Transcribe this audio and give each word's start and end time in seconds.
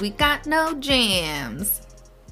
We 0.00 0.10
Got 0.10 0.46
No 0.46 0.74
Jams. 0.74 1.82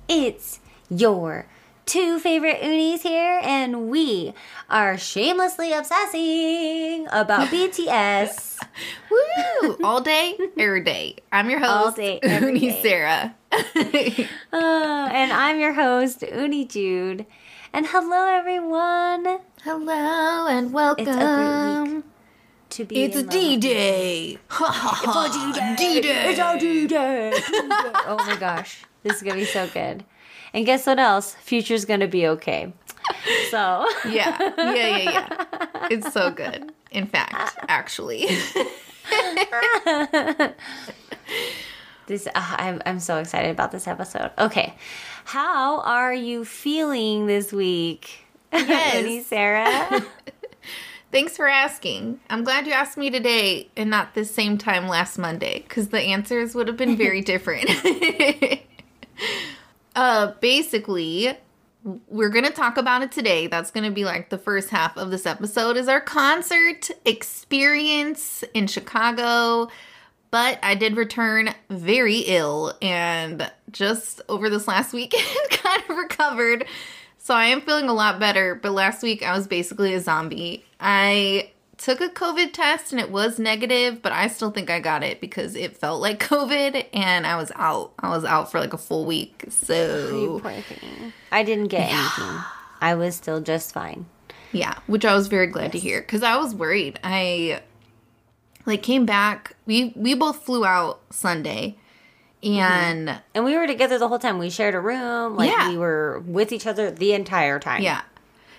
It's 0.09 0.61
your 0.89 1.47
two 1.85 2.21
favorite 2.21 2.61
unnies 2.61 3.03
here, 3.03 3.41
and 3.43 3.89
we 3.91 4.35
are 4.71 4.97
shamelessly 4.97 5.73
obsessing 5.73 7.09
about 7.11 7.49
BTS. 7.53 8.59
Woo! 9.11 9.79
All 9.83 10.01
day, 10.01 10.39
every 10.57 10.83
day. 10.85 11.17
I'm 11.33 11.51
your 11.51 11.59
host, 11.59 11.71
All 11.71 11.91
day, 11.93 12.21
Unnie 12.23 12.61
day. 12.61 12.83
Sarah. 12.83 13.35
Uh, 14.53 15.09
and 15.13 15.33
I'm 15.33 15.59
your 15.59 15.73
host, 15.73 16.21
Unnie 16.21 16.69
Jude. 16.69 17.27
And 17.73 17.87
hello, 17.87 18.27
everyone. 18.27 19.41
Hello 19.65 20.47
and 20.47 20.73
welcome. 20.73 21.07
It's 21.07 21.17
a 21.17 21.85
great 21.85 21.95
week 21.97 22.05
to 22.77 22.85
be 22.85 23.03
It's. 23.05 23.23
D-Day. 23.23 24.39
Ha 24.49 24.67
ha 24.67 25.01
ha. 25.03 25.77
D-Day. 25.77 26.31
It's 26.31 26.39
our 26.39 26.59
D-Day. 26.59 27.33
oh 28.07 28.23
my 28.27 28.37
gosh, 28.37 28.85
this 29.03 29.17
is 29.17 29.23
gonna 29.23 29.37
be 29.37 29.45
so 29.45 29.67
good. 29.69 30.05
And 30.53 30.65
guess 30.67 30.87
what 30.87 30.99
else? 30.99 31.35
Future's 31.35 31.85
gonna 31.85 32.07
be 32.07 32.27
okay. 32.29 32.73
So 33.51 33.87
Yeah, 34.05 34.37
yeah, 34.59 34.75
yeah, 34.75 34.99
yeah. 34.99 35.29
It's 35.91 36.13
so 36.13 36.31
good. 36.31 36.73
In 36.91 37.07
fact, 37.07 37.59
actually. 37.69 38.27
this, 42.07 42.27
uh, 42.27 42.33
I'm 42.35 42.83
I'm 42.85 43.01
so 43.01 43.19
excited 43.19 43.51
about 43.51 43.73
this 43.73 43.87
episode. 43.87 44.33
Okay, 44.39 44.75
how 45.25 45.81
are 45.81 46.13
you 46.13 46.45
feeling 46.45 47.27
this 47.27 47.53
week? 47.53 48.27
Yes. 48.53 49.27
Sarah. 49.27 50.05
Thanks 51.13 51.37
for 51.37 51.47
asking. 51.49 52.21
I'm 52.29 52.45
glad 52.45 52.67
you 52.67 52.73
asked 52.73 52.97
me 52.97 53.11
today 53.11 53.71
and 53.77 53.89
not 53.89 54.15
this 54.15 54.35
same 54.35 54.59
time 54.59 54.89
last 54.89 55.19
Monday 55.19 55.61
because 55.61 55.89
the 55.89 56.01
answers 56.01 56.55
would 56.55 56.69
have 56.69 56.77
been 56.77 56.97
very 56.97 57.21
different. 57.23 57.71
uh, 59.97 60.33
basically, 60.41 61.37
we're 62.09 62.29
going 62.29 62.45
to 62.45 62.51
talk 62.51 62.77
about 62.77 63.03
it 63.03 63.13
today. 63.13 63.47
That's 63.47 63.71
going 63.71 63.85
to 63.85 63.93
be 63.93 64.05
like 64.05 64.31
the 64.31 64.39
first 64.39 64.71
half 64.71 64.97
of 64.97 65.11
this 65.11 65.27
episode 65.27 65.77
is 65.77 65.89
our 65.89 66.01
concert 66.01 66.91
experience 67.05 68.43
in 68.53 68.67
Chicago. 68.67 69.69
But 70.33 70.59
I 70.63 70.75
did 70.75 70.97
return 70.97 71.55
very 71.71 72.19
ill 72.27 72.75
and 72.83 73.51
just 73.71 74.21
over 74.29 74.51
this 74.51 74.67
last 74.67 74.93
weekend 74.93 75.25
kind 75.51 75.83
of 75.89 75.97
recovered. 75.97 76.67
So 77.19 77.35
I 77.35 77.47
am 77.47 77.61
feeling 77.61 77.89
a 77.89 77.95
lot 77.95 78.19
better, 78.21 78.57
but 78.57 78.73
last 78.73 79.03
week 79.03 79.23
I 79.23 79.37
was 79.37 79.47
basically 79.47 79.95
a 79.95 80.01
zombie. 80.01 80.66
I 80.81 81.51
took 81.79 82.01
a 82.01 82.09
COVID 82.09 82.53
test 82.53 82.93
and 82.93 83.01
it 83.01 83.11
was 83.11 83.39
negative, 83.39 84.01
but 84.03 84.13
I 84.13 84.29
still 84.29 84.51
think 84.51 84.71
I 84.71 84.81
got 84.81 85.03
it 85.03 85.21
because 85.21 85.55
it 85.55 85.77
felt 85.77 86.01
like 86.01 86.19
COVID 86.29 86.87
and 86.93 87.27
I 87.27 87.37
was 87.37 87.53
out. 87.57 87.93
I 87.99 88.09
was 88.09 88.25
out 88.25 88.51
for 88.51 88.61
like 88.61 88.73
a 88.73 88.79
full 88.79 89.05
week. 89.05 89.45
So, 89.49 90.41
poor 90.43 90.53
thing. 90.53 91.13
I 91.31 91.43
didn't 91.43 91.69
get 91.69 91.91
anything. 91.93 92.41
I 92.81 92.95
was 92.95 93.15
still 93.17 93.41
just 93.41 93.73
fine. 93.73 94.07
yeah, 94.53 94.79
which 94.87 95.05
I 95.05 95.15
was 95.15 95.29
very 95.29 95.47
glad 95.47 95.73
to 95.73 95.79
hear 95.79 96.03
cuz 96.03 96.23
I 96.23 96.37
was 96.37 96.55
worried. 96.55 96.99
I 97.05 97.61
like 98.65 98.83
came 98.83 99.07
back. 99.07 99.55
We 99.67 99.93
we 99.97 100.15
both 100.15 100.45
flew 100.45 100.65
out 100.65 101.01
Sunday. 101.11 101.77
And 102.43 103.09
mm-hmm. 103.09 103.19
And 103.35 103.45
we 103.45 103.57
were 103.57 103.67
together 103.67 103.99
the 103.99 104.09
whole 104.09 104.19
time. 104.19 104.39
We 104.39 104.51
shared 104.51 104.75
a 104.75 104.81
room. 104.81 105.37
Like 105.37 105.51
Yeah. 105.51 105.71
we 105.71 105.79
were 105.79 106.23
with 106.27 106.53
each 106.53 106.67
other 106.67 106.91
the 106.91 107.13
entire 107.13 107.59
time. 107.59 107.83
Yeah. 107.83 108.03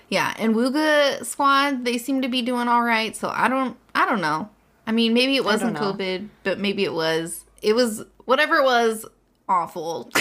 Yeah, 0.09 0.34
and 0.38 0.56
Wooga 0.56 1.25
squad, 1.25 1.84
they 1.84 1.97
seem 1.97 2.22
to 2.22 2.29
be 2.29 2.41
doing 2.41 2.68
all 2.68 2.81
right. 2.84 3.16
So 3.16 3.29
I 3.29 3.47
don't 3.50 3.78
I 3.94 4.06
don't 4.06 4.22
know. 4.22 4.50
I 4.85 4.91
mean, 4.94 5.13
maybe 5.13 5.35
it 5.35 5.44
wasn't. 5.44 5.75
COVID, 5.78 6.29
but 6.44 6.59
maybe 6.59 6.84
it 6.85 6.94
was. 6.94 7.44
It 7.62 7.73
was 7.73 8.03
whatever 8.25 8.56
it 8.57 8.63
was 8.63 9.06
awful. 9.50 10.09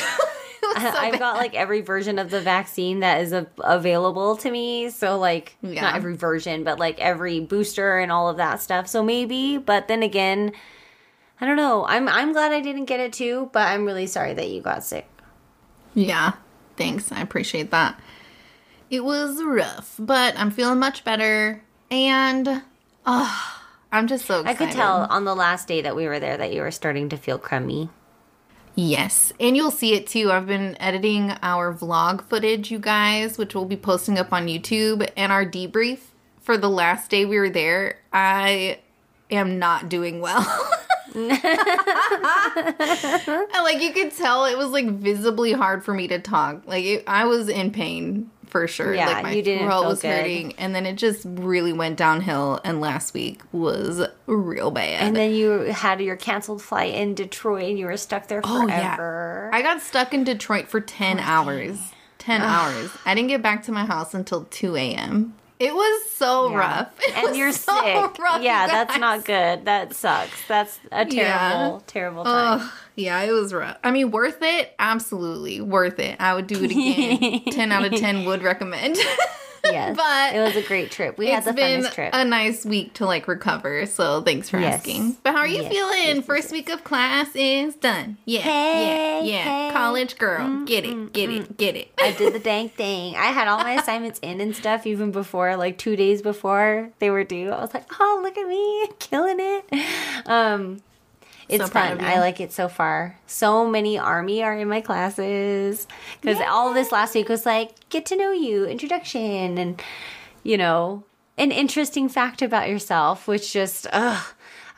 It 0.62 0.82
was 0.82 0.92
so 0.94 0.98
I've 0.98 1.12
bad. 1.12 1.18
got 1.20 1.36
like 1.36 1.54
every 1.54 1.80
version 1.80 2.18
of 2.18 2.30
the 2.30 2.40
vaccine 2.40 2.98
that 3.00 3.20
is 3.20 3.32
a- 3.32 3.46
available 3.60 4.36
to 4.38 4.50
me. 4.50 4.90
So 4.90 5.16
like 5.16 5.56
Yeah. 5.62 5.80
not 5.82 5.94
every 5.94 6.16
version, 6.16 6.64
but 6.64 6.80
like 6.80 6.98
every 6.98 7.38
booster 7.38 7.98
and 8.00 8.10
all 8.10 8.28
of 8.28 8.38
that 8.38 8.60
stuff. 8.60 8.88
So 8.88 9.00
maybe, 9.02 9.58
but 9.58 9.86
then 9.86 10.02
again, 10.02 10.52
I 11.40 11.46
don't 11.46 11.56
know. 11.56 11.86
I'm 11.86 12.08
I'm 12.08 12.32
glad 12.32 12.50
I 12.52 12.60
didn't 12.60 12.86
get 12.86 12.98
it 12.98 13.12
too, 13.12 13.48
but 13.52 13.68
I'm 13.68 13.84
really 13.86 14.06
sorry 14.08 14.34
that 14.34 14.50
you 14.50 14.60
got 14.60 14.82
sick. 14.82 15.08
Yeah. 15.94 16.32
Thanks. 16.76 17.12
I 17.12 17.20
appreciate 17.20 17.70
that. 17.70 18.00
It 18.88 19.04
was 19.04 19.42
rough, 19.42 19.96
but 19.98 20.38
I'm 20.38 20.50
feeling 20.50 20.78
much 20.78 21.04
better 21.04 21.62
and 21.90 22.62
oh, 23.04 23.62
I'm 23.90 24.06
just 24.06 24.26
so 24.26 24.40
excited. 24.40 24.62
I 24.62 24.66
could 24.66 24.74
tell 24.74 25.06
on 25.10 25.24
the 25.24 25.34
last 25.34 25.66
day 25.68 25.82
that 25.82 25.96
we 25.96 26.06
were 26.06 26.20
there 26.20 26.36
that 26.36 26.52
you 26.52 26.60
were 26.60 26.70
starting 26.70 27.08
to 27.08 27.16
feel 27.16 27.38
crummy. 27.38 27.88
Yes, 28.74 29.32
and 29.40 29.56
you'll 29.56 29.70
see 29.70 29.94
it 29.94 30.06
too. 30.06 30.30
I've 30.30 30.46
been 30.46 30.76
editing 30.80 31.32
our 31.42 31.72
vlog 31.72 32.22
footage, 32.22 32.70
you 32.70 32.78
guys, 32.78 33.38
which 33.38 33.54
we'll 33.54 33.64
be 33.64 33.76
posting 33.76 34.18
up 34.18 34.32
on 34.32 34.46
YouTube, 34.46 35.08
and 35.16 35.32
our 35.32 35.46
debrief 35.46 36.00
for 36.40 36.58
the 36.58 36.68
last 36.68 37.10
day 37.10 37.24
we 37.24 37.38
were 37.38 37.48
there. 37.48 37.98
I 38.12 38.80
am 39.30 39.58
not 39.58 39.88
doing 39.88 40.20
well. 40.20 40.46
and 41.16 41.30
like 43.64 43.80
you 43.80 43.92
could 43.94 44.14
tell, 44.14 44.44
it 44.44 44.58
was 44.58 44.68
like 44.68 44.86
visibly 44.86 45.52
hard 45.52 45.82
for 45.82 45.94
me 45.94 46.06
to 46.08 46.18
talk. 46.18 46.66
Like 46.66 46.84
it, 46.84 47.04
I 47.06 47.24
was 47.24 47.48
in 47.48 47.70
pain 47.70 48.30
for 48.60 48.68
sure. 48.68 48.94
Yeah, 48.94 49.06
like 49.06 49.22
my 49.22 49.32
you 49.32 49.42
didn't 49.42 49.66
throat 49.66 49.80
feel 49.82 49.88
was 49.90 50.02
good. 50.02 50.08
hurting, 50.20 50.54
and 50.58 50.74
then 50.74 50.86
it 50.86 50.96
just 50.96 51.22
really 51.24 51.72
went 51.72 51.96
downhill. 51.96 52.60
And 52.64 52.80
last 52.80 53.14
week 53.14 53.42
was 53.52 54.06
real 54.26 54.70
bad. 54.70 55.02
And 55.02 55.14
then 55.16 55.32
you 55.34 55.50
had 55.50 56.00
your 56.00 56.16
canceled 56.16 56.62
flight 56.62 56.94
in 56.94 57.14
Detroit 57.14 57.68
and 57.70 57.78
you 57.78 57.86
were 57.86 57.96
stuck 57.96 58.28
there 58.28 58.42
forever. 58.42 58.64
Oh, 58.64 58.66
forever. 58.68 59.50
I 59.52 59.62
got 59.62 59.80
stuck 59.82 60.14
in 60.14 60.24
Detroit 60.24 60.68
for 60.68 60.80
10 60.80 61.18
hours. 61.20 61.78
10 62.18 62.42
hours. 62.42 62.90
I 63.04 63.14
didn't 63.14 63.28
get 63.28 63.42
back 63.42 63.62
to 63.64 63.72
my 63.72 63.84
house 63.84 64.14
until 64.14 64.44
2 64.50 64.74
a.m. 64.76 65.34
It 65.58 65.74
was 65.74 66.10
so 66.10 66.52
rough. 66.52 66.92
It 67.00 67.16
and 67.16 67.36
you're 67.36 67.52
so 67.52 67.72
sick. 67.82 68.18
rough, 68.18 68.42
yeah, 68.42 68.66
that's 68.66 68.98
not 68.98 69.24
good. 69.24 69.64
That 69.64 69.94
sucks. 69.94 70.46
That's 70.48 70.78
a 70.92 71.04
terrible, 71.06 71.14
Yeah. 71.14 71.78
terrible 71.86 72.24
time. 72.24 72.60
Ugh, 72.60 72.70
yeah, 72.96 73.20
it 73.22 73.30
was 73.32 73.52
rough. 73.54 73.76
I 73.84 73.90
mean, 73.90 74.10
worth 74.10 74.38
it? 74.42 74.74
Absolutely. 74.78 75.60
Worth 75.60 75.98
it. 76.00 76.16
I 76.20 76.34
would 76.34 76.46
do 76.46 76.62
it 76.64 76.70
again. 76.70 77.42
10 77.52 77.72
out 77.72 77.84
of 77.84 77.92
10 77.98 78.24
would 78.24 78.42
recommend. 78.42 78.96
yes, 79.64 79.96
but 79.96 80.34
it 80.34 80.40
was 80.40 80.54
a 80.56 80.62
great 80.66 80.90
trip. 80.92 81.18
We 81.18 81.26
had 81.28 81.44
the 81.44 81.52
been 81.52 81.82
funnest 81.82 81.92
trip. 81.94 82.10
a 82.14 82.24
nice 82.24 82.64
week 82.64 82.94
to 82.94 83.06
like 83.06 83.26
recover. 83.28 83.84
So 83.86 84.22
thanks 84.22 84.48
for 84.48 84.58
Yes. 84.60 84.76
asking. 84.76 85.16
But 85.24 85.32
how 85.32 85.38
are 85.40 85.46
you 85.48 85.62
Yes, 85.62 85.72
feeling? 85.72 86.16
yes, 86.16 86.24
First 86.26 86.52
week 86.52 86.68
of 86.70 86.84
class 86.84 87.28
is 87.34 87.74
done. 87.74 88.16
Yeah, 88.24 88.40
Hey, 88.40 89.20
yeah, 89.24 89.32
yeah. 89.36 89.42
hey. 89.42 89.70
Mm, 89.70 89.72
College 89.72 90.18
girl, 90.18 90.64
get 90.64 90.84
it, 90.84 91.12
get 91.12 91.28
it, 91.30 91.56
get 91.58 91.76
it. 91.76 91.88
I 91.98 92.12
did 92.12 92.32
the 92.32 92.38
dang 92.52 92.68
thing. 92.70 93.14
I 93.16 93.26
had 93.26 93.46
all 93.48 93.58
my 93.58 93.72
assignments 93.72 94.18
in 94.20 94.40
and 94.40 94.54
stuff 94.56 94.86
even 94.86 95.10
before, 95.10 95.56
like 95.56 95.76
two 95.78 95.96
days 95.96 96.22
before 96.22 96.90
they 96.98 97.10
were 97.10 97.24
due. 97.24 97.50
I 97.50 97.60
was 97.60 97.74
like, 97.74 97.84
oh, 98.00 98.20
look 98.22 98.38
at 98.38 98.46
me, 98.48 98.88
killing 99.00 99.36
it. 99.38 100.26
Um, 100.26 100.80
it's 101.48 101.70
proud 101.70 101.98
fun. 101.98 102.04
I 102.04 102.18
like 102.20 102.40
it 102.40 102.52
so 102.52 102.68
far. 102.68 103.18
So 103.26 103.68
many 103.68 103.98
army 103.98 104.42
are 104.42 104.56
in 104.56 104.68
my 104.68 104.80
classes 104.80 105.86
because 106.20 106.40
all 106.48 106.72
this 106.72 106.92
last 106.92 107.14
week 107.14 107.28
was 107.28 107.46
like 107.46 107.88
get 107.88 108.06
to 108.06 108.16
know 108.16 108.32
you, 108.32 108.64
introduction, 108.64 109.58
and 109.58 109.82
you 110.42 110.56
know, 110.56 111.04
an 111.38 111.52
interesting 111.52 112.08
fact 112.08 112.42
about 112.42 112.68
yourself, 112.68 113.28
which 113.28 113.52
just 113.52 113.86
ugh. 113.92 114.24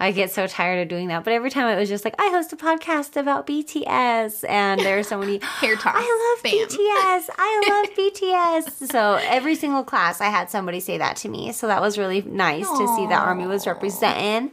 I 0.00 0.12
get 0.12 0.31
so 0.31 0.46
tired 0.46 0.81
of 0.81 0.88
doing 0.88 1.08
that. 1.08 1.25
But 1.25 1.32
every 1.32 1.50
time 1.50 1.66
it 1.66 1.78
was 1.78 1.88
just 1.88 2.04
like, 2.04 2.14
I 2.20 2.28
host 2.28 2.52
a 2.52 2.56
podcast 2.56 3.16
about 3.16 3.48
BTS, 3.48 4.48
and 4.48 4.81
there 4.81 4.96
are 4.96 5.02
so 5.02 5.19
many 5.19 5.38
Hair 5.42 5.75
toss. 5.75 5.94
I 5.96 6.34
love 6.37 6.42
Bam. 6.44 6.69
BTS. 6.69 7.31
I 7.37 7.82
love 8.69 8.72
BTS. 8.84 8.92
So 8.92 9.19
every 9.22 9.56
single 9.56 9.82
class, 9.82 10.20
I 10.20 10.26
had 10.26 10.50
somebody 10.50 10.78
say 10.78 10.98
that 10.98 11.16
to 11.16 11.28
me. 11.28 11.50
So 11.50 11.66
that 11.66 11.81
was 11.81 11.98
really 11.98 12.22
nice 12.22 12.69
to 12.69 12.96
see 12.96 13.06
that 13.08 13.22
Army 13.26 13.46
was 13.46 13.66
representing. 13.66 14.52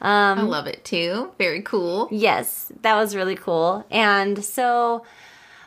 I 0.00 0.32
Um, 0.32 0.48
love 0.48 0.66
it 0.66 0.84
too. 0.84 1.32
Very 1.38 1.62
cool. 1.62 2.08
Yes, 2.10 2.70
that 2.82 2.96
was 2.96 3.14
really 3.16 3.36
cool. 3.36 3.84
And 3.90 4.44
so 4.44 5.04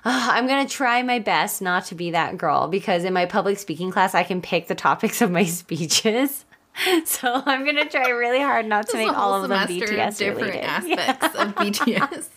uh, 0.05 0.29
I'm 0.33 0.47
going 0.47 0.65
to 0.65 0.73
try 0.73 1.01
my 1.03 1.19
best 1.19 1.61
not 1.61 1.85
to 1.85 1.95
be 1.95 2.11
that 2.11 2.37
girl 2.37 2.67
because 2.67 3.03
in 3.03 3.13
my 3.13 3.25
public 3.25 3.57
speaking 3.59 3.91
class, 3.91 4.15
I 4.15 4.23
can 4.23 4.41
pick 4.41 4.67
the 4.67 4.75
topics 4.75 5.21
of 5.21 5.31
my 5.31 5.43
speeches. 5.59 6.45
So 7.03 7.41
I'm 7.45 7.65
going 7.65 7.75
to 7.75 7.89
try 7.89 8.07
really 8.09 8.39
hard 8.39 8.65
not 8.65 8.87
to 8.89 8.95
make 8.97 9.11
all 9.11 9.43
of 9.43 9.49
them 9.49 9.67
BTS 9.67 10.07
of 10.11 10.17
different 10.17 10.37
related. 10.53 10.63
aspects 10.63 11.35
of 11.35 11.55
BTS. 11.55 12.29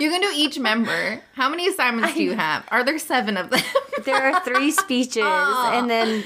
You 0.00 0.10
can 0.10 0.20
do 0.22 0.32
each 0.34 0.58
member. 0.58 1.20
How 1.34 1.48
many 1.48 1.68
assignments 1.68 2.14
do 2.14 2.22
you 2.24 2.34
have? 2.34 2.64
Are 2.72 2.82
there 2.82 2.98
seven 2.98 3.36
of 3.36 3.50
them? 3.50 3.60
There 4.04 4.16
are 4.16 4.40
three 4.44 4.72
speeches 4.72 5.22
Oh. 5.24 5.70
and 5.72 5.88
then 5.88 6.24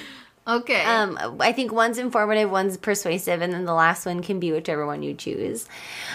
Okay. 0.56 0.82
Um, 0.82 1.36
I 1.40 1.52
think 1.52 1.72
one's 1.72 1.98
informative, 1.98 2.50
one's 2.50 2.76
persuasive, 2.76 3.40
and 3.42 3.52
then 3.52 3.64
the 3.64 3.74
last 3.74 4.06
one 4.06 4.22
can 4.22 4.40
be 4.40 4.52
whichever 4.52 4.86
one 4.86 5.02
you 5.02 5.14
choose. 5.14 5.66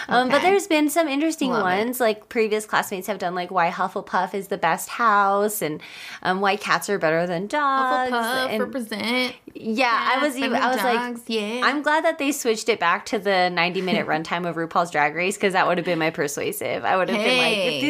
Um, 0.07 0.29
But 0.29 0.41
there's 0.41 0.67
been 0.67 0.89
some 0.89 1.07
interesting 1.07 1.49
Love 1.51 1.61
it. 1.61 1.63
ones. 1.63 1.99
Like 1.99 2.29
previous 2.29 2.65
classmates 2.65 3.07
have 3.07 3.17
done, 3.19 3.35
like 3.35 3.51
why 3.51 3.69
Hufflepuff 3.71 4.33
is 4.33 4.47
the 4.49 4.57
best 4.57 4.89
house, 4.89 5.61
and 5.61 5.81
um, 6.23 6.41
why 6.41 6.55
cats 6.57 6.89
are 6.89 6.97
better 6.99 7.25
than 7.27 7.47
dogs. 7.47 8.11
Hufflepuff 8.11 8.49
and 8.49 8.63
represent. 8.63 9.35
yeah, 9.53 10.11
I 10.15 10.23
was 10.25 10.37
even. 10.37 10.55
I 10.55 10.67
was 10.67 10.77
than 10.77 11.13
like, 11.13 11.17
yeah. 11.27 11.61
I'm 11.63 11.81
glad 11.81 12.03
that 12.05 12.17
they 12.17 12.31
switched 12.31 12.69
it 12.69 12.79
back 12.79 13.05
to 13.07 13.19
the 13.19 13.49
90 13.49 13.81
minute 13.81 14.05
runtime 14.13 14.47
of 14.47 14.55
RuPaul's 14.55 14.91
Drag 14.91 15.15
Race 15.15 15.37
because 15.37 15.53
that 15.53 15.67
would 15.67 15.77
have 15.77 15.85
been 15.85 15.99
my 15.99 16.09
persuasive. 16.09 16.83
I 16.83 16.97
would 16.97 17.09
have 17.09 17.17
been 17.23 17.37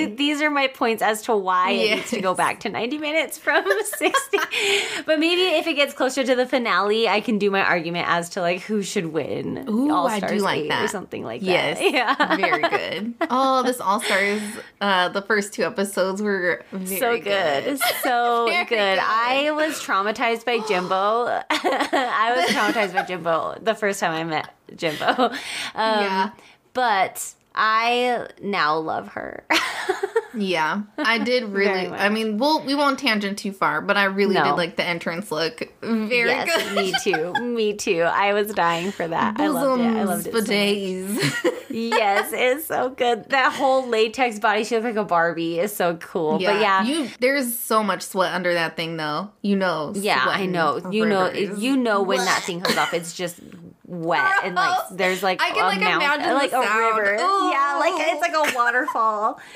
like, 0.07 0.17
these 0.17 0.41
are 0.41 0.49
my 0.51 0.67
points 0.67 1.01
as 1.01 1.23
to 1.23 1.35
why 1.35 1.71
it 1.71 1.95
needs 1.95 2.09
to 2.11 2.21
go 2.21 2.33
back 2.33 2.59
to 2.61 2.69
90 2.69 2.97
minutes 2.99 3.37
from 3.37 3.63
60. 3.83 4.37
but 5.05 5.19
maybe 5.19 5.41
if 5.57 5.67
it 5.67 5.73
gets 5.73 5.93
closer 5.93 6.23
to 6.23 6.34
the 6.35 6.45
finale, 6.45 7.07
I 7.07 7.21
can 7.21 7.37
do 7.39 7.49
my 7.51 7.61
argument 7.61 8.07
as 8.09 8.29
to 8.31 8.41
like 8.41 8.61
who 8.61 8.81
should 8.83 9.07
win. 9.07 9.65
Ooh, 9.69 9.91
All 9.93 10.07
I 10.07 10.19
do 10.19 10.27
Stars 10.27 10.43
like 10.43 10.61
8 10.65 10.71
or 10.83 10.87
something 10.87 11.23
like 11.23 11.41
Yes. 11.41 11.79
that. 11.79 11.91
Yeah. 11.91 12.35
very 12.35 12.61
good. 12.61 13.13
Oh, 13.29 13.63
this 13.63 13.79
All 13.81 13.99
Stars, 14.01 14.41
uh, 14.81 15.09
the 15.09 15.21
first 15.21 15.53
two 15.53 15.63
episodes 15.63 16.21
were 16.21 16.63
very 16.71 16.99
so 16.99 17.19
good. 17.19 17.79
So 18.03 18.45
Very 18.47 18.65
good. 18.65 18.69
good. 18.77 18.99
I 19.01 19.51
was 19.51 19.79
traumatized 19.81 20.45
by 20.45 20.59
Jimbo. 20.67 21.41
I 21.49 22.33
was 22.35 22.49
traumatized 22.55 22.93
by 22.93 23.03
Jimbo 23.03 23.57
the 23.61 23.73
first 23.75 23.99
time 23.99 24.11
I 24.11 24.23
met 24.23 24.49
Jimbo. 24.75 25.05
Um, 25.07 25.33
Yeah. 25.75 26.29
But 26.73 27.33
I 27.55 28.27
now 28.41 28.77
love 28.77 29.09
her. 29.09 29.45
Yeah, 30.37 30.81
I 30.97 31.19
did 31.19 31.45
really. 31.45 31.87
I 31.87 32.09
mean, 32.09 32.37
we'll 32.37 32.61
we 32.65 32.75
won't 32.75 32.99
tangent 32.99 33.37
too 33.39 33.53
far, 33.53 33.79
but 33.81 33.95
I 33.95 34.03
really 34.03 34.35
No. 34.35 34.43
did 34.43 34.51
like 34.55 34.75
the 34.75 34.83
entrance 34.83 35.31
look. 35.31 35.61
Very 35.81 36.29
yes, 36.29 36.63
good. 36.67 36.75
me 36.75 36.93
too. 37.01 37.33
Me 37.41 37.73
too. 37.73 38.01
I 38.01 38.33
was 38.33 38.53
dying 38.53 38.91
for 38.91 39.07
that. 39.07 39.39
I 39.39 39.47
loved 39.47 39.81
it. 39.81 39.85
I 39.95 40.03
loved 40.03 40.27
it. 40.27 40.31
so 40.33 40.37
much. 40.39 40.45
bidets. 40.49 41.63
yes, 41.69 42.31
it's 42.33 42.65
so 42.67 42.89
good. 42.89 43.29
That 43.29 43.53
whole 43.53 43.87
latex 43.87 44.39
body, 44.39 44.65
she 44.65 44.75
looks 44.75 44.83
like 44.85 44.95
a 44.97 45.05
Barbie. 45.05 45.57
is 45.57 45.73
so 45.73 45.95
cool. 45.95 46.33
But 46.33 46.59
yeah, 46.59 46.83
you 46.83 47.09
there's 47.21 47.57
so 47.57 47.81
much 47.81 48.01
sweat 48.01 48.33
under 48.33 48.53
that 48.55 48.75
thing, 48.75 48.97
though. 48.97 49.31
You 49.41 49.55
know. 49.55 49.93
Yeah, 49.95 50.21
I 50.27 50.47
know. 50.47 50.81
You 50.91 51.05
know. 51.05 51.31
rivers. 51.31 51.59
You 51.63 51.77
know 51.77 52.01
when 52.01 52.17
that 52.19 52.43
thing 52.45 52.59
comes 52.59 52.77
off, 52.77 52.93
it's 52.93 53.13
just 53.15 53.39
wet 54.03 54.43
and 54.43 54.55
like 54.55 54.79
there's 54.91 55.21
like 55.23 55.41
I 55.41 55.49
can, 55.51 55.63
a 55.63 55.67
like, 55.67 55.79
mount- 55.79 56.03
imagine 56.03 56.33
like 56.33 56.49
a 56.51 56.63
sound. 56.63 56.97
river. 56.97 57.13
Ooh. 57.15 57.49
Yeah, 57.51 57.77
like 57.79 57.93
it's 57.97 58.21
like 58.21 58.33
a 58.33 58.55
waterfall. 58.55 59.39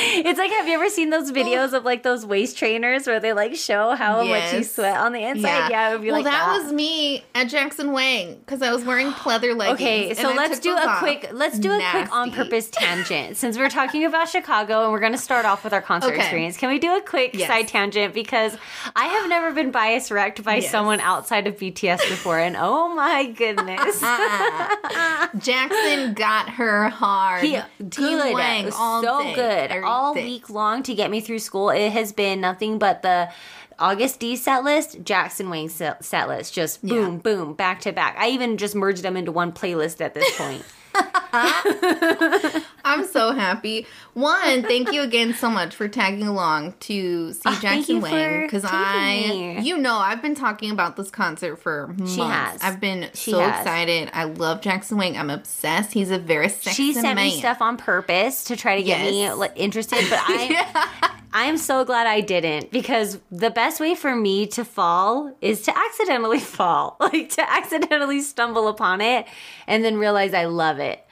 It's 0.00 0.38
like 0.38 0.50
have 0.50 0.66
you 0.68 0.74
ever 0.74 0.88
seen 0.90 1.10
those 1.10 1.30
videos 1.32 1.72
of 1.72 1.84
like 1.84 2.02
those 2.02 2.24
waist 2.26 2.56
trainers 2.58 3.06
where 3.06 3.20
they 3.20 3.32
like 3.32 3.54
show 3.56 3.94
how 3.94 4.22
much 4.24 4.52
you 4.52 4.62
sweat 4.62 4.96
on 4.98 5.12
the 5.12 5.20
inside? 5.22 5.70
Yeah, 5.70 5.90
it 5.90 5.92
would 5.94 6.02
be 6.02 6.08
well, 6.08 6.16
like 6.22 6.24
that, 6.24 6.46
that. 6.46 6.62
was 6.62 6.72
me 6.72 7.24
at 7.34 7.44
Jackson 7.48 7.92
Wang 7.92 8.34
because 8.36 8.62
I 8.62 8.72
was 8.72 8.84
wearing 8.84 9.10
pleather 9.12 9.56
leggings. 9.56 9.80
Okay, 9.80 10.14
so 10.14 10.32
let's 10.34 10.58
do 10.60 10.76
a 10.76 10.96
quick 10.98 11.30
let's 11.32 11.58
do 11.58 11.72
a 11.72 11.90
quick 11.90 12.12
on 12.14 12.30
purpose 12.30 12.68
tangent. 12.72 13.36
Since 13.36 13.56
we're 13.58 13.70
talking 13.70 14.04
about 14.04 14.28
Chicago 14.28 14.84
and 14.84 14.92
we're 14.92 15.00
going 15.00 15.12
to 15.12 15.18
start 15.18 15.44
off 15.44 15.64
with 15.64 15.72
our 15.72 15.82
concert 15.82 16.08
Okay. 16.12 16.20
experience, 16.20 16.56
can 16.56 16.68
we 16.68 16.78
do 16.78 16.96
a 16.96 17.00
quick 17.00 17.34
Yes. 17.34 17.48
side 17.48 17.68
tangent 17.68 18.14
because 18.14 18.56
I 18.96 19.06
have 19.06 19.28
never 19.28 19.52
been 19.52 19.70
bias 19.70 20.10
wrecked 20.10 20.42
by 20.42 20.56
Yes. 20.56 20.70
someone 20.70 21.00
outside 21.00 21.46
of 21.46 21.56
BTS 21.58 22.08
before 22.08 22.38
and 22.38 22.56
oh 22.58 22.87
my 22.94 23.26
goodness. 23.26 24.00
Jackson 25.44 26.14
got 26.14 26.50
her 26.50 26.88
hard. 26.88 27.42
He 27.44 27.58
Good 27.88 28.34
Wang 28.34 28.62
It 28.62 28.66
was 28.66 28.74
all 28.76 29.02
so 29.02 29.22
day, 29.22 29.34
good 29.34 29.70
every 29.70 29.84
all 29.88 30.14
week 30.14 30.50
long 30.50 30.82
to 30.84 30.94
get 30.94 31.10
me 31.10 31.20
through 31.20 31.38
school. 31.40 31.70
It 31.70 31.90
has 31.90 32.12
been 32.12 32.40
nothing 32.40 32.78
but 32.78 33.02
the 33.02 33.30
Agust 33.78 34.18
D 34.18 34.34
set 34.36 34.64
list, 34.64 35.02
Jackson 35.04 35.50
Wang 35.50 35.68
set, 35.68 36.04
set 36.04 36.28
list, 36.28 36.52
just 36.52 36.82
boom, 36.84 37.14
Yeah. 37.14 37.20
boom, 37.20 37.54
back 37.54 37.80
to 37.82 37.92
back. 37.92 38.16
I 38.18 38.30
even 38.30 38.56
just 38.56 38.74
merged 38.74 39.02
them 39.02 39.16
into 39.16 39.30
one 39.32 39.52
playlist 39.52 40.00
at 40.00 40.14
this 40.14 40.36
point. 40.36 40.64
I'm 42.84 43.06
so 43.06 43.32
happy. 43.32 43.86
One, 44.14 44.62
thank 44.62 44.92
you 44.92 45.02
again 45.02 45.34
so 45.34 45.50
much 45.50 45.74
for 45.74 45.88
tagging 45.88 46.26
along 46.26 46.72
to 46.80 47.32
see 47.34 47.40
Oh, 47.46 47.52
you 47.52 48.00
Wang 48.00 48.46
because 48.46 48.64
I, 48.66 49.26
me. 49.28 49.60
you 49.60 49.76
know, 49.78 49.96
I've 49.96 50.22
been 50.22 50.34
talking 50.34 50.70
about 50.70 50.96
this 50.96 51.10
concert 51.10 51.56
for 51.56 51.88
months. 51.88 52.16
has. 52.16 52.62
I've 52.62 52.80
been 52.80 53.08
She 53.14 53.30
so 53.32 53.40
has. 53.40 53.60
excited. 53.60 54.10
I 54.14 54.24
love 54.24 54.60
Jackson 54.62 54.96
Wang. 54.98 55.16
I'm 55.16 55.30
obsessed. 55.30 55.92
He's 55.92 56.10
a 56.10 56.18
very 56.18 56.48
sexy 56.48 56.70
she 56.88 56.92
sent 56.94 57.04
man. 57.16 57.16
me 57.16 57.38
stuff 57.38 57.60
on 57.60 57.76
purpose 57.76 58.44
to 58.44 58.56
try 58.56 58.76
to 58.76 58.82
get 58.82 59.02
me 59.02 59.20
Yes. 59.20 59.36
like, 59.36 59.52
interested, 59.56 60.04
but 60.08 60.18
I 60.22 61.04
I'm 61.32 61.56
so 61.58 61.84
glad 61.84 62.06
I 62.06 62.20
didn't 62.20 62.70
because 62.70 63.18
the 63.30 63.50
best 63.50 63.80
way 63.80 63.94
for 63.94 64.14
me 64.16 64.46
to 64.48 64.64
fall 64.64 65.34
is 65.40 65.62
to 65.62 65.76
accidentally 65.76 66.40
fall, 66.56 66.96
like 67.00 67.30
to 67.30 67.50
accidentally 67.50 68.20
stumble 68.22 68.68
upon 68.68 69.00
it 69.00 69.26
and 69.66 69.84
then 69.84 69.96
realize 69.98 70.32
I 70.34 70.46
love 70.46 70.78
it. 70.78 71.04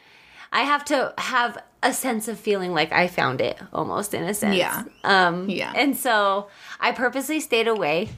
I 0.52 0.62
have 0.62 0.84
to 0.86 1.12
have 1.18 1.58
a 1.82 1.92
sense 1.92 2.28
of 2.28 2.38
feeling 2.40 2.72
like 2.72 2.92
I 2.92 3.08
found 3.08 3.40
it 3.40 3.58
almost 3.72 4.14
in 4.14 4.22
a 4.24 4.32
sense. 4.34 4.56
Yeah. 4.56 4.84
Um 5.04 5.48
Yeah. 5.50 5.72
and 5.76 5.96
so 5.96 6.48
I 6.80 6.92
purposely 6.92 7.40
stayed 7.40 7.68
away, 7.68 8.08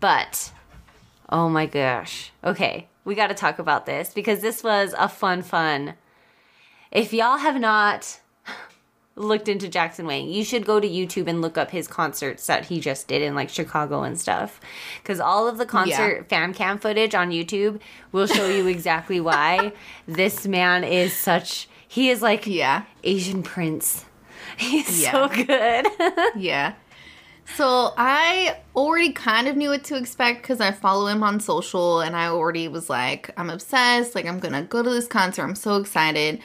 but 0.00 0.52
oh 1.28 1.48
my 1.48 1.66
gosh. 1.66 2.32
Okay, 2.42 2.88
we 3.04 3.14
got 3.14 3.26
to 3.28 3.34
talk 3.34 3.58
about 3.58 3.84
this 3.86 4.12
because 4.14 4.40
this 4.40 4.64
was 4.64 4.94
a 4.98 5.08
fun 5.08 5.42
fun 5.42 5.94
if 6.90 7.12
y'all 7.12 7.38
have 7.38 7.58
not 7.60 8.20
looked 9.14 9.48
into 9.48 9.68
Jackson 9.68 10.06
Wang, 10.06 10.28
you 10.28 10.42
should 10.44 10.64
go 10.64 10.80
to 10.80 10.88
YouTube 10.88 11.26
and 11.28 11.42
look 11.42 11.58
up 11.58 11.70
his 11.70 11.86
concerts 11.86 12.46
that 12.46 12.66
he 12.66 12.80
just 12.80 13.08
did 13.08 13.20
in 13.22 13.34
like 13.34 13.48
Chicago 13.50 14.02
and 14.02 14.18
stuff. 14.18 14.60
Because 15.02 15.20
all 15.20 15.46
of 15.48 15.58
the 15.58 15.66
concert 15.66 16.28
fan 16.28 16.54
cam 16.54 16.78
footage 16.78 17.14
on 17.14 17.30
YouTube 17.30 17.80
will 18.10 18.26
show 18.26 18.46
you 18.48 18.66
exactly 18.66 19.20
why 19.20 19.72
this 20.08 20.46
man 20.46 20.82
is 20.84 21.14
such. 21.14 21.68
He 21.86 22.08
is 22.08 22.22
like 22.22 22.46
Yeah. 22.46 22.84
Asian 23.04 23.42
prince. 23.42 24.06
He's 24.56 25.02
Yeah. 25.02 25.12
so 25.12 25.28
good. 25.44 25.86
Yeah. 26.36 26.74
So 27.56 27.92
I 27.98 28.56
already 28.74 29.12
kind 29.12 29.46
of 29.48 29.56
knew 29.56 29.70
what 29.70 29.84
to 29.84 29.96
expect 29.96 30.42
because 30.42 30.60
I 30.60 30.70
follow 30.70 31.06
him 31.08 31.22
on 31.22 31.40
social 31.40 32.00
and 32.00 32.16
I 32.16 32.28
already 32.28 32.68
was 32.68 32.88
like, 32.88 33.30
I'm 33.36 33.50
obsessed. 33.50 34.14
Like, 34.14 34.26
I'm 34.26 34.38
going 34.38 34.54
to 34.54 34.62
go 34.62 34.82
to 34.82 34.88
this 34.88 35.06
concert. 35.08 35.42
I'm 35.42 35.56
so 35.56 35.76
excited. 35.76 36.40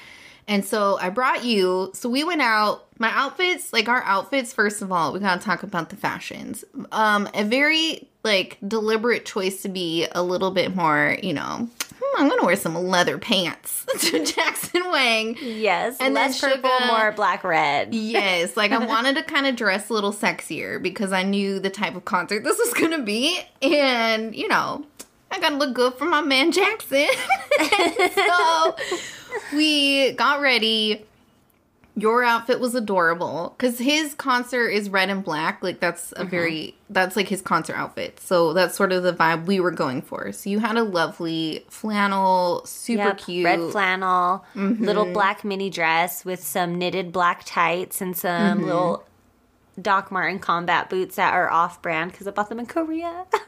And 0.48 0.64
so 0.64 0.98
I 1.02 1.10
brought 1.10 1.44
you. 1.44 1.92
So 1.94 2.10
we 2.10 2.24
went 2.24 2.42
out. 2.42 2.86
My 3.00 3.12
outfits, 3.12 3.74
like 3.74 3.88
our 3.90 4.02
outfits, 4.04 4.54
first 4.54 4.82
of 4.82 4.92
all, 4.92 5.14
we 5.14 5.20
got 5.20 5.40
to 5.40 5.46
talk 5.46 5.62
about 5.62 5.90
the 5.90 5.96
fashions. 5.96 6.64
Um, 6.92 7.30
a 7.36 7.44
very 7.44 8.08
like 8.24 8.58
deliberate 8.68 9.24
choice 9.26 9.62
to 9.62 9.70
be 9.70 10.08
a 10.14 10.24
little 10.24 10.50
bit 10.52 10.76
more, 10.76 11.16
you 11.22 11.32
know, 11.34 11.70
hmm, 12.02 12.22
I'm 12.22 12.30
to 12.40 12.46
wear 12.46 12.56
some 12.56 12.74
leather 12.76 13.18
pants 13.20 13.86
to 14.00 14.26
Jackson 14.26 14.84
Wang. 14.90 15.38
yes, 15.40 15.98
And 16.00 16.14
less 16.16 16.42
purple, 16.42 16.70
Suga- 16.70 16.88
more 16.88 17.12
black 17.12 17.44
red. 17.44 17.94
Yes, 17.94 18.58
like 18.58 18.72
I 18.72 18.78
wanted 18.86 19.16
to 19.18 19.24
kind 19.24 19.46
of 19.46 19.56
dress 19.56 19.90
a 19.90 19.94
little 19.94 20.12
sexier 20.14 20.82
because 20.82 21.12
I 21.14 21.22
knew 21.24 21.60
the 21.60 21.70
type 21.70 21.96
of 21.96 22.04
concert 22.06 22.44
this 22.44 22.58
was 22.58 22.74
gonna 22.74 23.02
be, 23.04 23.40
and 23.62 24.36
you 24.36 24.48
know, 24.48 24.86
I 25.32 25.40
gotta 25.40 25.56
look 25.56 25.74
good 25.74 25.94
for 25.96 26.06
my 26.06 26.22
man 26.22 26.52
Jackson. 26.52 27.08
so 28.16 28.76
we 29.54 30.12
got 30.14 30.42
ready. 30.42 31.04
Your 31.96 32.24
outfit 32.24 32.60
was 32.60 32.76
adorable 32.76 33.56
because 33.58 33.80
his 33.80 34.14
concert 34.14 34.70
is 34.70 34.88
red 34.88 35.10
and 35.10 35.24
black. 35.24 35.64
Like 35.64 35.80
that's 35.80 36.12
Mm-hmm. 36.12 36.22
a 36.22 36.26
very 36.30 36.76
that's 36.90 37.16
like 37.16 37.28
his 37.28 37.42
concert 37.42 37.76
outfit. 37.76 38.20
So 38.20 38.54
that's 38.54 38.76
sort 38.76 38.92
of 38.92 39.02
the 39.04 39.14
vibe 39.14 39.46
we 39.46 39.60
were 39.60 39.72
going 39.72 40.02
for. 40.04 40.32
So 40.32 40.50
you 40.50 40.60
had 40.60 40.78
a 40.78 40.84
lovely 40.84 41.66
flannel, 41.70 42.64
super 42.66 43.04
Yep, 43.04 43.18
cute 43.18 43.46
red 43.46 43.72
flannel, 43.72 44.46
little 44.56 45.12
black 45.12 45.44
mini 45.44 45.70
dress 45.72 46.24
with 46.24 46.42
some 46.44 46.76
knitted 46.78 47.12
black 47.12 47.44
tights 47.46 48.00
and 48.00 48.16
some 48.16 48.64
little 48.64 49.04
Doc 49.82 50.12
Martin 50.12 50.40
combat 50.40 50.90
boots 50.90 51.16
that 51.18 51.34
are 51.34 51.50
off 51.50 51.82
brand 51.82 52.12
because 52.12 52.28
I 52.28 52.32
bought 52.32 52.50
them 52.50 52.60
in 52.60 52.66
Korea. 52.66 53.26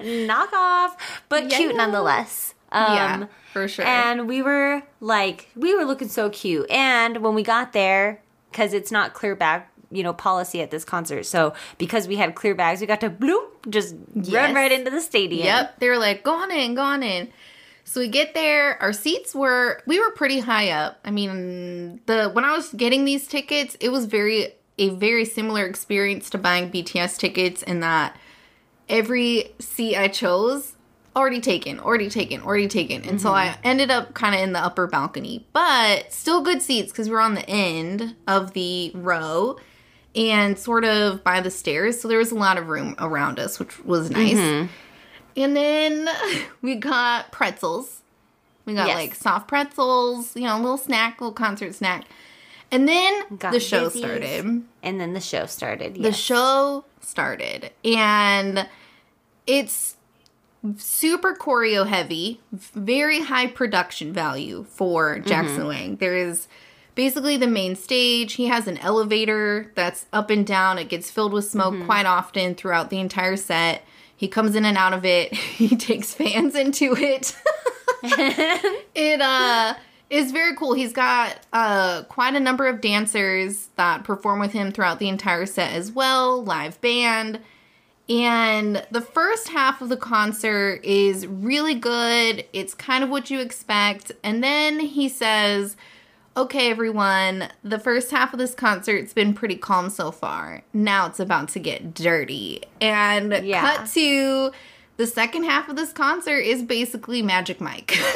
Knock 0.00 0.52
off, 0.52 1.22
but 1.28 1.50
Yeah. 1.50 1.56
cute 1.56 1.76
nonetheless. 1.76 2.54
Um, 2.70 2.94
yeah, 2.94 3.26
for 3.52 3.68
sure. 3.68 3.84
And 3.84 4.26
we 4.28 4.40
were 4.42 4.82
like, 5.00 5.50
we 5.54 5.74
were 5.74 5.84
looking 5.84 6.08
so 6.08 6.30
cute. 6.30 6.70
And 6.70 7.18
when 7.18 7.34
we 7.34 7.42
got 7.42 7.72
there, 7.72 8.22
because 8.50 8.72
it's 8.72 8.90
not 8.90 9.12
clear 9.12 9.36
bag, 9.36 9.62
you 9.90 10.02
know, 10.02 10.12
policy 10.14 10.62
at 10.62 10.70
this 10.70 10.84
concert. 10.84 11.24
So 11.24 11.52
because 11.76 12.08
we 12.08 12.16
had 12.16 12.34
clear 12.34 12.54
bags, 12.54 12.80
we 12.80 12.86
got 12.86 13.00
to 13.00 13.10
bloop, 13.10 13.44
just 13.68 13.94
run 14.14 14.54
right 14.54 14.72
into 14.72 14.90
the 14.90 15.00
stadium. 15.02 15.44
Yep. 15.44 15.80
They 15.80 15.88
were 15.88 15.98
like, 15.98 16.22
go 16.22 16.32
on 16.34 16.50
in, 16.50 16.74
go 16.74 16.82
on 16.82 17.02
in. 17.02 17.28
So 17.84 18.00
we 18.00 18.08
get 18.08 18.34
there. 18.34 18.80
Our 18.82 18.92
seats 18.92 19.34
were 19.34 19.82
we 19.86 20.00
were 20.00 20.12
pretty 20.12 20.40
high 20.40 20.70
up. 20.70 20.98
I 21.04 21.10
mean, 21.10 22.00
the 22.06 22.30
when 22.30 22.44
I 22.44 22.52
was 22.56 22.72
getting 22.72 23.04
these 23.04 23.26
tickets, 23.26 23.76
it 23.80 23.90
was 23.90 24.06
very 24.06 24.54
a 24.78 24.88
very 24.90 25.24
similar 25.24 25.66
experience 25.66 26.30
to 26.30 26.38
buying 26.38 26.70
BTS 26.70 27.18
tickets 27.18 27.62
in 27.62 27.80
that 27.80 28.16
every 28.88 29.52
seat 29.58 29.96
I 29.96 30.08
chose 30.08 30.74
already 31.14 31.42
taken, 31.42 31.78
already 31.78 32.08
taken, 32.08 32.40
already 32.40 32.68
taken. 32.68 33.04
And 33.04 33.20
so 33.20 33.32
I 33.32 33.56
ended 33.62 33.90
up 33.90 34.14
kind 34.14 34.34
of 34.34 34.40
in 34.40 34.54
the 34.54 34.60
upper 34.60 34.86
balcony, 34.86 35.46
but 35.52 36.10
still 36.10 36.40
good 36.40 36.62
seats 36.62 36.90
because 36.90 37.10
we're 37.10 37.20
on 37.20 37.34
the 37.34 37.48
end 37.48 38.16
of 38.26 38.54
the 38.54 38.92
row. 38.94 39.58
and 40.14 40.58
sort 40.58 40.84
of 40.84 41.24
by 41.24 41.40
the 41.40 41.50
stairs. 41.50 42.00
So 42.00 42.06
there 42.08 42.18
was 42.18 42.32
a 42.32 42.34
lot 42.34 42.58
of 42.58 42.68
room 42.68 42.94
around 42.98 43.38
us, 43.38 43.58
which 43.58 43.82
was 43.84 44.10
nice. 44.10 44.34
Mm-hmm. 44.36 44.72
And 45.36 45.56
then 45.56 46.08
we 46.62 46.74
got 46.74 47.32
pretzels. 47.32 48.02
We 48.64 48.74
got 48.74 48.88
Yes. 48.88 48.96
like 48.96 49.14
soft 49.14 49.48
pretzels, 49.48 50.36
you 50.36 50.42
know, 50.42 50.56
a 50.56 50.60
little 50.60 50.78
snack, 50.78 51.20
little 51.20 51.32
concert 51.32 51.74
snack. 51.74 52.04
And 52.70 52.88
then 52.88 53.36
Got 53.36 53.52
the 53.52 53.60
show 53.60 53.88
started. 53.90 54.64
And 54.82 55.00
then 55.00 55.12
the 55.12 55.20
show 55.20 55.46
started. 55.46 55.94
The 55.94 56.12
show 56.12 56.84
started. 57.00 57.70
And 57.84 58.66
it's 59.46 59.96
super 60.76 61.34
choreo 61.34 61.86
heavy, 61.86 62.40
very 62.52 63.20
high 63.20 63.48
production 63.48 64.12
value 64.12 64.64
for 64.68 65.16
mm-hmm. 65.16 65.28
Jackson 65.28 65.66
Wang. 65.66 65.96
There 65.96 66.16
is 66.16 66.48
basically 66.94 67.36
the 67.36 67.46
main 67.46 67.74
stage. 67.76 68.34
He 68.34 68.46
has 68.46 68.66
an 68.66 68.78
elevator 68.78 69.72
that's 69.74 70.06
up 70.12 70.30
and 70.30 70.46
down. 70.46 70.78
It 70.78 70.88
gets 70.88 71.10
filled 71.10 71.32
with 71.32 71.44
smoke 71.44 71.74
mm-hmm. 71.74 71.86
quite 71.86 72.06
often 72.06 72.54
throughout 72.54 72.90
the 72.90 73.00
entire 73.00 73.36
set. 73.36 73.84
He 74.22 74.28
comes 74.28 74.54
in 74.54 74.64
and 74.64 74.78
out 74.78 74.92
of 74.92 75.04
it. 75.04 75.32
He 75.62 75.74
takes 75.74 76.14
fans 76.14 76.54
into 76.54 76.94
it. 76.96 77.36
it 78.94 79.20
uh 79.20 79.74
is 80.10 80.30
very 80.30 80.54
cool. 80.54 80.74
He's 80.74 80.92
got 80.92 81.40
uh 81.52 82.04
quite 82.04 82.36
a 82.36 82.40
number 82.40 82.68
of 82.68 82.80
dancers 82.80 83.68
that 83.74 84.04
perform 84.04 84.38
with 84.38 84.52
him 84.52 84.70
throughout 84.70 85.00
the 85.00 85.08
entire 85.08 85.44
set 85.44 85.72
as 85.72 85.90
well, 85.90 86.44
live 86.44 86.80
band. 86.80 87.40
And 88.08 88.86
the 88.92 89.00
first 89.00 89.48
half 89.48 89.82
of 89.82 89.88
the 89.88 89.96
concert 89.96 90.84
is 90.84 91.26
really 91.26 91.74
good. 91.74 92.44
It's 92.52 92.74
kind 92.74 93.02
of 93.02 93.10
what 93.10 93.28
you 93.28 93.40
expect. 93.40 94.12
And 94.22 94.42
then 94.42 94.78
he 94.78 95.08
says, 95.08 95.76
Okay, 96.34 96.70
everyone, 96.70 97.48
the 97.62 97.78
first 97.78 98.10
half 98.10 98.32
of 98.32 98.38
this 98.38 98.54
concert's 98.54 99.12
been 99.12 99.34
pretty 99.34 99.56
calm 99.56 99.90
so 99.90 100.10
far. 100.10 100.62
Now 100.72 101.06
it's 101.06 101.20
about 101.20 101.48
to 101.50 101.58
get 101.58 101.92
dirty. 101.92 102.62
And 102.80 103.32
Yeah. 103.44 103.60
cut 103.76 103.86
to 103.90 104.50
the 104.96 105.06
second 105.06 105.44
half 105.44 105.68
of 105.68 105.76
this 105.76 105.92
concert 105.92 106.38
is 106.40 106.62
basically 106.62 107.22
Magic 107.22 107.60
Mike. 107.60 107.98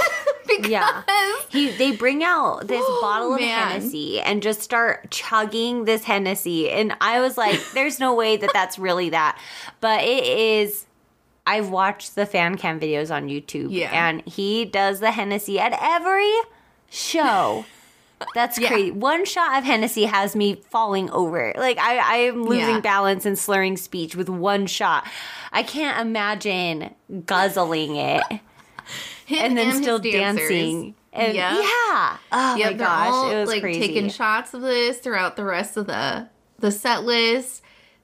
Yeah. 0.61 1.03
He 1.51 1.71
they 1.71 1.91
bring 1.95 2.23
out 2.25 2.67
this 2.69 2.83
Oh, 2.83 2.99
bottle 3.03 3.35
of 3.35 3.41
man. 3.41 3.69
Hennessy 3.69 4.21
and 4.21 4.41
just 4.43 4.63
start 4.63 5.11
chugging 5.11 5.85
this 5.85 6.05
Hennessy 6.05 6.71
and 6.71 6.97
I 7.01 7.21
was 7.21 7.37
like 7.37 7.61
there's 7.75 7.99
no 8.01 8.15
way 8.15 8.37
that 8.39 8.51
that's 8.55 8.79
really 8.79 9.11
that. 9.11 9.39
But 9.81 10.05
it 10.05 10.25
is 10.25 10.87
I've 11.47 11.69
watched 11.71 12.15
the 12.15 12.25
fan 12.25 12.57
cam 12.57 12.81
videos 12.81 13.15
on 13.15 13.29
YouTube 13.29 13.67
Yeah. 13.71 13.91
and 14.09 14.23
he 14.27 14.65
does 14.65 15.01
the 15.01 15.11
Hennessy 15.11 15.59
at 15.59 15.77
every 15.79 16.33
show. 16.89 17.67
That's 18.35 18.59
Yeah. 18.59 18.69
crazy. 18.69 18.91
One 18.91 19.25
shot 19.25 19.59
of 19.59 19.65
Hennessy 19.65 20.05
has 20.05 20.35
me 20.35 20.55
falling 20.71 21.11
over. 21.11 21.53
Like 21.57 21.79
I, 21.79 21.99
I 21.99 22.17
am 22.29 22.45
losing 22.45 22.77
Yeah. 22.77 22.81
balance 22.81 23.27
and 23.27 23.39
slurring 23.39 23.77
speech 23.77 24.17
with 24.17 24.29
one 24.29 24.67
shot. 24.67 25.07
I 25.53 25.63
can't 25.63 25.99
imagine 26.01 26.95
guzzling 27.27 27.97
it 27.97 28.23
and 29.29 29.57
then 29.57 29.83
still 29.83 29.99
dancing. 29.99 30.95
And 31.13 31.35
Yep. 31.35 31.53
yeah. 31.53 32.17
Oh 32.33 32.57
Yeah, 32.57 32.67
my 32.67 32.73
gosh, 32.75 33.09
all 33.13 33.31
it 33.31 33.41
was 33.41 33.49
like 33.49 33.63
crazy. 33.63 33.81
taking 33.81 34.09
shots 34.11 34.55
of 34.55 34.63
this 34.63 34.99
throughout 34.99 35.37
the 35.37 35.45
rest 35.45 35.77
of 35.77 35.87
the 35.87 36.29
the 36.59 36.71
set 36.71 37.05
list. 37.05 37.63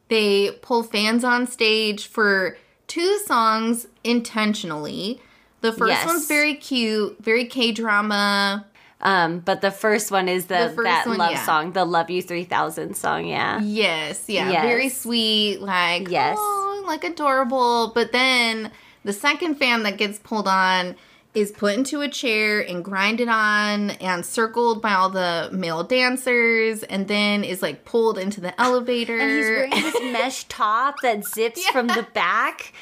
They 0.09 0.51
pull 0.61 0.83
fans 0.83 1.25
on 1.25 1.47
stage 1.47 2.07
for 2.07 2.59
two 2.87 3.19
songs 3.21 3.87
intentionally. 4.05 5.21
The 5.63 5.73
first 5.73 5.91
Yes. 5.91 6.07
one's 6.07 6.27
very 6.27 6.55
cute, 6.55 7.17
very 7.21 7.47
K 7.47 7.73
drama. 7.73 8.67
Um, 9.03 9.41
but 9.41 9.61
the 9.61 9.71
first 9.71 10.11
one 10.11 10.29
is 10.29 10.47
the, 10.47 10.73
The 10.77 10.83
that 10.85 11.07
one, 11.07 11.19
love 11.19 11.33
yeah. 11.33 11.45
song, 11.45 11.73
the 11.73 11.85
Love 11.85 12.09
You 12.11 12.23
Three 12.23 12.45
Thousand 12.45 12.97
song. 12.97 13.27
Yeah. 13.27 13.61
Yes, 13.61 14.25
yeah, 14.29 14.51
Yes. 14.51 14.63
very 14.65 14.89
sweet, 14.89 15.61
like 15.61 16.09
Yes. 16.09 16.37
oh, 16.41 16.85
like 16.87 17.05
adorable. 17.05 17.93
But 17.95 18.13
then 18.13 18.71
the 19.05 19.13
second 19.13 19.57
fan 19.57 19.83
that 19.83 19.97
gets 19.99 20.19
pulled 20.19 20.47
on 20.49 20.95
is 21.35 21.51
put 21.51 21.75
into 21.75 22.03
a 22.03 22.09
chair 22.09 22.61
and 22.61 22.85
grinded 22.85 23.27
on 23.29 23.91
and 23.93 24.25
circled 24.25 24.83
by 24.83 24.93
all 24.93 25.09
the 25.09 25.49
male 25.51 25.83
dancers, 25.83 26.83
and 26.83 27.09
then 27.09 27.43
is 27.43 27.63
like 27.63 27.85
pulled 27.87 28.19
into 28.19 28.39
the 28.41 28.59
elevator. 28.61 29.19
And 29.19 29.31
he's 29.31 29.47
wearing 29.47 29.71
this 29.71 29.97
mesh 30.13 30.45
top 30.45 30.97
that 31.01 31.25
zips 31.25 31.65
from 31.71 31.87
the 31.87 32.07
back. 32.13 32.73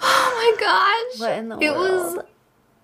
oh 0.00 0.56
my 0.58 0.60
gosh! 0.60 1.20
What 1.20 1.38
in 1.38 1.48
the 1.48 1.58
it 1.58 1.70
world? 1.74 2.16
was 2.16 2.24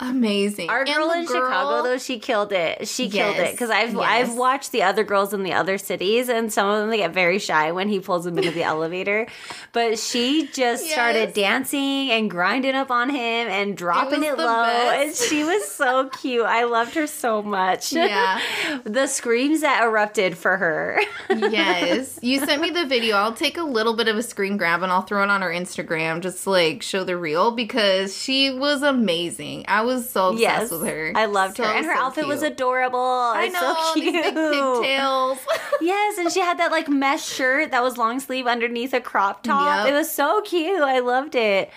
amazing. 0.02 0.68
Our 0.68 0.84
girl 0.84 1.10
in 1.12 1.26
Chicago 1.26 1.82
though, 1.82 1.98
she 1.98 2.18
killed 2.18 2.52
it. 2.52 2.88
She 2.88 3.08
killed 3.08 3.36
it 3.36 3.52
because 3.52 3.70
I've 3.70 3.94
yes. 3.94 4.02
I've 4.02 4.36
watched 4.36 4.72
the 4.72 4.82
other 4.82 5.04
girls 5.04 5.32
in 5.32 5.42
the 5.42 5.52
other 5.52 5.78
cities, 5.78 6.28
and 6.28 6.52
some 6.52 6.68
of 6.68 6.80
them 6.80 6.90
they 6.90 6.98
get 6.98 7.12
very 7.12 7.38
shy 7.38 7.72
when 7.72 7.88
he 7.88 8.00
pulls 8.00 8.24
them 8.24 8.38
into 8.38 8.50
the 8.50 8.62
elevator. 8.62 9.26
But 9.72 9.98
she 9.98 10.48
just 10.52 10.88
started 10.88 11.34
dancing 11.34 12.10
and 12.10 12.30
grinding 12.30 12.74
up 12.74 12.90
on 12.90 13.10
him 13.10 13.48
and 13.48 13.76
dropping 13.76 14.22
it, 14.22 14.36
the 14.36 14.44
low, 14.44 14.90
and 14.90 15.14
she 15.14 15.44
was 15.44 15.70
so 15.70 16.08
cute. 16.08 16.44
I 16.44 16.64
loved 16.64 16.94
her 16.94 17.06
so 17.06 17.42
much. 17.42 17.92
Yeah. 17.92 18.40
the 18.84 19.06
screams 19.06 19.60
that 19.60 19.82
erupted 19.84 20.36
for 20.36 20.56
her. 20.56 21.00
yes. 21.30 22.18
You 22.32 22.38
sent 22.38 22.62
me 22.62 22.70
the 22.70 22.86
video. 22.86 23.16
I'll 23.16 23.34
take 23.34 23.58
a 23.58 23.62
little 23.62 23.94
bit 23.94 24.08
of 24.08 24.16
a 24.16 24.22
screen 24.22 24.56
grab 24.56 24.82
and 24.82 24.90
I'll 24.90 25.02
throw 25.02 25.22
it 25.22 25.28
on 25.28 25.42
her 25.42 25.50
Instagram 25.50 26.20
just 26.20 26.44
to 26.44 26.50
like 26.50 26.82
show 26.82 27.04
the 27.04 27.16
reel 27.16 27.50
because 27.50 28.16
she 28.16 28.50
was 28.50 28.82
amazing. 28.82 29.64
I 29.68 29.82
was 29.82 29.91
so 30.00 30.28
obsessed 30.30 30.40
yes, 30.40 30.70
with 30.70 30.86
her. 30.86 31.12
I 31.14 31.26
loved 31.26 31.58
her, 31.58 31.64
and 31.64 31.86
her 31.86 31.94
so 31.94 32.00
outfit 32.02 32.26
was 32.26 32.42
adorable. 32.42 32.98
I 33.00 33.44
It's 33.44 33.54
know 33.54 33.74
so 33.74 33.94
these 33.94 34.10
cute. 34.10 34.24
big 34.24 34.34
pigtails. 34.34 35.38
Yes, 35.80 36.18
and 36.18 36.30
she 36.30 36.40
had 36.40 36.58
that 36.58 36.70
like 36.70 36.88
mesh 36.88 37.24
shirt 37.28 37.72
that 37.72 37.82
was 37.82 37.96
long 37.98 38.20
sleeve 38.20 38.46
underneath 38.46 38.94
a 38.94 39.00
crop 39.00 39.42
top. 39.42 39.84
Yep. 39.86 39.92
It 39.92 39.96
was 39.96 40.10
so 40.10 40.40
cute. 40.42 40.80
I 40.80 41.00
loved 41.00 41.34
it. 41.34 41.70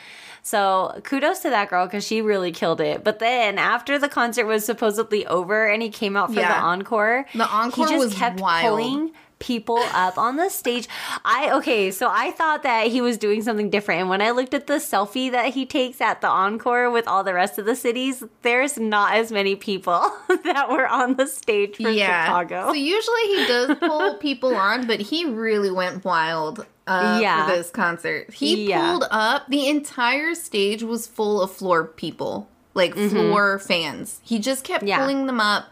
So 0.44 1.00
kudos 1.04 1.40
to 1.40 1.50
that 1.50 1.70
girl 1.72 1.88
because 1.88 2.06
she 2.06 2.22
really 2.22 2.52
killed 2.52 2.80
it. 2.80 3.04
But 3.04 3.18
then 3.18 3.58
after 3.58 3.98
the 3.98 4.08
concert 4.08 4.46
was 4.46 4.64
supposedly 4.64 5.26
over 5.26 5.66
and 5.66 5.82
he 5.82 5.90
came 5.90 6.16
out 6.16 6.30
for 6.30 6.36
the 6.36 6.54
encore, 6.56 7.26
The 7.34 7.48
encore 7.48 7.88
he 7.88 7.94
just 7.94 8.06
was 8.06 8.14
kept 8.14 8.40
wild. 8.40 8.64
pulling 8.80 9.12
people 9.39 9.77
up 9.94 10.18
on 10.18 10.38
the 10.38 10.50
stage. 10.50 10.88
I 11.25 11.51
okay, 11.58 11.92
so 11.92 12.10
I 12.12 12.32
thought 12.32 12.63
that 12.63 12.88
he 12.88 13.01
was 13.01 13.18
doing 13.18 13.42
something 13.44 13.70
different. 13.70 14.01
And 14.01 14.10
when 14.10 14.22
I 14.22 14.32
looked 14.32 14.54
at 14.54 14.68
the 14.68 14.75
selfie 14.75 15.30
that 15.32 15.54
he 15.54 15.65
takes 15.65 16.00
at 16.01 16.22
the 16.22 16.27
encore 16.27 16.89
with 16.89 17.08
all 17.08 17.24
the 17.24 17.34
rest 17.34 17.58
of 17.58 17.65
the 17.65 17.75
cities, 17.75 18.24
there's 18.44 18.77
not 18.77 19.13
as 19.15 19.32
many 19.32 19.56
people 19.56 20.00
that 20.44 20.70
were 20.70 20.88
on 20.88 21.15
the 21.15 21.27
stage 21.27 21.75
for 21.75 21.89
yeah. 21.89 22.25
Chicago. 22.25 22.68
So 22.68 22.74
usually 22.74 23.22
he 23.27 23.46
does 23.48 23.77
pull 23.80 24.15
people 24.20 24.56
on, 24.56 24.88
but 24.88 25.00
he 25.01 25.25
really 25.25 25.72
went 25.72 26.06
wild. 26.06 26.65
Uh, 26.88 27.18
Yeah. 27.22 27.48
for 27.48 27.56
this 27.56 27.72
concert, 27.72 28.32
he 28.34 28.68
Yeah. 28.70 28.92
pulled 28.92 29.06
up. 29.10 29.48
The 29.50 29.68
entire 29.68 30.36
stage 30.36 30.84
was 30.84 31.08
full 31.08 31.42
of 31.42 31.51
floor 31.51 31.84
people, 31.86 32.48
like 32.75 32.94
floor 32.94 33.58
fans. 33.60 34.20
He 34.24 34.38
just 34.39 34.63
kept 34.63 34.82
Mm-hmm. 34.84 34.88
Yeah. 34.89 35.00
pulling 35.00 35.25
them 35.25 35.39
up. 35.39 35.65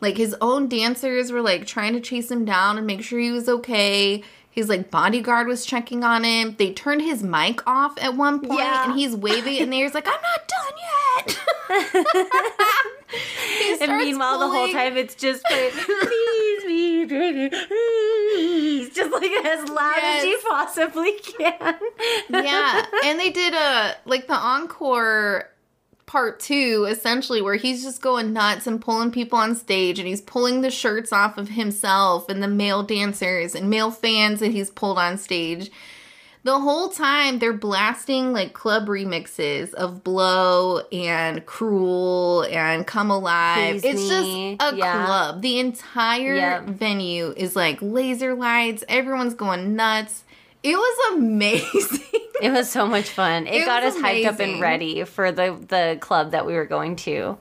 Like 0.00 0.16
his 0.16 0.34
own 0.40 0.68
dancers 0.68 1.32
were 1.32 1.40
like 1.42 1.66
trying 1.66 1.94
to 1.94 2.00
chase 2.00 2.30
him 2.30 2.44
down 2.44 2.76
and 2.78 2.86
make 2.86 3.02
sure 3.02 3.18
he 3.18 3.30
was 3.30 3.48
okay. 3.48 4.22
His 4.50 4.68
like 4.70 4.90
bodyguard 4.90 5.46
was 5.48 5.66
checking 5.66 6.02
on 6.04 6.24
him. 6.24 6.54
They 6.58 6.72
turned 6.72 7.02
his 7.02 7.22
mic 7.22 7.66
off 7.66 7.98
at 8.02 8.14
one 8.16 8.40
point, 8.40 8.60
Yeah. 8.60 8.90
and 8.90 8.98
he's 8.98 9.14
waving 9.14 9.56
in 9.56 9.68
the 9.70 9.76
air. 9.78 9.84
He's 9.84 9.94
like, 9.94 10.06
"I'm 10.08 10.14
not 10.22 10.48
done 10.48 10.74
yet." 11.28 12.26
And 13.80 13.98
meanwhile, 13.98 14.38
the 14.38 14.48
whole 14.48 14.68
time 14.72 14.96
it's 14.96 15.14
just 15.14 15.42
like, 15.50 15.72
please 15.72 16.64
be 16.64 17.04
ready, 17.04 17.48
please, 17.50 18.94
just 18.94 19.12
like 19.12 19.30
as 19.44 19.68
loud 19.68 19.98
as 20.02 20.24
you 20.24 20.38
possibly 20.48 21.12
can. 21.20 21.74
yeah, 22.30 22.84
and 23.04 23.20
they 23.20 23.30
did 23.30 23.54
a 23.54 23.94
like 24.06 24.26
the 24.26 24.34
encore 24.34 25.50
part 26.16 26.40
two, 26.40 26.86
essentially, 26.88 27.42
where 27.42 27.56
he's 27.56 27.82
just 27.82 28.00
going 28.00 28.32
nuts 28.32 28.66
and 28.66 28.80
pulling 28.80 29.10
people 29.10 29.38
on 29.38 29.54
stage, 29.54 29.98
and 29.98 30.08
he's 30.08 30.22
pulling 30.22 30.62
the 30.62 30.70
shirts 30.70 31.12
off 31.12 31.36
of 31.36 31.50
himself 31.50 32.30
and 32.30 32.42
the 32.42 32.48
male 32.48 32.82
dancers 32.82 33.54
and 33.54 33.68
male 33.68 33.90
fans 33.90 34.40
that 34.40 34.50
he's 34.50 34.70
pulled 34.70 34.96
on 34.96 35.18
stage. 35.18 35.70
The 36.42 36.58
whole 36.58 36.88
time 36.88 37.38
they're 37.38 37.52
blasting 37.52 38.32
like 38.32 38.54
club 38.54 38.86
remixes 38.86 39.74
of 39.74 40.02
Blow 40.02 40.78
and 40.90 41.44
Cruel 41.44 42.44
and 42.44 42.86
Come 42.86 43.10
Alive. 43.10 43.82
Please 43.82 43.84
it's 43.84 44.00
Me. 44.08 44.56
just 44.56 44.72
a 44.72 44.76
Yeah. 44.78 45.04
club. 45.04 45.42
The 45.42 45.58
entire 45.58 46.36
Yep. 46.36 46.64
venue 46.68 47.34
is 47.36 47.56
like 47.56 47.76
laser 47.82 48.34
lights. 48.34 48.84
Everyone's 48.88 49.34
going 49.34 49.76
nuts. 49.76 50.22
It 50.70 50.76
was 50.76 51.16
amazing. 51.16 52.00
It 52.42 52.50
was 52.50 52.68
so 52.70 52.86
much 52.86 53.08
fun. 53.08 53.46
It, 53.46 53.62
It 53.62 53.64
got 53.64 53.82
us 53.82 53.96
hyped 53.96 54.26
up 54.26 54.40
and 54.40 54.60
ready 54.60 55.04
for 55.04 55.32
the 55.32 55.56
the 55.68 55.96
club 56.02 56.32
that 56.32 56.44
we 56.44 56.52
were 56.52 56.66
going 56.66 56.96
to. 56.96 57.38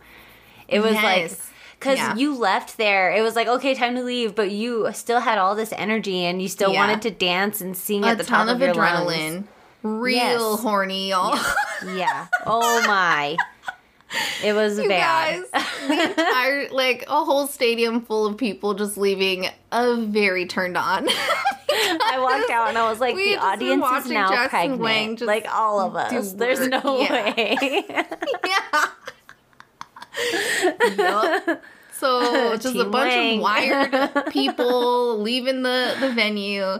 It 0.70 0.80
was 0.80 0.94
like 0.94 1.32
because 1.78 1.98
Yeah. 1.98 2.16
you 2.16 2.34
left 2.38 2.78
there, 2.78 3.12
it 3.14 3.22
was 3.22 3.36
like 3.36 3.48
okay, 3.50 3.74
time 3.76 3.96
to 3.96 4.04
leave, 4.04 4.36
but 4.36 4.52
you 4.52 4.90
still 4.94 5.20
had 5.20 5.38
all 5.38 5.54
this 5.54 5.74
energy 5.76 6.24
and 6.24 6.42
you 6.42 6.48
still 6.48 6.72
Yeah. 6.72 6.80
wanted 6.80 7.02
to 7.02 7.12
dance 7.12 7.60
and 7.60 7.76
sing 7.76 8.06
a 8.06 8.08
at 8.08 8.18
the 8.18 8.24
top 8.24 8.48
of, 8.48 8.56
of 8.56 8.62
your 8.62 8.74
adrenaline. 8.74 9.34
lungs. 9.34 9.48
Real 9.84 10.16
Yes. 10.16 10.62
horny, 10.62 11.10
y'all. 11.10 11.38
Yeah. 11.86 12.28
Oh 12.48 12.82
my. 12.88 13.36
It 14.44 14.54
was 14.54 14.78
You 14.80 14.88
bad. 14.88 15.44
guys, 15.52 15.64
the 15.88 16.04
entire 16.10 16.70
like 16.70 17.06
a 17.08 17.24
whole 17.24 17.48
stadium 17.48 18.02
full 18.02 18.26
of 18.26 18.38
people 18.38 18.74
just 18.74 18.98
leaving 18.98 19.48
a 19.72 19.96
very 19.98 20.46
turned 20.46 20.78
on. 20.78 21.08
I 21.78 22.18
walked 22.20 22.50
out 22.52 22.70
and 22.70 22.78
I 22.78 22.90
was 22.90 23.00
like, 23.00 23.16
the 23.16 23.32
had 23.34 23.60
just 23.60 23.60
been 23.60 23.82
audience 23.84 24.06
is 24.06 24.12
now 24.12 24.30
Jackson 24.30 24.50
pregnant. 24.50 24.82
Wang 24.82 25.16
just 25.18 25.28
like 25.28 25.48
all 25.54 25.80
of 25.82 25.96
us. 25.96 26.34
There's 26.34 26.68
no 26.68 27.00
Yeah. 27.02 27.34
way. 27.36 27.58
yeah. 28.46 28.86
Yup. 30.98 31.62
So 31.94 32.56
just 32.58 32.76
a 32.76 32.86
bunch 32.86 33.14
Wang. 33.14 33.38
of 33.38 33.42
wired 33.44 34.28
people 34.32 35.20
leaving 35.20 35.64
the 35.64 35.96
the 36.00 36.12
venue. 36.14 36.80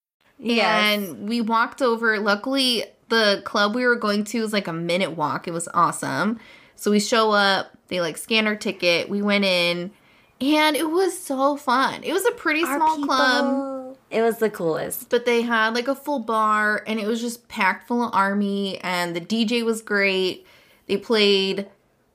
Yes. 0.43 0.97
And 0.99 1.29
we 1.29 1.39
walked 1.41 1.81
over. 1.81 2.19
Luckily, 2.19 2.85
the 3.09 3.41
club 3.45 3.75
we 3.75 3.85
were 3.85 3.95
going 3.95 4.23
to 4.25 4.41
was 4.41 4.51
like 4.53 4.67
a 4.67 4.73
minute 4.73 5.11
walk. 5.15 5.47
It 5.47 5.51
was 5.51 5.67
awesome. 5.73 6.39
So 6.75 6.89
we 6.91 6.99
show 6.99 7.31
up, 7.31 7.77
they 7.89 8.01
like 8.01 8.17
scan 8.17 8.47
our 8.47 8.55
ticket. 8.55 9.07
We 9.07 9.21
went 9.21 9.45
in, 9.45 9.91
and 10.39 10.75
it 10.75 10.89
was 10.89 11.17
so 11.21 11.55
fun. 11.57 12.03
It 12.03 12.11
was 12.13 12.25
a 12.25 12.31
pretty 12.31 12.63
Our 12.63 12.77
small 12.77 12.95
people. 12.95 13.07
club, 13.15 13.97
It 14.09 14.21
was 14.23 14.39
the 14.39 14.49
coolest. 14.49 15.09
but 15.11 15.25
they 15.25 15.43
had 15.43 15.75
like 15.75 15.87
a 15.87 15.93
full 15.95 16.19
bar, 16.19 16.83
and 16.87 16.99
it 16.99 17.05
was 17.05 17.21
just 17.21 17.47
packed 17.47 17.87
full 17.87 18.03
of 18.03 18.15
army. 18.15 18.79
And 18.79 19.15
the 19.15 19.21
DJ 19.21 19.63
was 19.63 19.81
great. 19.83 20.47
They 20.87 20.97
played 20.97 21.67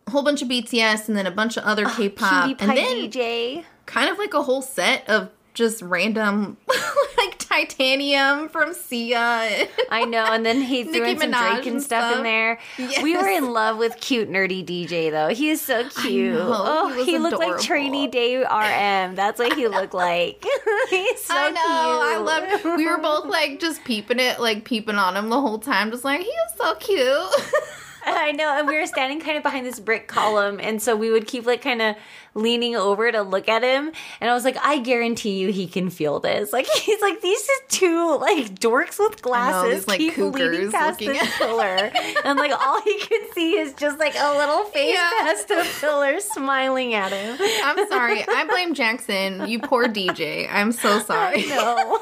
a 0.09 0.11
whole 0.11 0.25
bunch 0.25 0.43
of 0.43 0.49
BTS 0.49 1.07
and 1.09 1.17
then 1.17 1.27
a 1.27 1.31
bunch 1.31 1.57
of 1.57 1.63
other 1.65 1.85
K-pop, 1.87 2.49
PewDiePie 2.51 2.57
and 2.63 2.77
then 2.77 3.11
DJ. 3.11 3.65
kind 3.87 4.11
of 4.11 4.19
like 4.19 4.35
a 4.35 4.43
whole 4.43 4.63
set 4.63 5.09
of 5.09 5.31
just 5.57 5.81
random 5.81 6.59
like 7.17 7.39
titanium 7.39 8.49
from 8.51 8.75
Sia. 8.75 9.67
I 9.91 10.05
know, 10.05 10.25
and 10.27 10.45
then 10.45 10.61
he 10.61 10.85
threw 10.85 11.01
Nicki 11.01 11.11
in 11.13 11.19
some 11.19 11.33
Minaj 11.33 11.51
Drake 11.51 11.67
and 11.67 11.77
and 11.77 11.83
stuff, 11.83 12.17
in 12.17 12.23
there. 12.23 12.61
Yes. 12.79 13.03
We 13.03 13.17
were 13.17 13.27
in 13.27 13.53
love 13.53 13.79
with 13.79 13.99
cute 13.99 14.31
nerdy 14.31 14.65
DJ 14.65 15.11
though. 15.11 15.29
He 15.29 15.49
is 15.49 15.61
so 15.61 15.89
cute. 15.89 16.37
oh, 16.39 16.93
he 17.05 17.13
he, 17.13 17.19
looked 17.19 17.39
like. 17.39 17.59
Trainee 17.59 18.07
Day 18.07 18.37
RM. 18.37 19.15
That's 19.15 19.39
what 19.39 19.55
he 19.55 19.67
looked 19.67 19.95
like. 19.95 20.45
He's 20.91 21.25
so 21.25 21.35
I 21.35 21.51
know. 21.51 21.61
I 21.63 22.13
cute. 22.17 22.65
loved. 22.65 22.79
We 22.79 22.87
were 22.87 22.99
both 22.99 23.27
like 23.27 23.59
just 23.59 23.83
peeping 23.85 24.21
it, 24.21 24.39
like 24.39 24.65
peeping 24.65 24.97
on 24.97 25.17
him 25.17 25.31
the 25.31 25.41
whole 25.41 25.59
time, 25.59 25.91
just 25.91 26.05
like 26.05 26.21
he 26.21 26.27
was 26.27 26.57
so 26.59 26.75
cute. 26.75 27.73
I 28.09 28.31
know, 28.33 28.57
and 28.57 28.69
we 28.69 28.79
were 28.79 28.87
standing 28.87 29.21
kind 29.21 29.37
of 29.37 29.43
behind 29.43 29.67
this 29.67 29.81
brick 29.81 30.07
column, 30.07 30.61
and 30.63 30.81
so 30.81 30.95
we 30.95 31.11
would 31.11 31.27
keep 31.27 31.45
like 31.45 31.63
kind 31.63 31.83
of 31.83 31.97
leaning 32.37 32.77
over 32.77 33.11
to 33.11 33.23
look 33.23 33.49
at 33.49 33.63
him. 33.65 33.91
And 34.21 34.31
I 34.31 34.35
was 34.35 34.45
like, 34.45 34.57
I 34.63 34.79
guarantee 34.79 35.39
you, 35.39 35.51
he 35.51 35.67
can 35.67 35.91
feel 35.91 36.21
this. 36.21 36.53
Like 36.57 36.67
he's 36.69 37.01
like 37.03 37.21
these 37.21 37.41
is 37.41 37.61
two 37.69 38.17
like 38.19 38.55
dorks 38.61 38.99
with 38.99 39.21
glasses 39.23 39.81
these, 39.85 39.89
like, 39.89 39.99
keep 39.99 40.17
leaning 40.17 40.71
past 40.71 41.01
looking 41.01 41.15
this 41.19 41.23
at- 41.23 41.33
pillar, 41.39 41.91
and 42.25 42.39
like 42.39 42.53
all 42.53 42.81
he 42.83 42.99
can 43.01 43.21
see 43.35 43.59
is 43.59 43.75
just 43.75 43.99
like 43.99 44.15
a 44.17 44.37
little 44.39 44.65
face 44.65 44.95
Yeah. 44.95 45.11
past 45.19 45.49
the 45.49 45.67
pillar, 45.81 46.21
smiling 46.21 46.95
at 46.95 47.13
him. 47.13 47.37
I'm 47.65 47.89
sorry. 47.89 48.25
I 48.29 48.47
blame 48.49 48.75
Jackson. 48.75 49.49
You 49.49 49.59
poor 49.61 49.87
DJ. 49.87 50.49
I'm 50.51 50.73
so 50.73 50.99
sorry. 51.11 51.47
No, 51.47 52.01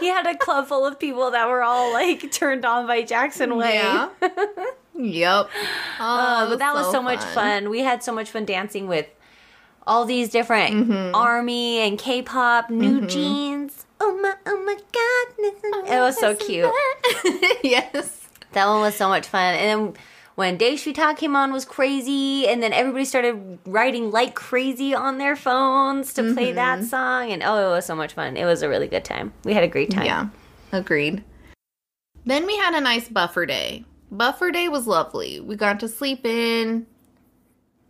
he 0.00 0.06
had 0.08 0.26
a 0.26 0.36
club 0.36 0.66
full 0.68 0.84
of 0.86 0.98
people 0.98 1.30
that 1.32 1.48
were 1.48 1.62
all 1.62 1.92
like 1.92 2.30
turned 2.32 2.64
on 2.64 2.86
by 2.86 3.02
Jackson 3.02 3.56
Wang. 3.56 3.74
Yeah. 3.74 4.08
yep. 4.94 5.48
Oh, 5.98 6.00
Uh, 6.00 6.48
but 6.50 6.58
that 6.58 6.74
was 6.74 6.90
so 6.90 7.02
much 7.02 7.22
fun. 7.22 7.70
We 7.70 7.80
had 7.80 8.02
so 8.02 8.12
much 8.12 8.30
fun 8.30 8.44
dancing 8.44 8.86
with 8.88 9.06
all 9.86 10.04
these 10.04 10.28
different 10.28 10.74
Mm-hmm. 10.74 11.14
army 11.14 11.78
and 11.78 11.98
K-pop, 11.98 12.68
NewJeans. 12.70 13.84
Oh 14.00 14.16
my, 14.20 14.34
oh 14.46 14.62
my 14.64 14.74
god! 14.74 15.86
it 15.90 16.00
was 16.00 16.18
so 16.18 16.34
cute. 16.36 16.70
yes. 17.64 18.28
That 18.52 18.66
one 18.66 18.80
was 18.80 18.94
so 18.94 19.08
much 19.08 19.26
fun. 19.26 19.54
And 19.54 19.68
then 19.94 20.02
when 20.34 20.58
Daechwita 20.58 21.16
came 21.16 21.34
on 21.34 21.52
was 21.52 21.64
crazy, 21.64 22.46
and 22.46 22.62
then 22.62 22.72
everybody 22.74 23.04
started 23.06 23.58
writing 23.64 24.10
like 24.10 24.34
crazy 24.34 24.94
on 24.94 25.16
their 25.18 25.34
phones 25.36 26.12
to 26.14 26.34
play 26.34 26.52
that 26.52 26.80
Mm-hmm. 26.80 26.86
song. 26.88 27.32
And 27.32 27.42
oh, 27.42 27.68
it 27.68 27.70
was 27.74 27.86
so 27.86 27.94
much 27.94 28.12
fun. 28.14 28.36
It 28.36 28.44
was 28.44 28.62
a 28.62 28.68
really 28.68 28.88
good 28.88 29.04
time. 29.04 29.32
We 29.44 29.54
had 29.54 29.64
a 29.64 29.68
great 29.68 29.90
time. 29.90 30.04
Yeah. 30.06 30.28
Agreed. 30.72 31.22
Then 32.24 32.44
we 32.44 32.56
had 32.56 32.74
a 32.74 32.80
nice 32.80 33.08
buffer 33.08 33.46
day. 33.46 33.84
Buffer 34.10 34.50
day 34.50 34.68
was 34.68 34.86
lovely. 34.86 35.40
We 35.40 35.56
got 35.56 35.80
to 35.80 35.88
sleep 35.88 36.26
in. 36.26 36.86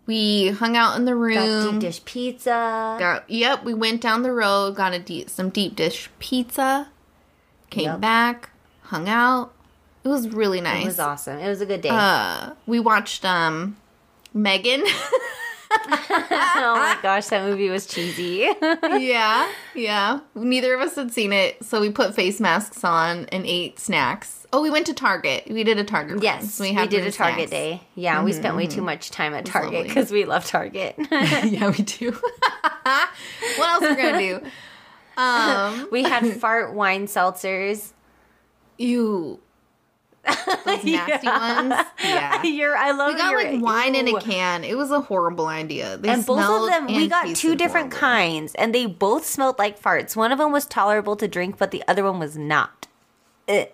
We 0.06 0.48
hung 0.48 0.76
out 0.76 0.96
in 0.96 1.04
the 1.04 1.12
Got 1.12 1.18
room. 1.18 1.72
deep 1.72 1.80
dish 1.80 2.04
pizza. 2.04 2.96
Got- 2.98 3.28
yep, 3.28 3.64
we 3.64 3.74
went 3.74 4.00
down 4.00 4.22
the 4.22 4.32
road, 4.32 4.76
got 4.76 4.92
a 4.92 4.98
deep, 5.00 5.28
some 5.28 5.50
deep 5.50 5.74
dish 5.74 6.08
pizza, 6.20 6.88
came 7.70 7.84
Yep. 7.86 8.00
back, 8.00 8.50
hung 8.82 9.08
out. 9.08 9.52
It 10.04 10.08
was 10.08 10.28
really 10.28 10.60
nice. 10.60 10.84
It 10.84 10.86
was 10.86 11.00
awesome. 11.00 11.38
It 11.38 11.48
was 11.48 11.60
a 11.60 11.66
good 11.66 11.80
day. 11.80 11.88
Uh, 11.90 12.50
we 12.66 12.78
watched 12.78 13.24
um 13.24 13.76
Megan. 14.32 14.84
oh 16.10 16.74
my 16.76 16.98
gosh, 17.02 17.26
that 17.26 17.44
movie 17.44 17.68
was 17.68 17.86
cheesy. 17.86 18.48
yeah, 18.82 19.50
yeah. 19.74 20.20
Neither 20.34 20.74
of 20.74 20.80
us 20.80 20.96
had 20.96 21.12
seen 21.12 21.32
it, 21.32 21.64
so 21.64 21.80
we 21.80 21.90
put 21.90 22.14
face 22.14 22.40
masks 22.40 22.84
on 22.84 23.26
and 23.26 23.44
ate 23.46 23.78
snacks. 23.78 24.46
Oh, 24.52 24.62
we 24.62 24.70
went 24.70 24.86
to 24.86 24.94
Target. 24.94 25.44
We 25.50 25.64
did 25.64 25.78
a 25.78 25.84
Target. 25.84 26.22
Yes, 26.22 26.58
we, 26.60 26.72
had 26.72 26.88
did 26.88 27.06
a 27.06 27.12
Target 27.12 27.48
snacks. 27.48 27.50
day. 27.50 27.82
Yeah, 27.94 28.22
we 28.22 28.32
spent 28.32 28.56
way 28.56 28.66
too 28.66 28.82
much 28.82 29.10
time 29.10 29.34
at 29.34 29.44
Target 29.44 29.86
because 29.86 30.10
we 30.10 30.24
love 30.24 30.46
Target. 30.46 30.94
yeah, 31.10 31.70
we 31.70 31.84
do. 31.84 32.12
what 32.12 33.68
else 33.68 33.82
are 33.82 33.90
we 33.90 33.96
gonna 33.96 34.18
do? 34.18 34.40
Um, 35.16 35.88
we 35.90 36.02
had 36.02 36.26
fart 36.40 36.74
wine 36.74 37.06
seltzers. 37.06 37.92
ew. 38.78 39.40
Those 40.64 40.84
nasty 40.84 41.26
ones. 41.28 41.74
Yeah. 42.02 42.42
You're, 42.42 42.76
I 42.76 42.92
love 42.92 43.12
We 43.12 43.18
got 43.18 43.30
your- 43.30 43.52
like 43.52 43.62
wine 43.62 43.94
in 43.94 44.08
a 44.08 44.20
can. 44.20 44.64
It 44.64 44.76
was 44.76 44.90
a 44.90 45.00
horrible 45.00 45.46
idea. 45.46 45.96
They 45.96 46.08
And 46.08 46.24
both 46.24 46.40
of 46.40 46.68
them, 46.68 46.86
we 46.86 47.08
got 47.08 47.34
two 47.34 47.54
different 47.56 47.92
horrible. 47.92 47.98
kinds, 48.08 48.54
and 48.56 48.74
they 48.74 48.86
both 48.86 49.24
smelled 49.26 49.58
like 49.58 49.80
farts. 49.80 50.14
One 50.16 50.32
of 50.32 50.38
them 50.38 50.52
was 50.52 50.66
tolerable 50.66 51.16
to 51.16 51.26
drink, 51.28 51.58
but 51.58 51.70
the 51.70 51.82
other 51.88 52.04
one 52.04 52.18
was 52.18 52.36
not. 52.36 52.86
Ugh. 53.48 53.68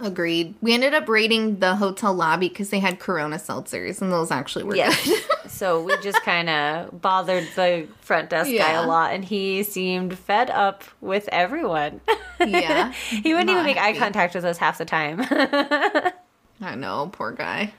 Agreed. 0.00 0.54
We 0.60 0.74
ended 0.74 0.94
up 0.94 1.08
raiding 1.08 1.58
the 1.58 1.74
hotel 1.74 2.14
lobby 2.14 2.48
because 2.48 2.70
they 2.70 2.78
had 2.78 3.00
Corona 3.00 3.36
seltzers, 3.36 4.00
and 4.00 4.12
those 4.12 4.30
actually 4.30 4.64
were 4.64 4.76
Yes. 4.76 5.04
good. 5.04 5.22
so 5.50 5.82
we 5.82 5.96
just 6.02 6.22
kind 6.22 6.48
of 6.48 7.00
bothered 7.00 7.48
the 7.56 7.88
front 8.00 8.30
desk 8.30 8.48
guy 8.50 8.72
a 8.72 8.86
lot, 8.86 9.12
and 9.12 9.24
he 9.24 9.62
seemed 9.64 10.16
fed 10.16 10.50
up 10.50 10.84
with 11.00 11.28
everyone. 11.32 12.00
yeah. 12.40 12.92
he 12.92 13.32
wouldn't 13.34 13.50
even 13.50 13.64
make 13.64 13.76
eye 13.76 13.96
contact 13.96 14.34
with 14.36 14.44
us 14.44 14.58
half 14.58 14.78
the 14.78 14.84
time. 14.84 15.20
I 16.60 16.74
know, 16.76 17.08
poor 17.12 17.32
guy. 17.32 17.72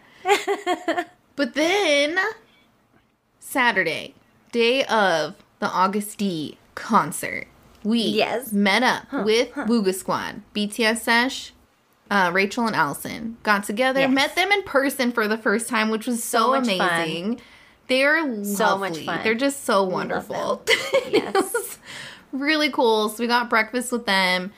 but 1.38 1.53
then 1.53 2.17
Saturday, 3.39 4.13
day 4.51 4.84
of 4.86 5.36
the 5.60 5.67
Agust 5.67 6.17
D 6.17 6.58
concert, 6.75 7.47
we 7.84 7.99
Yes. 8.01 8.51
met 8.51 8.84
up 8.84 9.12
with 9.25 9.51
Wooga 9.53 9.93
Squad, 9.93 10.41
BTS 10.53 10.99
Sesh, 11.01 11.53
uh, 12.10 12.32
Rachel 12.34 12.65
and 12.67 12.76
Allison. 12.76 13.38
Got 13.43 13.63
together, 13.63 14.00
Yes. 14.02 14.12
met 14.12 14.36
them 14.36 14.52
in 14.52 14.63
person 14.63 15.12
for 15.12 15.28
the 15.28 15.38
first 15.38 15.67
time, 15.69 15.89
which 15.89 16.08
was 16.08 16.24
so, 16.24 16.39
So 16.39 16.50
much 16.62 16.67
fun. 16.78 16.80
amazing. 16.82 17.41
They're 17.88 18.24
lovely. 18.24 18.45
So 18.45 18.78
much 18.78 18.98
fun. 19.06 19.19
They're 19.24 19.34
just 19.36 19.65
so 19.65 19.84
wonderful. 19.84 20.63
Yes. 21.10 21.80
really 22.32 22.69
cool. 22.69 23.10
So 23.10 23.24
we 23.24 23.28
got 23.28 23.50
breakfast 23.50 23.91
with 23.91 24.06
them. 24.06 24.52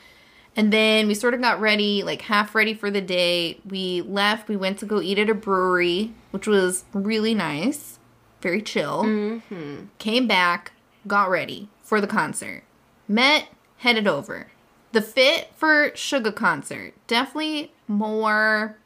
And 0.54 0.70
then 0.70 1.08
we 1.08 1.14
sort 1.14 1.32
of 1.32 1.40
got 1.40 1.60
ready, 1.60 2.02
like 2.02 2.20
half 2.22 2.54
ready 2.54 2.74
for 2.74 2.90
the 2.90 3.00
day. 3.00 3.58
We 3.66 4.02
left. 4.02 4.48
We 4.48 4.56
went 4.56 4.78
to 4.80 4.86
go 4.86 5.00
eat 5.00 5.18
at 5.18 5.30
a 5.30 5.34
brewery, 5.34 6.12
which 6.30 6.46
was 6.46 6.84
really 6.92 7.32
nice, 7.34 7.98
very 8.42 8.60
chill. 8.60 9.04
Mm-hmm. 9.04 9.86
Came 9.98 10.26
back, 10.26 10.72
got 11.06 11.30
ready 11.30 11.70
for 11.82 12.02
the 12.02 12.06
concert. 12.06 12.64
Met, 13.08 13.48
headed 13.78 14.06
over. 14.06 14.48
The 14.92 15.02
fit 15.02 15.50
for 15.56 15.90
Suga 15.90 16.34
concert 16.34 16.94
definitely 17.06 17.72
more 17.88 18.76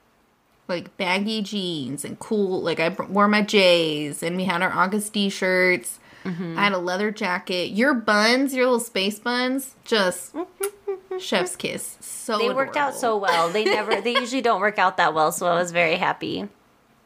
like 0.68 0.96
baggy 0.96 1.42
jeans 1.42 2.04
and 2.04 2.18
cool. 2.18 2.62
Like 2.62 2.80
I 2.80 2.88
wore 2.88 3.28
my 3.28 3.42
J's 3.42 4.22
and 4.22 4.36
we 4.36 4.44
had 4.44 4.62
our 4.62 4.70
Agust 4.70 5.12
D 5.12 5.28
shirts. 5.28 5.98
Mm-hmm. 6.24 6.58
I 6.58 6.64
had 6.64 6.72
a 6.72 6.78
leather 6.78 7.10
jacket. 7.10 7.70
Your 7.70 7.94
buns, 7.94 8.52
your 8.54 8.64
little 8.64 8.80
space 8.80 9.18
buns, 9.18 9.76
just 9.84 10.34
chef's 11.20 11.54
kiss. 11.54 11.96
So 12.00 12.38
they 12.38 12.52
worked 12.52 12.76
out 12.76 12.94
so 12.94 13.16
well. 13.16 13.48
They 13.48 13.64
never, 13.64 14.00
they 14.00 14.14
usually 14.20 14.42
don't 14.42 14.60
work 14.60 14.78
out 14.78 14.96
that 14.96 15.14
well, 15.14 15.30
so 15.30 15.46
I 15.46 15.54
was 15.54 15.70
very 15.70 15.96
happy. 15.96 16.48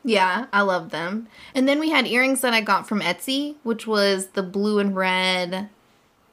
Yeah, 0.03 0.47
I 0.53 0.63
love 0.63 0.91
them. 0.91 1.29
And 1.55 1.69
then 1.69 1.79
we 1.79 1.91
had 1.91 2.07
earrings 2.07 2.41
that 2.41 2.55
I 2.55 2.63
got 2.63 2.89
from 2.89 3.01
Etsy, 3.01 3.57
which 3.63 3.87
was 3.87 4.29
the 4.29 4.43
blue 4.43 4.79
and 4.79 4.97
red, 4.97 5.69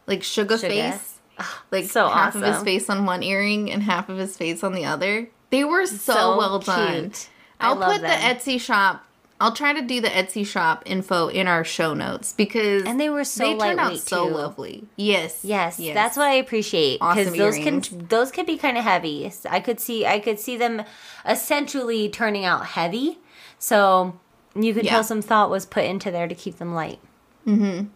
like 0.06 0.24
sugar, 0.24 0.58
Sugar. 0.58 0.70
face. 0.70 1.17
Like 1.72 1.86
so 1.86 2.08
half 2.10 2.36
of 2.36 2.42
his 2.42 2.64
face 2.64 2.90
on 2.90 3.06
one 3.06 3.24
earring 3.24 3.72
and 3.72 3.84
half 3.84 4.10
of 4.10 4.18
his 4.18 4.38
face 4.38 4.64
on 4.64 4.74
the 4.74 4.86
other. 4.86 5.30
They 5.50 5.64
were 5.64 5.86
so, 5.86 6.14
So 6.14 6.38
well 6.38 6.60
done. 6.60 7.02
cute. 7.12 7.30
I 7.60 7.70
I'll 7.70 7.76
put 7.76 8.02
them. 8.02 8.04
the 8.04 8.08
Etsy 8.08 8.60
shop. 8.60 9.04
I'll 9.40 9.52
try 9.54 9.72
to 9.74 9.82
do 9.84 10.02
the 10.02 10.08
Etsy 10.08 10.44
shop 10.46 10.82
info 10.88 11.28
in 11.28 11.48
our 11.48 11.64
show 11.64 11.94
notes 11.94 12.34
because 12.34 12.84
And 12.86 13.00
they 13.00 13.10
were 13.10 13.24
so 13.24 13.44
they 13.44 13.58
turned 13.68 13.80
out 13.80 13.98
so 14.00 14.28
too. 14.28 14.34
lovely. 14.34 14.86
Yes, 14.96 15.42
Yes, 15.44 15.80
yes, 15.80 15.94
that's 15.94 16.18
what 16.18 16.26
I 16.28 16.34
appreciate 16.34 17.00
because 17.00 17.28
Awesome 17.28 17.38
those 17.38 17.58
earrings. 17.60 17.90
can 17.90 18.08
those 18.08 18.32
could 18.32 18.48
be 18.48 18.58
kind 18.58 18.78
of 18.80 18.84
heavy. 18.84 19.30
So 19.30 19.48
I 19.52 19.60
could 19.60 19.80
see 19.80 20.06
I 20.08 20.20
could 20.20 20.40
see 20.40 20.58
them 20.58 20.84
essentially 21.26 22.10
turning 22.10 22.46
out 22.46 22.66
heavy. 22.66 23.20
So 23.60 24.20
you 24.56 24.74
could 24.74 24.86
Yeah. 24.86 24.92
tell 24.92 25.04
some 25.04 25.22
thought 25.22 25.50
was 25.50 25.66
put 25.66 25.84
into 25.86 26.10
there 26.10 26.28
to 26.28 26.36
keep 26.36 26.58
them 26.58 26.74
light. 26.74 27.00
Mm-hmm. 27.46 27.88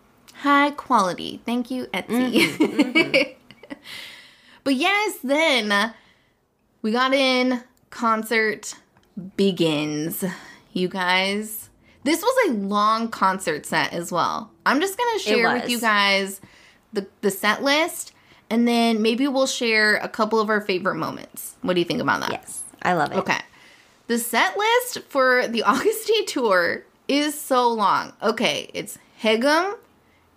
High 0.41 0.71
quality. 0.71 1.39
Thank 1.45 1.69
you, 1.69 1.85
Etsy. 1.93 2.47
Mm-hmm, 2.47 3.73
but 4.63 4.73
yes, 4.73 5.19
then 5.23 5.93
we 6.81 6.91
got 6.91 7.13
in. 7.13 7.61
Concert 7.91 8.73
begins. 9.37 10.25
You 10.73 10.87
guys, 10.87 11.69
this 12.03 12.23
was 12.23 12.49
a 12.49 12.53
long 12.53 13.09
concert 13.09 13.67
set 13.67 13.93
as 13.93 14.11
well. 14.11 14.49
I'm 14.65 14.81
just 14.81 14.97
gonna 14.97 15.19
share 15.19 15.53
with 15.53 15.69
you 15.69 15.79
guys 15.79 16.41
the 16.91 17.05
the 17.21 17.29
set 17.29 17.61
list, 17.61 18.11
and 18.49 18.67
then 18.67 19.03
maybe 19.03 19.27
we'll 19.27 19.45
share 19.45 19.97
a 19.97 20.09
couple 20.09 20.39
of 20.39 20.49
our 20.49 20.61
favorite 20.61 20.95
moments. 20.95 21.55
What 21.61 21.75
do 21.75 21.81
you 21.81 21.85
think 21.85 22.01
about 22.01 22.21
that? 22.21 22.31
Yes, 22.31 22.63
I 22.81 22.93
love 22.93 23.11
it. 23.11 23.17
Okay. 23.17 23.41
The 24.07 24.17
set 24.17 24.57
list 24.57 25.03
for 25.07 25.47
the 25.47 25.61
Agust 25.67 26.07
D 26.07 26.25
tour 26.25 26.83
is 27.07 27.39
so 27.39 27.71
long. 27.71 28.13
Okay, 28.23 28.71
it's 28.73 28.97
Haegeum 29.21 29.75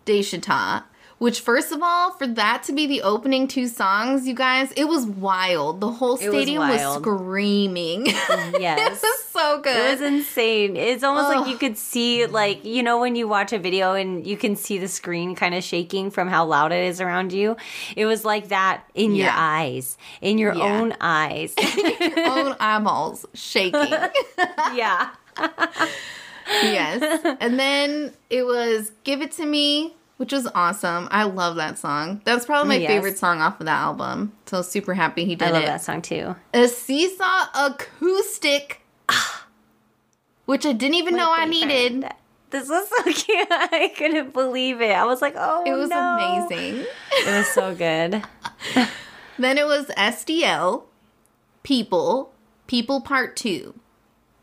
Daechwita, 0.07 0.85
which 1.19 1.41
first 1.41 1.71
of 1.73 1.81
all, 1.83 2.11
for 2.13 2.27
that 2.27 2.63
to 2.65 2.73
be 2.73 2.87
the 2.87 3.03
opening 3.03 3.47
two 3.49 3.69
songs, 3.69 4.27
you 4.27 4.35
guys, 4.35 4.73
it 4.73 4.85
was 4.85 5.07
wild. 5.07 5.81
The 5.81 5.91
whole 5.91 6.17
It 6.17 6.29
was 6.29 6.35
stadium 6.37 6.69
was, 6.69 6.81
wild. 6.81 7.03
screaming. 7.03 8.07
it 8.09 8.61
Yes. 8.61 9.01
was 9.03 9.25
so 9.25 9.61
good. 9.61 9.77
It 9.77 9.91
was 9.93 10.01
insane. 10.01 10.77
It's 10.77 11.03
almost 11.05 11.29
Ugh. 11.31 11.37
like 11.43 11.49
you 11.49 11.57
could 11.57 11.79
see, 11.79 12.27
like, 12.27 12.65
you 12.65 12.83
know, 12.83 12.99
when 13.01 13.15
you 13.17 13.27
watch 13.29 13.53
a 13.53 13.59
video 13.59 13.95
and 13.95 14.27
you 14.27 14.37
can 14.37 14.57
see 14.57 14.79
the 14.79 14.89
screen 14.89 15.35
kind 15.37 15.55
of 15.55 15.63
shaking 15.65 16.11
from 16.11 16.29
how 16.29 16.45
loud 16.47 16.73
it 16.73 16.85
is 16.89 17.01
around 17.01 17.33
you. 17.33 17.57
It 17.97 18.07
was 18.07 18.25
like 18.25 18.49
that 18.49 18.85
in 18.95 19.15
your 19.15 19.31
eyes, 19.33 19.97
in 20.21 20.37
your 20.39 20.55
Yeah. 20.55 20.65
own 20.81 20.95
eyes. 21.01 21.55
Your 22.01 22.29
own 22.29 22.57
eyeballs 22.61 23.25
shaking. 23.35 23.93
yeah. 24.75 25.11
Yes. 26.47 27.37
And 27.41 27.59
then 27.59 28.13
it 28.31 28.45
was 28.45 28.93
Give 29.05 29.21
It 29.23 29.33
To 29.33 29.47
Me, 29.47 29.95
which 30.17 30.33
was 30.33 30.47
awesome. 30.55 31.09
I 31.11 31.25
love 31.25 31.57
that 31.57 31.79
song. 31.79 32.21
That's 32.25 32.47
probably 32.47 32.69
my 32.69 32.83
Yes. 32.83 32.91
favorite 32.91 33.19
song 33.19 33.41
off 33.41 33.61
of 33.61 33.67
that 33.67 33.79
album. 33.81 34.33
So 34.47 34.63
super 34.63 34.95
happy 34.95 35.25
he 35.25 35.35
did 35.35 35.47
it. 35.47 35.49
I 35.49 35.51
love 35.53 35.63
it. 35.63 35.67
that 35.67 35.83
song 35.83 36.03
too. 36.03 36.37
a 36.53 36.69
seesaw 36.69 37.47
acoustic, 37.55 38.81
which 40.47 40.67
I 40.67 40.73
didn't 40.73 40.95
even 40.97 41.17
know 41.17 41.33
I 41.33 41.47
needed. 41.47 42.07
This 42.51 42.69
was 42.69 42.89
so 42.89 43.03
cute. 43.13 43.49
I 43.51 43.93
couldn't 43.97 44.33
believe 44.33 44.81
it. 44.81 44.93
I 44.93 45.05
was 45.05 45.21
like, 45.21 45.35
oh, 45.37 45.65
It 45.67 45.73
was 45.73 45.89
no. 45.89 45.99
amazing. 46.49 46.87
It 47.13 47.37
was 47.39 47.47
so 47.49 47.75
good. 47.75 48.23
Then 49.37 49.59
it 49.59 49.67
was 49.67 49.87
SDL, 49.97 50.85
People, 51.65 52.33
People 52.69 53.01
Part 53.01 53.35
2, 53.35 53.75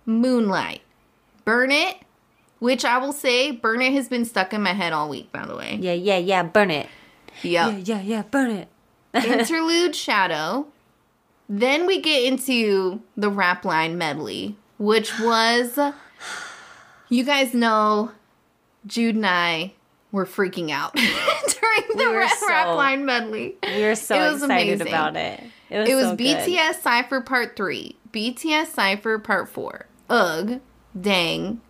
Moonlight, 0.05 0.81
Burn 1.45 1.71
It, 1.71 1.97
which 2.59 2.85
I 2.85 2.97
will 2.97 3.13
say, 3.13 3.51
Burn 3.51 3.81
It 3.81 3.93
has 3.93 4.07
been 4.07 4.25
stuck 4.25 4.53
in 4.53 4.61
my 4.61 4.73
head 4.73 4.93
all 4.93 5.09
week, 5.09 5.31
by 5.31 5.45
the 5.45 5.55
way. 5.55 5.77
Yeah, 5.81 5.93
yeah, 5.93 6.17
yeah. 6.17 6.43
Burn 6.43 6.71
it. 6.71 6.87
Yeah, 7.43 7.69
Yep. 7.69 7.87
yeah, 7.87 8.01
yeah. 8.01 8.21
Burn 8.23 8.51
it. 8.51 8.67
Interlude 9.13 9.95
Shadow. 9.95 10.67
Then 11.49 11.85
we 11.85 11.99
get 12.01 12.23
into 12.23 13.01
the 13.17 13.29
rap 13.29 13.65
line 13.65 13.97
medley, 13.97 14.55
which 14.77 15.19
was, 15.19 15.77
you 17.09 17.23
guys 17.23 17.53
know, 17.53 18.11
Jude 18.85 19.15
and 19.15 19.25
I 19.25 19.73
were 20.11 20.25
freaking 20.25 20.71
out 20.71 20.93
during 20.95 21.97
the 21.97 22.09
were 22.09 22.19
rap, 22.19 22.41
rap 22.47 22.67
line 22.75 23.05
medley. 23.05 23.55
We 23.63 23.81
were 23.83 23.95
so 23.95 24.15
It 24.15 24.31
was 24.31 24.43
excited 24.43 24.81
amazing. 24.81 24.87
about 24.87 25.15
it. 25.17 25.43
It 25.69 25.79
was, 25.79 25.89
It 25.89 25.95
was 25.95 26.03
so 26.05 26.15
good. 26.15 26.37
BTS 26.37 26.81
Cypher 26.81 27.21
Part 27.21 27.55
3, 27.55 27.95
BTS 28.11 28.67
Cypher 28.67 29.19
Part 29.19 29.49
4, 29.49 29.85
Ugh, 30.09 30.59
Dang. 30.99 31.61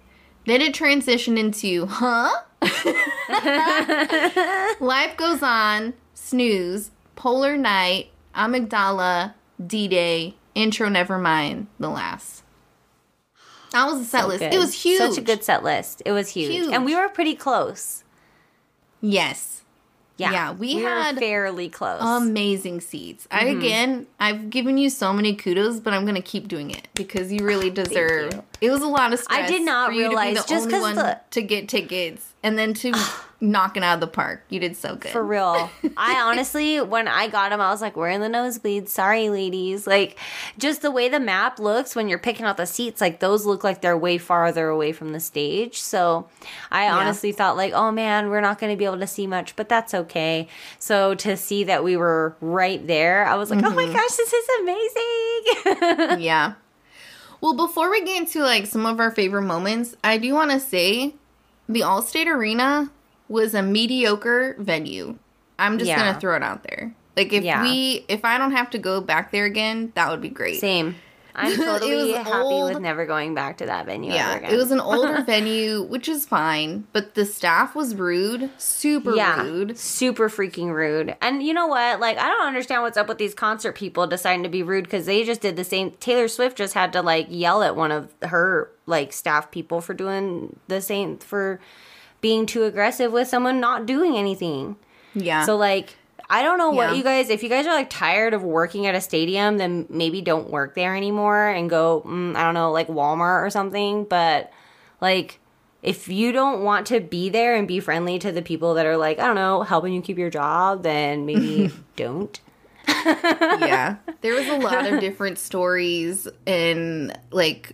Then 0.46 0.62
it 0.62 0.74
transitioned 0.74 1.38
into 1.38 1.86
Huh? 1.88 2.30
Life 4.80 5.18
Goes 5.18 5.44
On, 5.44 5.94
Snooze, 6.14 6.92
Polar 7.16 7.58
Night, 7.58 8.10
Amygdala, 8.36 9.34
D 9.66 9.88
Day, 9.88 10.36
Intro 10.56 10.90
never 10.90 11.18
mind, 11.18 11.68
The 11.80 11.90
Last. 11.90 12.44
That 13.72 13.86
was 13.86 14.02
a 14.02 14.06
set 14.06 14.22
So 14.22 14.28
list. 14.28 14.40
good. 14.42 14.54
It 14.54 14.58
was 14.58 14.84
huge. 14.84 14.98
Such 14.98 15.18
a 15.18 15.22
good 15.22 15.44
set 15.44 15.64
list. 15.64 16.02
It 16.06 16.12
was 16.12 16.30
huge. 16.30 16.52
Huge. 16.52 16.74
And 16.74 16.84
we 16.86 16.96
were 16.96 17.08
pretty 17.08 17.36
close. 17.36 18.04
Yes. 19.00 19.61
Yeah. 20.22 20.32
Yeah, 20.32 20.52
we 20.54 20.76
were 20.82 20.90
had 20.90 21.18
fairly 21.18 21.70
close. 21.70 22.00
amazing 22.02 22.82
seats. 22.82 23.28
Mm-hmm. 23.32 23.58
again, 23.58 24.08
I've 24.20 24.50
given 24.50 24.78
you 24.78 24.90
so 24.90 25.12
many 25.14 25.36
kudos, 25.36 25.80
but 25.80 25.94
I'm 25.94 26.06
gonna 26.06 26.22
keep 26.22 26.48
doing 26.48 26.72
it 26.72 26.88
because 26.96 27.32
you 27.32 27.44
really 27.46 27.70
deserve. 27.84 28.34
you. 28.34 28.44
It 28.62 28.72
was 28.72 28.82
a 28.82 28.88
lot 28.88 29.14
of 29.14 29.20
stress. 29.20 29.40
I 29.40 29.48
did 29.48 29.64
not 29.64 29.90
realize 29.90 30.36
to 30.38 30.42
be 30.44 30.48
the 30.48 30.48
just 30.48 30.66
only 30.66 30.74
'cause 30.74 30.82
one 30.82 30.96
the- 30.96 31.20
to 31.32 31.42
get 31.42 31.68
tickets 31.68 32.34
and 32.44 32.58
then 32.58 32.74
to 32.76 32.94
knock 33.44 33.76
it 33.76 33.82
out 33.84 33.96
of 33.96 34.00
the 34.02 34.08
park. 34.08 34.44
You 34.50 34.60
did 34.60 34.78
so 34.78 34.96
good. 34.96 35.12
For 35.12 35.24
real. 35.24 35.70
I 35.98 36.22
honestly, 36.22 36.80
when 36.80 37.08
I 37.08 37.28
got 37.28 37.52
him, 37.52 37.60
I 37.60 37.72
was 37.72 37.82
like, 37.82 37.96
we're 37.98 38.10
in 38.10 38.22
the 38.22 38.28
nosebleeds. 38.28 38.90
Sorry, 38.90 39.30
ladies. 39.30 39.88
Like, 39.88 40.18
just 40.60 40.84
the 40.84 40.92
way 40.92 41.10
the 41.10 41.20
map 41.20 41.58
looks 41.58 41.96
when 41.96 42.08
you're 42.08 42.20
picking 42.20 42.46
out 42.46 42.58
the 42.58 42.68
seats, 42.68 43.02
like, 43.02 43.20
those 43.20 43.46
look 43.46 43.64
like 43.64 43.82
they're 43.82 43.98
way 43.98 44.20
farther 44.20 44.68
away 44.70 44.92
from 44.92 45.12
the 45.12 45.20
stage. 45.20 45.82
So 45.82 46.30
I 46.70 46.88
honestly 46.90 47.32
thought, 47.32 47.58
like, 47.58 47.74
oh 47.74 47.92
man, 47.92 48.30
we're 48.30 48.42
not 48.42 48.60
going 48.60 48.72
to 48.72 48.78
be 48.78 48.86
able 48.86 49.00
to 49.00 49.08
see 49.08 49.26
much, 49.26 49.56
but 49.56 49.68
that's 49.68 49.94
okay. 49.96 50.48
So 50.78 51.16
to 51.16 51.36
see 51.36 51.64
that 51.64 51.84
we 51.84 51.98
were 51.98 52.36
right 52.42 52.86
there, 52.86 53.26
I 53.26 53.36
was 53.36 53.50
like, 53.50 53.64
oh 53.66 53.72
my 53.72 53.82
Mm-hmm. 53.86 53.94
gosh, 53.94 54.12
this 54.12 54.32
is 54.34 54.50
amazing. 54.62 56.20
yeah. 56.22 56.54
Well, 57.42 57.56
before 57.56 57.90
we 57.90 58.04
get 58.06 58.18
into 58.18 58.42
like 58.44 58.68
some 58.68 58.86
of 58.86 59.00
our 59.00 59.10
favorite 59.10 59.42
moments, 59.42 59.96
I 60.04 60.20
do 60.20 60.34
want 60.36 60.52
to 60.52 60.60
say 60.60 61.16
the 61.68 61.80
Allstate 61.82 62.28
Arena 62.28 62.92
was 63.32 63.54
a 63.54 63.62
mediocre 63.62 64.56
venue. 64.60 65.18
I'm 65.58 65.78
just 65.78 65.90
Yeah. 65.90 65.98
gonna 65.98 66.20
throw 66.20 66.36
it 66.36 66.44
out 66.44 66.64
there. 66.64 66.94
Like 67.18 67.34
if 67.34 67.44
Yeah. 67.44 67.62
we, 67.64 68.06
if 68.08 68.24
I 68.26 68.38
don't 68.38 68.52
have 68.52 68.70
to 68.72 68.78
go 68.78 69.02
back 69.02 69.32
there 69.32 69.46
again, 69.46 69.92
that 69.96 70.10
would 70.10 70.22
be 70.22 70.30
great. 70.30 70.60
Same. 70.60 70.96
I'm 71.34 71.56
totally 71.56 72.12
happy 72.12 72.30
old. 72.32 72.74
with 72.74 72.82
never 72.82 73.06
going 73.06 73.34
back 73.34 73.58
to 73.60 73.66
that 73.68 73.86
venue 73.86 74.10
ever 74.12 74.18
Yeah, 74.18 74.36
again. 74.38 74.54
it 74.54 74.58
was 74.58 74.70
an 74.72 74.82
older 74.82 75.22
venue, 75.26 75.82
which 75.84 76.10
is 76.10 76.26
fine, 76.26 76.88
but 76.92 77.16
the 77.16 77.24
staff 77.26 77.74
was 77.74 77.96
rude, 77.96 78.50
super 78.58 79.16
yeah, 79.16 79.42
rude. 79.42 79.78
super 79.78 80.28
freaking 80.28 80.74
rude. 80.74 81.16
And 81.22 81.42
you 81.42 81.54
know 81.54 81.68
what? 81.68 82.02
Like, 82.02 82.18
I 82.18 82.28
don't 82.28 82.46
understand 82.48 82.82
what's 82.82 82.98
up 82.98 83.08
with 83.08 83.18
these 83.18 83.34
concert 83.34 83.76
people 83.76 84.08
deciding 84.08 84.44
to 84.44 84.50
be 84.50 84.62
rude 84.62 84.84
because 84.84 85.06
they 85.06 85.24
just 85.24 85.40
did 85.40 85.56
the 85.56 85.64
same. 85.64 85.92
Taylor 86.02 86.28
Swift 86.28 86.58
just 86.58 86.74
had 86.74 86.92
to 86.94 87.02
like 87.02 87.28
yell 87.30 87.64
at 87.64 87.78
one 87.78 87.92
of 87.94 88.14
her 88.24 88.70
like 88.86 89.14
staff 89.14 89.52
people 89.52 89.80
for 89.80 89.94
doing 89.94 90.60
the 90.68 90.82
same 90.82 91.18
for 91.18 91.62
being 92.22 92.46
too 92.46 92.64
aggressive 92.64 93.12
with 93.12 93.28
someone 93.28 93.60
not 93.60 93.86
doing 93.86 94.16
anything. 94.18 94.78
Yeah. 95.14 95.46
So 95.46 95.58
like. 95.58 95.96
I 96.34 96.44
don't 96.44 96.58
know 96.58 96.72
Yeah. 96.72 96.88
what 96.88 96.96
you 96.96 97.04
guys. 97.04 97.30
If 97.30 97.44
you 97.44 97.50
guys 97.50 97.68
are 97.68 97.74
like 97.74 97.90
tired 97.90 98.34
of 98.34 98.42
working 98.42 98.88
at 98.88 98.96
a 98.96 99.02
stadium, 99.02 99.58
then 99.58 99.86
maybe 99.90 100.22
don't 100.22 100.50
work 100.50 100.76
there 100.76 100.96
anymore 100.96 101.50
and 101.50 101.70
go. 101.70 102.04
Mm, 102.08 102.38
I 102.38 102.44
don't 102.44 102.54
know, 102.54 102.72
like 102.72 102.88
Walmart 102.88 103.46
or 103.46 103.50
something. 103.50 104.06
But 104.06 104.50
like, 105.02 105.40
if 105.84 106.08
you 106.08 106.32
don't 106.32 106.64
want 106.64 106.88
to 106.88 107.02
be 107.02 107.28
there 107.28 107.58
and 107.58 107.68
be 107.68 107.82
friendly 107.82 108.18
to 108.20 108.32
the 108.32 108.42
people 108.42 108.76
that 108.76 108.86
are 108.86 108.96
like, 108.96 109.20
I 109.20 109.26
don't 109.28 109.36
know, 109.36 109.64
helping 109.64 109.92
you 109.92 110.02
keep 110.02 110.18
your 110.18 110.30
job, 110.30 110.84
then 110.84 111.26
maybe 111.26 111.70
don't. 111.98 112.40
yeah. 112.88 113.98
There 114.22 114.34
was 114.34 114.48
a 114.48 114.58
lot 114.58 114.86
of 114.86 115.02
different 115.02 115.38
stories 115.38 116.30
and 116.48 117.18
like 117.32 117.74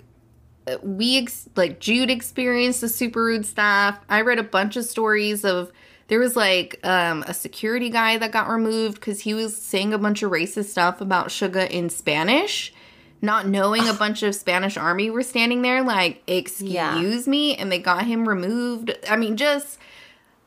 we 0.82 1.18
ex- 1.20 1.48
like 1.56 1.80
Jude 1.80 2.10
experienced 2.10 2.82
the 2.82 2.90
super 2.90 3.24
rude 3.24 3.46
staff. 3.46 4.00
I 4.10 4.22
read 4.22 4.40
a 4.40 4.44
bunch 4.44 4.76
of 4.76 4.86
stories 4.86 5.44
of 5.46 5.72
there 6.08 6.20
was 6.20 6.36
like 6.36 6.80
um, 6.86 7.24
a 7.28 7.34
security 7.34 7.90
guy 7.90 8.18
that 8.18 8.32
got 8.32 8.50
removed 8.50 8.96
because 8.96 9.22
he 9.22 9.34
was 9.34 9.56
saying 9.56 9.94
a 9.94 9.98
bunch 9.98 10.24
of 10.24 10.32
racist 10.32 10.66
stuff 10.66 11.02
about 11.02 11.28
Suga 11.28 11.70
in 11.70 11.90
Spanish, 11.90 12.74
not 13.22 13.48
knowing 13.48 13.88
a 13.88 13.94
bunch 13.94 14.24
of 14.24 14.34
Spanish 14.36 14.78
army 14.78 15.10
were 15.10 15.24
standing 15.24 15.62
there. 15.64 15.84
Like, 15.84 16.22
excuse 16.28 16.72
Yeah. 16.72 17.02
me, 17.28 17.56
and 17.56 17.72
they 17.72 17.80
got 17.80 18.06
him 18.06 18.28
removed. 18.28 18.98
I 19.10 19.18
mean, 19.18 19.36
just 19.36 19.78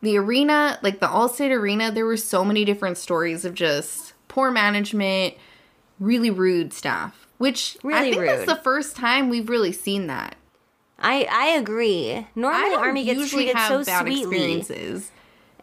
the 0.03 0.17
arena, 0.17 0.79
like 0.83 1.01
the 1.01 1.07
Allstate 1.09 1.51
Arena, 1.55 1.91
there 1.91 2.07
were 2.07 2.17
so 2.17 2.43
many 2.43 2.65
different 2.65 2.97
stories 2.97 3.45
of 3.45 3.53
just 3.55 4.15
poor 4.29 4.51
management, 4.51 5.35
really 5.99 6.31
rude 6.31 6.73
staff. 6.73 7.20
Which 7.41 7.79
I 7.83 7.87
Really 7.89 8.11
think 8.13 8.27
that's 8.27 8.45
the 8.45 8.57
first 8.63 8.97
time 8.97 9.31
we've 9.31 9.49
really 9.49 9.73
seen 9.73 10.09
that. 10.09 10.35
I 10.99 11.27
I 11.31 11.47
agree. 11.57 12.27
Normally, 12.35 12.69
don't 12.69 12.79
Army 12.85 13.05
gets 13.05 13.31
treated 13.31 13.57
so 13.67 13.83
bad 13.83 14.03
sweetly. 14.03 14.21
experiences. 14.61 15.11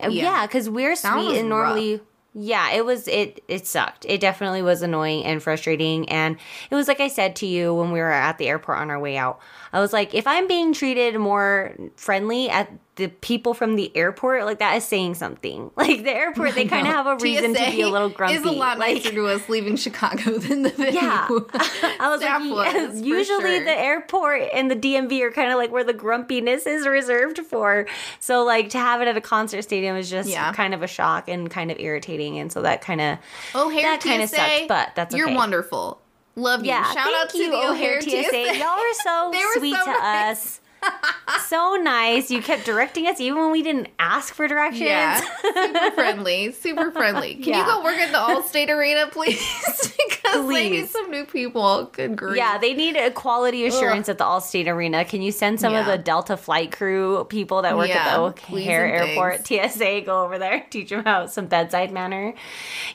Uh, 0.04 0.08
Yeah, 0.08 0.48
because 0.48 0.72
we're 0.72 0.96
That 0.96 1.14
sweet 1.14 1.38
and 1.38 1.50
normally. 1.50 2.02
Yeah, 2.34 2.72
it 2.72 2.84
was 2.84 3.08
it 3.08 3.44
it 3.48 3.68
sucked. 3.68 4.08
It 4.10 4.20
definitely 4.22 4.64
was 4.64 4.82
annoying 4.82 5.24
and 5.24 5.42
frustrating 5.42 6.10
and 6.10 6.38
it 6.72 6.74
was 6.74 6.88
like 6.88 7.00
I 7.00 7.10
said 7.10 7.36
to 7.38 7.46
you 7.46 7.76
when 7.76 7.92
we 7.92 8.00
were 8.00 8.12
at 8.12 8.40
the 8.40 8.48
airport 8.48 8.80
on 8.80 8.90
our 8.90 9.00
way 9.00 9.16
out. 9.16 9.40
I 9.72 9.80
was 9.80 9.94
like 9.94 10.16
if 10.16 10.26
I'm 10.26 10.48
being 10.48 10.74
treated 10.74 11.20
more 11.20 11.76
friendly 11.96 12.50
at 12.50 12.72
the 12.98 13.08
people 13.08 13.54
from 13.54 13.76
the 13.76 13.96
airport, 13.96 14.44
like 14.46 14.60
that 14.60 14.76
is 14.76 14.84
saying 14.84 15.16
something. 15.16 15.72
Like 15.88 16.04
the 16.04 16.12
airport 16.12 16.56
they 16.56 16.66
kind 16.66 16.86
of 16.86 16.94
have 16.94 17.06
a 17.08 17.16
reason 17.18 17.54
to 17.54 17.72
be 17.72 17.82
a 17.82 17.88
little 17.88 18.10
grumpy. 18.10 18.36
Is 18.36 18.44
a 18.44 18.52
lot 18.52 18.78
like, 18.78 18.96
nicer 18.96 19.12
to 19.12 19.28
us 19.28 19.48
leaving 19.48 19.78
Chicago 19.78 20.38
than 20.38 20.64
the 20.64 20.70
venue. 20.70 21.00
Yeah. 21.00 21.28
I 21.30 22.10
was 22.10 22.20
Staff 22.20 22.44
like, 22.44 22.74
was, 22.74 23.02
usually 23.02 23.26
sure. 23.58 23.64
the 23.64 23.80
airport 23.80 24.50
and 24.54 24.70
the 24.70 24.76
DMV 24.76 25.22
are 25.22 25.32
kind 25.32 25.52
of 25.52 25.58
like 25.58 25.72
where 25.72 25.84
the 25.86 25.94
grumpiness 25.94 26.66
is 26.68 26.86
reserved 26.86 27.40
for. 27.40 27.88
So, 28.20 28.44
like, 28.44 28.70
to 28.72 28.80
have 28.80 29.02
it 29.02 29.08
at 29.08 29.16
a 29.16 29.22
concert 29.22 29.62
stadium 29.62 29.96
is 29.96 30.10
just 30.10 30.30
Yeah. 30.30 30.52
kind 30.54 30.74
of 30.74 30.84
a 30.84 30.88
shock 30.88 31.30
and 31.30 31.50
kind 31.50 31.72
of 31.72 31.80
irritating. 31.80 32.40
And 32.40 32.52
so 32.52 32.64
that 32.64 32.82
kind 32.82 33.00
of, 33.00 33.18
O'Hare 33.56 33.84
that 33.84 34.02
kind 34.02 34.22
of 34.22 34.30
TSA, 34.30 34.36
sucked, 34.36 34.68
but 34.68 34.92
that's 34.96 35.16
You're 35.16 35.34
wonderful. 35.34 36.02
Love 36.36 36.62
you. 36.64 36.70
yeah. 36.70 36.84
Shout 36.84 36.96
thank 37.06 37.16
out 37.18 37.30
to 37.30 37.38
you, 37.38 37.50
the 37.52 37.58
oh, 37.58 37.72
O'Hare, 37.72 38.02
TSA. 38.02 38.58
Y'all 38.58 38.68
are 38.68 38.94
so 38.94 39.32
sweet 39.56 39.76
so 39.76 39.86
to 39.86 39.92
nice. 39.92 40.38
us. 40.38 40.62
so 41.48 41.76
nice. 41.82 42.30
You 42.32 42.42
kept 42.42 42.66
directing 42.66 43.08
us 43.08 43.20
even 43.20 43.40
when 43.40 43.52
we 43.52 43.64
didn't 43.64 43.88
ask 44.00 44.34
for 44.34 44.48
directions. 44.48 44.82
Yeah, 44.82 45.22
super 45.42 45.92
friendly, 45.96 46.52
super 46.52 46.92
friendly. 46.92 47.36
Can 47.36 47.54
Yeah. 47.54 47.60
you 47.60 47.66
go 47.66 47.84
work 47.84 47.96
at 47.98 48.12
the 48.12 48.18
Allstate 48.18 48.70
Arena, 48.70 49.08
please? 49.12 49.40
because 50.10 50.48
they 50.50 50.70
need 50.70 50.90
some 50.90 51.10
new 51.12 51.26
people. 51.26 51.86
Good 51.94 52.16
grief. 52.16 52.38
Yeah, 52.38 52.58
they 52.58 52.74
need 52.74 52.96
a 52.96 53.12
quality 53.12 53.66
assurance 53.66 54.10
at 54.10 54.18
the 54.18 54.24
Allstate 54.24 54.68
Arena. 54.68 55.06
Can 55.06 55.22
you 55.22 55.32
send 55.32 55.60
some 55.60 55.74
of 55.74 55.86
the 55.86 55.98
Delta 55.98 56.38
flight 56.38 56.72
crew 56.72 57.26
people 57.30 57.62
that 57.62 57.78
work 57.78 57.90
Yeah, 57.90 57.98
at 58.08 58.16
the 58.16 58.54
O'Hare 58.56 58.86
Airport 58.86 59.46
TSA 59.48 60.02
go 60.02 60.24
over 60.24 60.38
there, 60.38 60.66
teach 60.70 60.90
them 60.90 61.04
how 61.04 61.26
some 61.28 61.48
bedside 61.48 61.92
manner? 61.92 62.34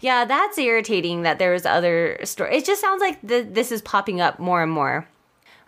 Yeah, 0.01 0.25
that's 0.25 0.59
irritating 0.59 1.23
that 1.23 1.39
there 1.39 1.53
was 1.53 1.65
other 1.67 2.19
story. 2.25 2.57
It 2.57 2.65
just 2.65 2.81
sounds 2.81 3.01
like 3.01 3.27
th- 3.27 3.49
this 3.51 3.73
is 3.73 3.83
popping 3.83 4.21
up 4.21 4.39
more 4.39 4.63
and 4.63 4.71
more 4.73 5.07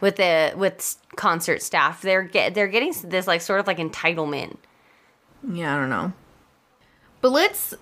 with 0.01 0.17
the 0.17 0.53
with 0.57 0.97
concert 1.17 1.63
staff. 1.63 2.03
They're 2.03 2.23
get 2.23 2.55
they're 2.55 2.69
getting 2.69 2.95
this 3.05 3.27
like 3.27 3.41
sort 3.41 3.61
of 3.61 3.67
like 3.67 3.79
entitlement. 3.79 4.57
Yeah, 5.49 5.77
I 5.77 5.81
don't 5.81 5.91
know. 5.91 6.13
But 7.21 7.31
let's 7.31 7.75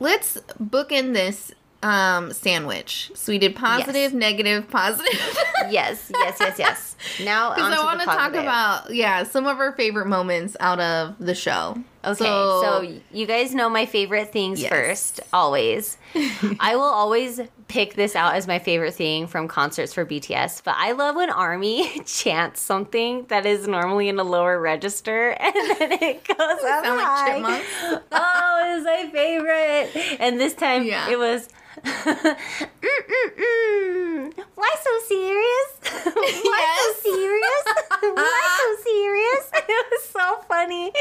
let's 0.00 0.38
book 0.58 0.92
in 0.92 1.12
this 1.12 1.52
um 1.82 2.32
sandwich. 2.32 3.10
So 3.14 3.32
we 3.32 3.38
did 3.38 3.54
positive, 3.54 3.94
Yes. 3.94 4.12
negative, 4.12 4.68
positive. 4.70 5.38
Yes, 5.70 6.10
yes, 6.14 6.36
yes, 6.40 6.58
yes. 6.58 6.96
Now 7.24 7.50
Because 7.54 7.74
I 7.78 7.84
want 7.84 8.00
to 8.00 8.06
talk 8.06 8.34
about 8.34 8.94
yeah 8.94 9.24
some 9.24 9.46
of 9.46 9.58
our 9.58 9.72
favorite 9.72 10.06
moments 10.06 10.56
out 10.60 10.80
of 10.80 11.16
the 11.18 11.34
show. 11.34 11.76
Okay, 12.12 12.24
so, 12.24 12.62
so, 12.62 13.00
you 13.12 13.26
guys 13.26 13.54
know 13.54 13.68
my 13.68 13.86
favorite 13.86 14.32
things 14.32 14.60
Yes. 14.60 14.70
first, 14.70 15.20
always. 15.32 15.96
I 16.60 16.76
will 16.76 16.82
always 16.82 17.40
pick 17.68 17.94
this 17.94 18.16
out 18.16 18.34
as 18.34 18.46
my 18.46 18.58
favorite 18.58 18.94
thing 18.94 19.26
from 19.26 19.46
concerts 19.48 19.92
for 19.92 20.06
BTS, 20.06 20.62
but 20.64 20.74
I 20.78 20.92
love 20.92 21.16
when 21.16 21.28
Army 21.30 22.00
chants 22.06 22.60
something 22.60 23.26
that 23.28 23.44
is 23.46 23.68
normally 23.68 24.08
in 24.08 24.18
a 24.18 24.24
lower 24.24 24.58
register 24.58 25.30
and 25.40 25.54
then 25.54 25.92
it 25.92 26.24
goes 26.26 26.36
up 26.38 26.60
sound 26.84 26.96
like 26.96 27.06
high. 27.06 27.32
chipmunks. 27.34 27.66
oh, 28.12 28.64
it 28.66 28.74
was 28.76 28.84
my 28.84 29.10
favorite. 29.12 30.16
And 30.20 30.40
this 30.40 30.54
time 30.54 30.84
Yeah. 30.84 31.10
it 31.10 31.18
was. 31.18 31.48
Mm-mm-mm. 32.82 34.32
Why 34.54 34.74
so 34.82 34.90
serious? 35.06 35.70
Why 36.14 36.60
Yes. 36.60 36.78
so 36.80 37.10
serious? 37.10 37.64
Why 38.16 38.42
so 38.58 38.68
serious? 38.82 39.44
It 39.68 39.86
was 39.90 40.04
so 40.08 40.26
funny. 40.48 40.92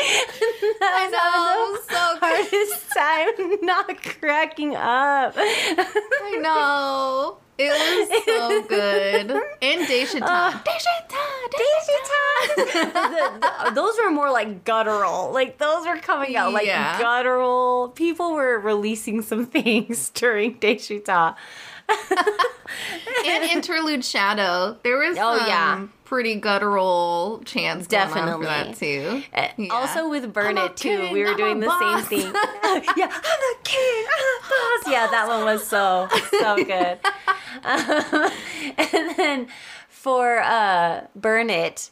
I 0.82 1.10
know, 1.12 1.78
so 1.88 2.02
good. 2.20 2.22
hardest 2.22 2.92
time 2.92 3.66
not 3.66 3.88
cracking 4.04 4.76
up. 4.76 5.34
I 5.38 6.40
know. 6.42 7.38
It 7.60 7.70
was 7.72 8.24
so 8.26 8.62
good. 8.68 9.32
And 9.62 9.88
Desha 9.88 10.22
Uh, 10.22 10.52
Desha 10.52 10.94
The- 12.56 13.40
the- 13.66 13.72
those 13.74 13.96
were 14.04 14.12
more 14.12 14.30
like 14.32 14.64
guttural. 14.64 15.32
Like 15.34 15.58
those 15.58 15.86
were 15.88 15.98
coming 15.98 16.36
out 16.38 16.54
like 16.54 16.68
Yeah. 16.68 17.00
guttural. 17.00 17.90
People 17.96 18.34
were 18.34 18.60
releasing 18.60 19.22
some 19.24 19.46
things 19.58 20.10
during 20.12 20.56
Daechwita. 20.60 21.36
and 23.26 23.44
interlude 23.46 24.04
shadow. 24.06 24.78
There 24.84 24.98
was 24.98 25.18
Oh, 25.20 25.38
some 25.38 25.48
yeah. 25.48 25.88
Pretty 26.08 26.36
guttural 26.36 27.42
on 27.44 27.44
Definitely. 27.44 28.46
for 28.46 28.50
that 28.50 28.76
too. 28.78 29.24
Uh, 29.34 29.48
Yeah. 29.58 29.74
Also 29.74 30.10
with 30.10 30.32
Burn 30.32 30.58
I'm 30.58 30.68
It 30.68 30.78
too, 30.78 30.98
king, 30.98 31.14
we 31.14 31.22
were 31.22 31.32
I'm 31.32 31.38
doing 31.38 31.60
the 31.60 31.66
boss. 31.68 32.08
same 32.08 32.22
thing. 32.22 32.32
yeah, 32.96 33.12
I'm 33.12 33.42
a 33.42 33.56
king, 33.64 34.06
I'm 34.16 34.26
a 34.26 34.40
boss. 34.42 34.92
Yeah, 34.92 35.08
that 35.12 35.26
one 35.28 35.44
was 35.44 35.68
so 35.68 36.08
so 36.40 36.56
good. 36.56 36.98
Um, 37.64 38.32
and 38.78 39.18
then 39.18 39.48
for 39.90 40.40
uh, 40.40 41.08
Burn 41.14 41.50
It, 41.50 41.90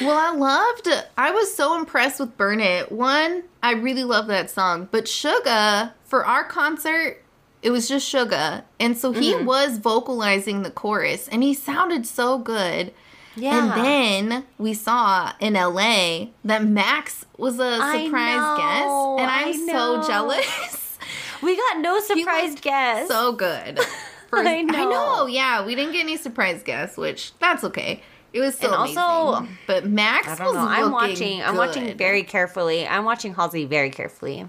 Well, 0.00 0.18
I 0.18 0.36
loved. 0.36 0.88
I 1.16 1.30
was 1.30 1.54
so 1.54 1.76
impressed 1.78 2.20
with 2.20 2.36
Burn 2.36 2.60
It. 2.60 2.92
One, 2.92 3.44
I 3.62 3.72
really 3.72 4.04
love 4.04 4.26
that 4.28 4.50
song. 4.50 4.88
But 4.90 5.04
Suga, 5.04 5.92
for 6.04 6.24
our 6.26 6.44
concert, 6.44 7.22
it 7.62 7.70
was 7.70 7.88
just 7.88 8.12
Suga, 8.12 8.64
and 8.78 8.96
so 8.96 9.12
he 9.12 9.32
Mm-hmm. 9.32 9.46
was 9.46 9.78
vocalizing 9.78 10.62
the 10.62 10.70
chorus, 10.70 11.26
and 11.28 11.42
he 11.42 11.54
sounded 11.54 12.06
so 12.06 12.38
good. 12.38 12.92
yeah. 13.34 13.74
And 13.74 13.84
then 14.30 14.44
we 14.58 14.74
saw 14.74 15.32
in 15.40 15.54
LA 15.54 16.26
that 16.44 16.64
Max 16.64 17.24
was 17.36 17.58
a 17.58 17.76
surprise 17.76 18.58
guest, 18.58 18.88
and 19.18 19.30
I'm 19.30 19.66
so 19.66 20.06
jealous. 20.06 20.98
we 21.42 21.56
got 21.56 21.78
no 21.80 21.98
surprise 22.00 22.50
looked 22.50 22.62
guest. 22.62 23.08
So 23.08 23.32
good. 23.32 23.80
For- 24.28 24.40
I 24.46 24.60
know. 24.62 25.26
Yeah, 25.26 25.64
we 25.64 25.74
didn't 25.74 25.92
get 25.92 26.00
any 26.00 26.16
surprise 26.18 26.62
guests, 26.62 26.96
which 26.98 27.32
that's 27.38 27.64
okay. 27.64 28.02
It 28.32 28.40
was 28.40 28.54
still 28.56 28.74
And 28.74 28.96
also- 28.96 29.34
amazing. 29.38 29.58
But 29.66 29.86
Max 29.86 30.26
I 30.26 30.30
was 30.30 30.38
don't 30.38 30.54
know. 30.54 30.60
I'm 30.60 30.80
looking 30.92 30.92
watching. 30.92 31.42
I'm 31.42 31.56
watching 31.56 31.96
very 31.96 32.22
carefully. 32.22 32.86
I'm 32.86 33.04
watching 33.04 33.34
Halsey 33.34 33.64
very 33.64 33.90
carefully. 33.90 34.46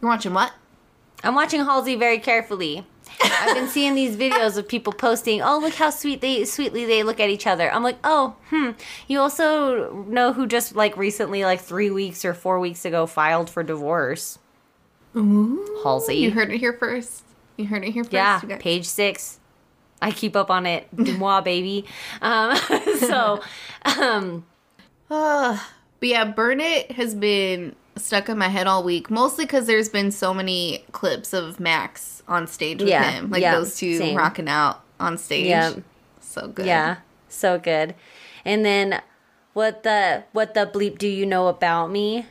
You're 0.00 0.10
watching 0.10 0.32
what? 0.32 0.52
I'm 1.24 1.34
watching 1.34 1.64
Halsey 1.64 1.96
very 1.96 2.18
carefully. 2.18 2.86
I've 3.22 3.54
been 3.54 3.68
seeing 3.68 3.94
these 3.94 4.16
videos 4.16 4.56
of 4.56 4.66
people 4.68 4.92
posting, 4.92 5.42
"Oh, 5.42 5.58
look 5.58 5.74
how 5.74 5.90
sweet 5.90 6.20
they 6.22 6.44
sweetly 6.44 6.86
they 6.86 7.02
look 7.02 7.20
at 7.20 7.28
each 7.28 7.46
other." 7.46 7.70
I'm 7.70 7.82
like, 7.82 7.98
"Oh, 8.04 8.36
hmm." 8.48 8.70
You 9.08 9.20
also 9.20 9.92
know 10.08 10.32
who 10.32 10.46
just 10.46 10.74
like 10.76 10.96
recently, 10.96 11.44
like 11.44 11.60
three 11.60 11.90
weeks 11.90 12.24
or 12.24 12.32
four 12.32 12.58
weeks 12.60 12.84
ago, 12.84 13.06
filed 13.06 13.50
for 13.50 13.62
divorce? 13.62 14.38
Halsey. 15.14 16.14
You 16.16 16.30
heard 16.30 16.50
it 16.52 16.58
here 16.58 16.72
first. 16.72 17.24
You 17.56 17.66
heard 17.66 17.84
it 17.84 17.90
here 17.90 18.04
first. 18.04 18.12
yeah, 18.12 18.40
you 18.42 18.48
guys. 18.48 18.62
page 18.62 18.86
six. 18.86 19.39
I 20.02 20.10
keep 20.12 20.34
up 20.36 20.50
on 20.50 20.66
it. 20.66 20.88
Moi, 21.18 21.40
baby. 21.42 21.84
Um, 22.22 22.56
so, 22.98 23.40
um, 23.98 24.46
But 25.08 25.58
yeah, 26.00 26.24
Burn 26.24 26.60
It 26.60 26.92
has 26.92 27.14
been 27.14 27.74
stuck 27.96 28.28
in 28.28 28.38
my 28.38 28.48
head 28.48 28.66
all 28.66 28.82
week, 28.82 29.10
mostly 29.10 29.44
because 29.44 29.66
there's 29.66 29.88
been 29.88 30.10
so 30.10 30.32
many 30.32 30.84
clips 30.92 31.32
of 31.32 31.60
Max 31.60 32.22
on 32.28 32.46
stage 32.46 32.80
with 32.80 32.88
Yeah, 32.88 33.10
him. 33.10 33.30
Like 33.30 33.42
yeah, 33.42 33.54
those 33.56 33.76
two 33.76 33.98
same. 33.98 34.16
rocking 34.16 34.48
out 34.48 34.82
on 34.98 35.18
stage. 35.18 35.46
Yeah. 35.46 35.74
So 36.20 36.48
good. 36.48 36.66
yeah, 36.66 36.98
so 37.28 37.58
good. 37.58 37.94
And 38.44 38.64
then, 38.64 39.02
what 39.52 39.82
the 39.82 40.22
what 40.32 40.54
the 40.54 40.64
bleep 40.72 40.96
do 40.96 41.08
you 41.08 41.26
know 41.26 41.48
about 41.48 41.88
me? 41.90 42.24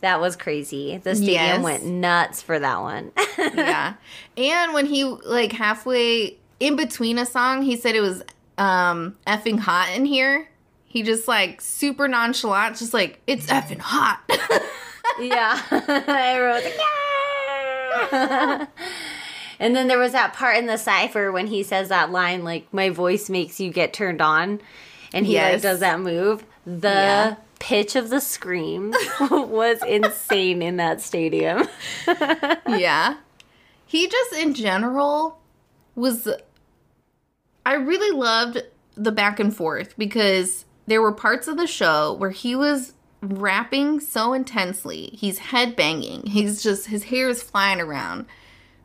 That 0.00 0.20
was 0.20 0.36
crazy. 0.36 0.98
The 0.98 1.14
stadium 1.14 1.34
Yes. 1.34 1.62
went 1.62 1.84
nuts 1.86 2.42
for 2.42 2.58
that 2.58 2.80
one. 2.80 3.12
yeah. 3.38 3.94
And 4.36 4.74
when 4.74 4.86
he 4.86 5.04
like 5.04 5.52
halfway 5.52 6.36
in 6.60 6.76
between 6.76 7.18
a 7.18 7.26
song, 7.26 7.62
he 7.62 7.76
said 7.76 7.94
it 7.94 8.00
was 8.00 8.22
um 8.58 9.16
effing 9.26 9.58
hot 9.58 9.90
in 9.94 10.04
here. 10.06 10.48
He 10.84 11.02
just 11.02 11.28
like 11.28 11.60
super 11.60 12.08
nonchalant, 12.08 12.76
just 12.78 12.94
like 12.94 13.20
it's 13.26 13.46
effing 13.46 13.78
hot. 13.80 14.20
Yeah. 15.20 15.58
Like, 15.70 16.74
yeah. 18.12 18.66
and 19.58 19.74
then 19.74 19.88
there 19.88 19.98
was 19.98 20.12
that 20.12 20.34
part 20.34 20.58
in 20.58 20.66
the 20.66 20.76
cipher 20.76 21.32
when 21.32 21.46
he 21.46 21.62
says 21.62 21.88
that 21.88 22.10
line, 22.10 22.44
like, 22.44 22.66
my 22.72 22.90
voice 22.90 23.30
makes 23.30 23.58
you 23.60 23.70
get 23.70 23.92
turned 23.94 24.20
on. 24.20 24.60
And 25.14 25.24
he 25.26 25.38
like 25.40 25.62
does 25.62 25.80
that 25.80 26.00
move. 26.00 26.44
The 26.66 26.88
Yeah. 26.88 27.36
pitch 27.60 27.96
of 27.96 28.10
the 28.10 28.20
scream 28.20 28.92
was 29.20 29.78
insane 29.86 30.60
in 30.60 30.76
that 30.76 31.00
stadium. 31.00 31.66
yeah. 32.68 33.16
He 33.86 34.08
just 34.08 34.32
in 34.34 34.52
general 34.52 35.38
was 35.94 36.28
I 37.66 37.74
really 37.74 38.16
loved 38.16 38.62
the 38.94 39.10
back 39.10 39.40
and 39.40 39.54
forth 39.54 39.98
because 39.98 40.66
there 40.86 41.02
were 41.02 41.10
parts 41.10 41.48
of 41.48 41.56
the 41.56 41.66
show 41.66 42.12
where 42.12 42.30
he 42.30 42.54
was 42.54 42.92
rapping 43.20 43.98
so 43.98 44.32
intensely. 44.32 45.10
He's 45.14 45.40
headbanging. 45.40 46.28
He's 46.28 46.62
just 46.62 46.86
his 46.86 47.02
hair 47.02 47.28
is 47.28 47.42
flying 47.42 47.80
around. 47.80 48.26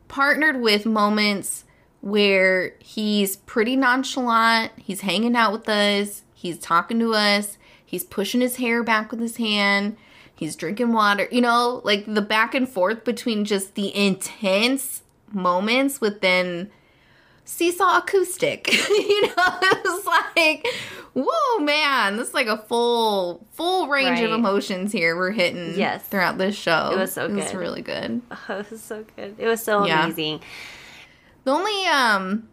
partnered 0.08 0.60
with 0.60 0.84
moments 0.84 1.64
where 2.00 2.74
he's 2.80 3.36
pretty 3.36 3.76
nonchalant, 3.76 4.72
he's 4.76 5.02
hanging 5.02 5.36
out 5.36 5.52
with 5.52 5.68
us, 5.68 6.22
he's 6.34 6.58
talking 6.58 6.98
to 6.98 7.14
us, 7.14 7.56
he's 7.86 8.04
pushing 8.04 8.40
his 8.40 8.56
hair 8.56 8.82
back 8.82 9.10
with 9.10 9.20
his 9.20 9.36
hand, 9.36 9.96
he's 10.34 10.56
drinking 10.56 10.92
water, 10.92 11.28
you 11.30 11.40
know, 11.40 11.80
like 11.84 12.04
the 12.12 12.20
back 12.20 12.54
and 12.54 12.68
forth 12.68 13.04
between 13.04 13.44
just 13.44 13.74
the 13.76 13.94
intense 13.96 15.02
moments 15.32 16.00
with 16.00 16.20
then 16.20 16.70
seesaw 17.44 17.98
acoustic. 17.98 18.72
you 18.88 19.22
know, 19.26 19.32
it 19.62 19.84
was 19.84 20.06
like, 20.06 20.66
whoa, 21.14 21.64
man, 21.64 22.16
this 22.16 22.28
is 22.28 22.34
like 22.34 22.46
a 22.46 22.56
full, 22.58 23.46
full 23.52 23.88
range 23.88 24.20
of 24.20 24.30
emotions 24.32 24.92
here 24.92 25.16
we're 25.16 25.30
hitting 25.32 25.74
Yes. 25.78 26.06
throughout 26.08 26.38
this 26.38 26.56
show. 26.56 26.90
It 26.92 26.98
was 26.98 27.12
so 27.12 27.28
good. 27.28 27.38
It 27.38 27.42
was 27.44 27.54
really 27.54 27.82
good. 27.82 28.22
Oh, 28.30 28.38
it 28.60 28.70
was 28.70 28.82
so 28.82 29.04
good. 29.16 29.34
It 29.38 29.46
was 29.46 29.62
so 29.62 29.84
Yeah. 29.86 30.04
amazing. 30.04 30.40
The 31.44 31.50
only 31.50 31.84
um 31.86 32.48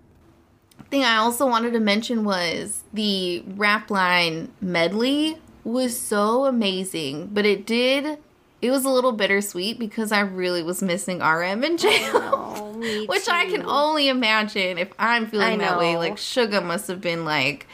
thing 0.90 1.04
I 1.04 1.18
also 1.18 1.46
wanted 1.48 1.74
to 1.74 1.80
mention 1.80 2.24
was 2.24 2.84
the 2.94 3.44
rap 3.56 3.92
line 3.92 4.52
medley 4.60 5.38
was 5.64 6.00
so 6.00 6.46
amazing, 6.46 7.28
but 7.32 7.46
it 7.46 7.66
did 7.68 8.18
it 8.62 8.72
was 8.72 8.86
a 8.86 8.90
little 8.90 9.12
bittersweet 9.14 9.80
because 9.80 10.12
I 10.12 10.20
really 10.22 10.64
was 10.64 10.82
missing 10.84 11.20
RM 11.20 11.64
and 11.64 11.80
J. 11.80 11.88
Oh, 12.14 13.06
Which 13.08 13.28
I 13.30 13.46
can 13.46 13.64
only 13.66 14.08
imagine 14.10 14.78
if 14.78 14.90
I'm 15.00 15.28
feeling 15.28 15.60
that 15.60 15.78
way. 15.78 15.98
Like 15.98 16.16
Suga 16.16 16.64
must 16.64 16.88
have 16.88 17.02
been 17.02 17.26
like 17.26 17.68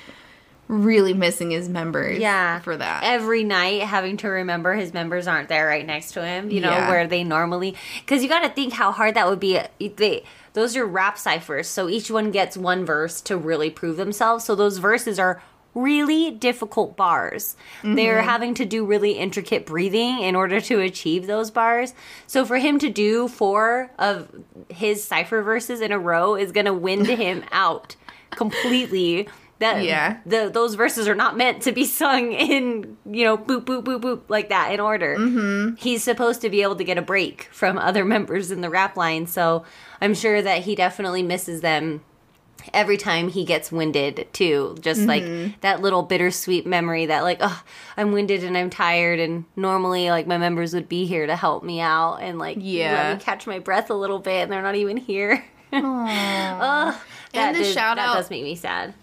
really 0.67 1.13
missing 1.13 1.51
his 1.51 1.69
members. 1.69 2.17
yeah 2.17 2.59
For 2.59 2.75
that. 2.75 3.03
every 3.03 3.43
night 3.43 3.83
having 3.83 4.17
to 4.17 4.27
remember 4.29 4.73
his 4.73 4.93
members 4.95 5.27
aren't 5.27 5.47
there 5.47 5.67
right 5.67 5.85
next 5.85 6.13
to 6.13 6.25
him 6.25 6.49
you 6.49 6.59
know 6.59 6.71
Yeah. 6.71 6.89
where 6.89 7.05
they 7.05 7.23
normally 7.23 7.75
because 7.99 8.23
you 8.23 8.29
got 8.29 8.39
to 8.39 8.49
think 8.49 8.73
how 8.73 8.91
hard 8.91 9.13
that 9.13 9.27
would 9.29 9.39
be 9.39 9.59
they 9.79 10.23
those 10.53 10.75
are 10.75 10.83
rap 10.83 11.19
ciphers 11.19 11.67
so 11.67 11.87
each 11.87 12.09
one 12.09 12.31
gets 12.31 12.57
one 12.57 12.83
verse 12.83 13.21
to 13.21 13.37
really 13.37 13.69
prove 13.69 13.97
themselves 13.97 14.43
so 14.43 14.55
those 14.55 14.79
verses 14.79 15.19
are 15.19 15.39
really 15.75 16.31
difficult 16.31 16.95
bars 16.97 17.55
they're 17.83 18.17
Mm-hmm. 18.19 18.27
having 18.29 18.53
to 18.55 18.65
do 18.65 18.85
really 18.85 19.11
intricate 19.11 19.65
breathing 19.65 20.19
in 20.19 20.35
order 20.35 20.59
to 20.61 20.79
achieve 20.79 21.27
those 21.27 21.51
bars 21.51 21.93
so 22.27 22.45
for 22.45 22.57
him 22.57 22.79
to 22.79 22.89
do 22.89 23.27
four 23.27 23.91
of 23.99 24.27
his 24.69 25.03
cipher 25.03 25.41
verses 25.43 25.81
in 25.81 25.91
a 25.91 25.99
row 25.99 26.35
is 26.35 26.51
going 26.53 26.65
to 26.65 26.73
wind 26.73 27.07
him 27.25 27.43
out 27.51 27.95
completely 28.31 29.27
that 29.59 29.83
Yeah. 29.83 30.17
the 30.25 30.49
those 30.53 30.75
verses 30.75 31.07
are 31.07 31.15
not 31.15 31.37
meant 31.37 31.61
to 31.63 31.71
be 31.71 31.85
sung 31.85 32.33
in 32.33 32.97
you 33.09 33.23
know 33.23 33.37
boop 33.37 33.63
boop 33.65 33.83
boop 33.83 34.01
boop 34.01 34.21
like 34.27 34.49
that 34.49 34.73
in 34.73 34.79
order. 34.81 35.15
Mm-hmm. 35.17 35.75
He's 35.75 36.03
supposed 36.03 36.41
to 36.41 36.49
be 36.49 36.61
able 36.61 36.75
to 36.75 36.83
get 36.83 36.97
a 36.97 37.01
break 37.01 37.43
from 37.51 37.77
other 37.77 38.03
members 38.15 38.51
in 38.51 38.59
the 38.61 38.69
rap 38.69 38.97
line, 38.97 39.27
so 39.27 39.63
I'm 40.01 40.13
sure 40.13 40.41
that 40.41 40.63
he 40.63 40.75
definitely 40.75 41.23
misses 41.23 41.61
them 41.61 42.01
every 42.73 42.97
time 42.97 43.29
he 43.29 43.45
gets 43.45 43.71
winded 43.71 44.27
too. 44.33 44.75
Just 44.81 45.01
Mm-hmm. 45.01 45.09
like 45.49 45.61
that 45.61 45.81
little 45.81 46.03
bittersweet 46.03 46.65
memory 46.65 47.05
that 47.07 47.23
like 47.23 47.37
oh 47.41 47.63
I'm 47.97 48.11
winded 48.11 48.43
and 48.43 48.57
I'm 48.57 48.69
tired 48.69 49.19
and 49.19 49.45
normally 49.55 50.09
like 50.09 50.27
my 50.27 50.37
members 50.37 50.73
would 50.73 50.89
be 50.89 51.05
here 51.05 51.27
to 51.27 51.35
help 51.35 51.63
me 51.63 51.79
out 51.81 52.17
and 52.17 52.37
like 52.39 52.57
Yeah. 52.59 52.93
let 53.09 53.17
me 53.17 53.23
catch 53.23 53.45
my 53.47 53.59
breath 53.59 53.89
a 53.89 53.93
little 53.95 54.19
bit 54.19 54.43
and 54.43 54.51
they're 54.51 54.61
not 54.61 54.75
even 54.75 54.97
here. 54.97 55.43
oh, 55.73 57.01
that, 57.33 57.53
the 57.53 57.59
does, 57.59 57.73
shout 57.73 57.97
that 57.97 58.09
out- 58.09 58.15
does 58.15 58.29
make 58.29 58.43
me 58.43 58.55
sad. 58.55 58.93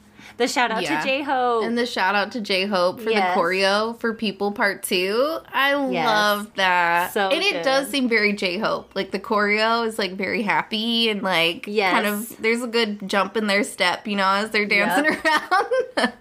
The 0.43 0.49
shout 0.49 0.73
out 0.73 0.83
Yeah. 0.83 1.01
to 1.01 1.07
J 1.07 1.23
Hope. 1.23 1.63
And 1.65 1.79
the 1.79 1.87
shout 1.87 2.17
out 2.17 2.33
to 2.33 2.41
J 2.41 2.67
Hope 2.67 3.01
for 3.01 3.11
Yes. 3.11 3.33
the 3.37 3.41
choreo 3.41 3.97
for 4.01 4.13
People 4.13 4.51
Part 4.51 4.83
Two. 4.83 5.39
I 5.53 5.71
Yes. 5.89 6.05
love 6.05 6.51
that. 6.57 7.13
So 7.13 7.29
and 7.29 7.41
it 7.45 7.53
good. 7.53 7.63
does 7.63 7.89
seem 7.89 8.09
very 8.09 8.33
J 8.33 8.59
Hope. 8.59 8.91
Like 8.97 9.13
the 9.13 9.21
choreo 9.21 9.87
is 9.87 10.01
like 10.01 10.15
very 10.15 10.43
happy 10.43 11.09
and 11.11 11.23
like 11.23 11.67
Yes. 11.69 11.93
kind 11.93 12.07
of 12.07 12.43
there's 12.43 12.61
a 12.61 12.67
good 12.67 13.09
jump 13.09 13.37
in 13.37 13.47
their 13.47 13.63
step, 13.63 14.09
you 14.09 14.17
know, 14.17 14.27
as 14.27 14.51
they're 14.51 14.67
dancing 14.67 15.07
around. 15.25 16.13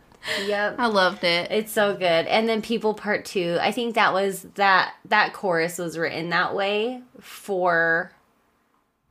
Yep. 0.46 0.76
I 0.78 0.86
loved 0.86 1.24
it. 1.24 1.50
It's 1.52 1.72
so 1.72 1.96
good. 1.96 2.28
And 2.28 2.48
then 2.48 2.62
People 2.62 2.94
Part 2.94 3.26
2, 3.26 3.58
I 3.60 3.72
think 3.72 3.96
that 3.96 4.14
was 4.14 4.44
that 4.54 4.94
that 5.06 5.34
chorus 5.34 5.80
was 5.80 5.98
written 5.98 6.30
that 6.30 6.54
way 6.54 7.02
for 7.20 8.12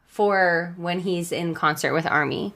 for 0.06 0.74
when 0.76 1.00
he's 1.00 1.32
in 1.32 1.54
concert 1.54 1.92
with 1.94 2.06
Army. 2.06 2.54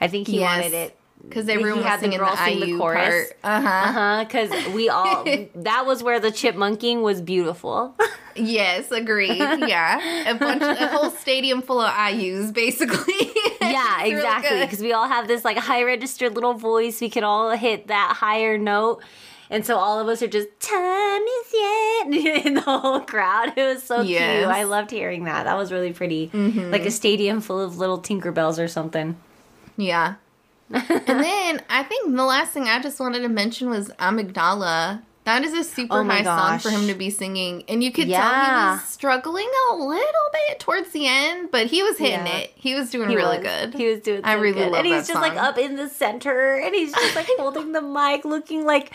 I 0.00 0.06
think 0.06 0.28
he 0.28 0.38
wanted 0.40 0.74
it 0.74 0.94
because 1.22 1.48
everyone 1.48 1.82
he 1.82 1.84
had 1.84 1.98
the 1.98 2.04
singing 2.04 2.18
the, 2.18 2.24
girl 2.24 2.36
the 2.36 2.66
IU 2.66 2.78
chorus. 2.78 3.30
Uh 3.42 3.60
huh. 3.60 3.68
uh-huh 3.68 4.24
cuz 4.26 4.74
we 4.74 4.88
all 4.88 5.24
that 5.54 5.86
was 5.86 6.02
where 6.02 6.20
the 6.20 6.30
chipmunking 6.30 7.02
was 7.02 7.20
beautiful. 7.20 7.94
Yes, 8.34 8.90
agreed. 8.92 9.38
Yeah, 9.38 10.30
a 10.30 10.34
bunch, 10.34 10.62
a 10.62 10.86
whole 10.88 11.10
stadium 11.10 11.60
full 11.60 11.80
of 11.80 11.90
IUs, 11.92 12.52
basically. 12.54 13.32
yeah, 13.60 14.04
exactly. 14.04 14.60
Because 14.60 14.80
we 14.80 14.92
all 14.92 15.08
have 15.08 15.26
this 15.26 15.44
like 15.44 15.56
high 15.58 15.82
registered 15.82 16.34
little 16.34 16.54
voice. 16.54 17.00
We 17.00 17.10
could 17.10 17.24
all 17.24 17.50
hit 17.50 17.88
that 17.88 18.14
higher 18.16 18.56
note. 18.56 19.02
And 19.50 19.64
so 19.66 19.76
all 19.76 19.98
of 19.98 20.08
us 20.08 20.22
are 20.22 20.28
just 20.28 20.48
time 20.60 21.22
is 21.22 21.54
yet 21.54 22.46
in 22.46 22.54
the 22.54 22.60
whole 22.60 23.00
crowd. 23.00 23.54
It 23.56 23.62
was 23.64 23.82
so 23.82 24.02
Yes. 24.02 24.20
Mm-hmm. 24.22 24.40
cute. 24.42 24.50
I 24.56 24.62
loved 24.64 24.90
hearing 24.92 25.24
that. 25.24 25.44
That 25.44 25.56
was 25.56 25.72
really 25.72 25.92
pretty. 25.92 26.30
Like 26.32 26.84
a 26.84 26.90
stadium 26.90 27.40
full 27.40 27.60
of 27.60 27.78
little 27.78 27.98
Tinkerbells 27.98 28.62
or 28.62 28.68
something. 28.68 29.16
Yeah. 29.76 30.14
and 30.72 31.06
then 31.06 31.62
I 31.70 31.82
think 31.82 32.14
the 32.14 32.24
last 32.24 32.52
thing 32.52 32.64
I 32.64 32.80
just 32.80 33.00
wanted 33.00 33.20
to 33.20 33.28
mention 33.28 33.70
was 33.70 33.88
Amygdala. 33.98 35.02
That 35.24 35.44
is 35.44 35.52
a 35.52 35.62
super 35.62 36.00
Oh 36.00 36.04
high 36.04 36.22
gosh. 36.22 36.62
song 36.62 36.72
for 36.72 36.78
him 36.78 36.88
to 36.88 36.94
be 36.94 37.10
singing. 37.10 37.62
And 37.68 37.84
you 37.84 37.92
could 37.92 38.04
tell 38.08 38.12
Yeah. 38.32 38.70
he 38.70 38.80
was 38.80 38.84
struggling 38.88 39.48
a 39.70 39.74
little 39.74 40.28
bit 40.32 40.58
towards 40.58 40.88
the 40.92 41.06
end, 41.06 41.50
but 41.50 41.66
he 41.66 41.82
was 41.82 41.98
hitting 41.98 42.26
Yeah. 42.26 42.36
it. 42.38 42.52
He 42.54 42.74
was 42.74 42.88
doing 42.90 43.10
He 43.10 43.16
really 43.16 43.36
was. 43.38 43.46
good. 43.46 43.74
He 43.74 43.88
was 43.88 44.00
doing. 44.00 44.22
I 44.24 44.34
really 44.34 44.54
good. 44.54 44.72
love 44.72 44.84
and 44.84 44.86
he's 44.86 45.06
just 45.06 45.20
like 45.20 45.36
up 45.36 45.58
in 45.58 45.76
the 45.76 45.88
center, 45.90 46.54
and 46.54 46.74
he's 46.74 46.94
just 46.94 47.14
like 47.14 47.28
holding 47.38 47.72
the 47.72 47.82
mic, 47.82 48.24
looking 48.24 48.64
like 48.64 48.90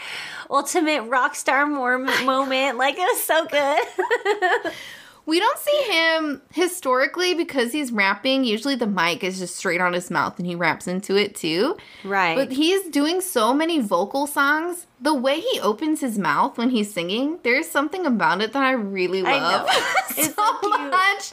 ultimate 0.49 1.03
rock 1.03 1.35
star 1.35 1.67
moment. 1.67 2.77
Like 2.79 2.95
it 2.97 3.01
was 3.01 3.23
so 3.23 3.45
good. 3.45 4.73
We 5.25 5.39
don't 5.39 5.57
see 5.57 5.83
him 5.89 6.41
historically 6.51 7.33
because 7.33 7.71
he's 7.71 7.91
rapping. 7.93 8.43
Usually 8.43 8.75
the 8.75 8.87
mic 8.87 9.23
is 9.23 9.39
just 9.39 9.55
straight 9.55 9.79
on 9.79 9.93
his 9.93 10.11
mouth 10.11 10.37
and 10.37 10.45
he 10.45 10.53
raps 10.55 10.85
into 10.87 11.15
it 11.15 11.33
too. 11.35 11.77
right. 12.03 12.35
But 12.35 12.51
he's 12.51 12.89
doing 12.89 13.21
so 13.21 13.53
many 13.53 13.79
vocal 13.79 14.27
songs. 14.27 14.85
The 14.99 15.13
way 15.13 15.39
he 15.39 15.59
opens 15.61 16.01
his 16.01 16.17
mouth 16.17 16.57
when 16.57 16.69
he's 16.71 16.93
singing, 16.93 17.39
there's 17.43 17.69
something 17.69 18.05
about 18.05 18.41
it 18.41 18.51
that 18.53 18.63
I 18.63 18.71
really 18.71 19.21
I 19.25 19.37
love 19.37 19.69
so, 19.69 20.17
It's 20.23 20.35
so 20.35 20.69
much. 20.89 21.31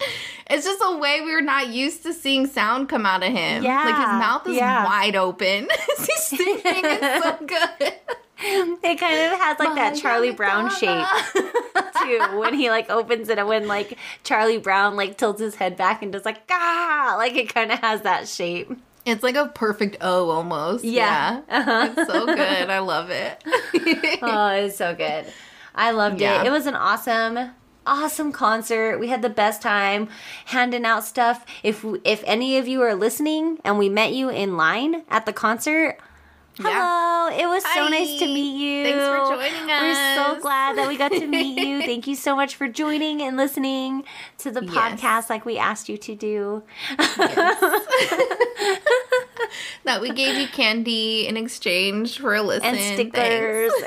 It's 0.48 0.64
just 0.64 0.80
a 0.84 0.96
way 0.98 1.20
we're 1.22 1.40
not 1.40 1.68
used 1.68 2.02
to 2.04 2.12
seeing 2.12 2.46
sound 2.46 2.88
come 2.88 3.06
out 3.06 3.22
of 3.22 3.32
him. 3.32 3.64
Yeah. 3.64 3.84
like 3.84 3.96
his 3.96 4.06
mouth 4.06 4.46
is 4.48 4.56
yeah. 4.56 4.84
wide 4.84 5.16
open 5.16 5.68
as 5.98 6.06
he's 6.06 6.22
singing. 6.22 6.60
It's 6.64 7.24
so 7.24 7.36
good. 7.46 7.94
It 8.42 8.98
kind 8.98 9.32
of 9.32 9.38
has 9.38 9.58
like 9.58 9.74
that 9.74 9.96
Charlie 10.00 10.30
Brown 10.32 10.70
shape 10.70 11.06
when 12.18 12.54
he 12.54 12.70
like 12.70 12.90
opens 12.90 13.28
it 13.28 13.38
and 13.38 13.48
when 13.48 13.66
like 13.68 13.96
Charlie 14.24 14.58
Brown 14.58 14.96
like 14.96 15.16
tilts 15.18 15.40
his 15.40 15.54
head 15.54 15.76
back 15.76 16.02
and 16.02 16.12
does 16.12 16.24
like 16.24 16.42
ah 16.50 17.14
like 17.18 17.34
it 17.36 17.52
kind 17.54 17.70
of 17.72 17.78
has 17.80 18.02
that 18.02 18.28
shape. 18.28 18.70
It's 19.06 19.22
like 19.22 19.34
a 19.36 19.46
perfect 19.48 19.96
O 20.02 20.28
almost. 20.30 20.84
Yeah. 20.84 21.40
Yeah. 21.48 21.92
It's 21.96 22.12
so 22.12 22.26
good. 22.26 22.38
I 22.70 22.78
love 22.80 23.10
it. 23.10 23.42
Oh, 24.22 24.48
it's 24.48 24.76
so 24.76 24.94
good. 24.94 25.24
I 25.74 25.92
loved 25.92 26.20
Yeah. 26.20 26.42
it. 26.42 26.46
It 26.46 26.50
was 26.50 26.66
an 26.66 26.74
awesome 26.74 27.52
awesome 27.86 28.30
concert. 28.30 28.98
We 29.00 29.08
had 29.08 29.22
the 29.22 29.30
best 29.30 29.62
time 29.62 30.08
handing 30.44 30.84
out 30.84 31.02
stuff. 31.04 31.44
If 31.62 31.84
if 32.04 32.22
any 32.26 32.58
of 32.58 32.68
you 32.68 32.82
are 32.82 32.94
listening 32.94 33.58
and 33.64 33.78
we 33.78 33.88
met 33.88 34.12
you 34.12 34.28
in 34.28 34.56
line 34.56 35.02
at 35.08 35.24
the 35.26 35.32
concert, 35.32 35.96
Hello, 36.62 37.28
it 37.36 37.46
was 37.48 37.62
so 37.62 37.68
Hi. 37.84 37.88
nice 37.88 38.18
to 38.18 38.26
meet 38.26 38.56
you. 38.58 38.84
Thanks 38.84 39.04
for 39.04 39.36
joining 39.36 39.70
us. 39.70 39.80
We're 39.82 40.14
so 40.16 40.40
glad 40.40 40.76
that 40.76 40.88
we 40.88 40.96
got 40.98 41.10
to 41.12 41.26
meet 41.26 41.58
you. 41.58 41.80
Thank 41.86 42.06
you 42.06 42.14
so 42.14 42.36
much 42.36 42.54
for 42.56 42.68
joining 42.68 43.22
and 43.22 43.36
listening 43.36 44.04
to 44.38 44.50
the 44.50 44.64
Yes. 44.64 44.74
podcast 45.00 45.30
like 45.30 45.44
we 45.46 45.56
asked 45.58 45.88
you 45.88 45.96
to 45.98 46.14
do. 46.14 46.62
that 49.84 50.00
we 50.00 50.10
gave 50.12 50.36
you 50.36 50.46
candy 50.48 51.26
in 51.26 51.36
exchange 51.36 52.18
for 52.18 52.34
a 52.34 52.42
listen. 52.42 52.66
and 52.74 52.78
stickers. 52.78 53.72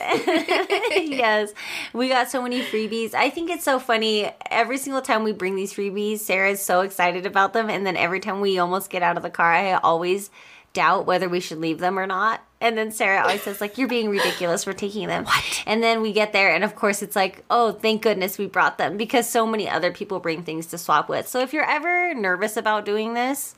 yes, 1.09 1.53
we 1.93 2.09
got 2.09 2.29
so 2.29 2.41
many 2.41 2.61
freebies. 2.63 3.13
I 3.13 3.29
think 3.29 3.49
it's 3.51 3.63
so 3.63 3.79
funny. 3.79 4.31
Every 4.49 4.77
single 4.77 5.01
time 5.01 5.23
we 5.23 5.31
bring 5.31 5.55
these 5.55 5.73
freebies, 5.73 6.19
Sarah's 6.19 6.61
so 6.61 6.81
excited 6.81 7.25
about 7.25 7.53
them, 7.53 7.69
and 7.69 7.85
then 7.85 7.95
every 7.97 8.19
time 8.19 8.41
we 8.41 8.57
almost 8.57 8.89
get 8.89 9.03
out 9.03 9.15
of 9.17 9.23
the 9.23 9.29
car, 9.29 9.51
I 9.53 9.73
always 9.73 10.29
doubt 10.73 11.05
whether 11.05 11.29
we 11.29 11.39
should 11.39 11.59
leave 11.59 11.79
them 11.79 11.97
or 11.97 12.05
not. 12.07 12.41
And 12.59 12.77
then 12.77 12.91
Sarah 12.91 13.21
always 13.21 13.41
says 13.43 13.61
like, 13.61 13.77
"You're 13.77 13.87
being 13.87 14.09
ridiculous 14.09 14.63
for 14.63 14.73
taking 14.73 15.07
them." 15.07 15.25
What? 15.25 15.63
And 15.65 15.83
then 15.83 16.01
we 16.01 16.11
get 16.13 16.33
there, 16.33 16.53
and 16.53 16.63
of 16.63 16.75
course, 16.75 17.01
it's 17.01 17.15
like, 17.15 17.43
"Oh, 17.49 17.71
thank 17.73 18.01
goodness 18.01 18.37
we 18.37 18.47
brought 18.47 18.77
them," 18.77 18.97
because 18.97 19.29
so 19.29 19.45
many 19.45 19.69
other 19.69 19.91
people 19.91 20.19
bring 20.19 20.43
things 20.43 20.65
to 20.67 20.77
swap 20.77 21.09
with. 21.09 21.27
So 21.27 21.39
if 21.41 21.53
you're 21.53 21.69
ever 21.69 22.13
nervous 22.13 22.55
about 22.57 22.85
doing 22.85 23.13
this, 23.13 23.55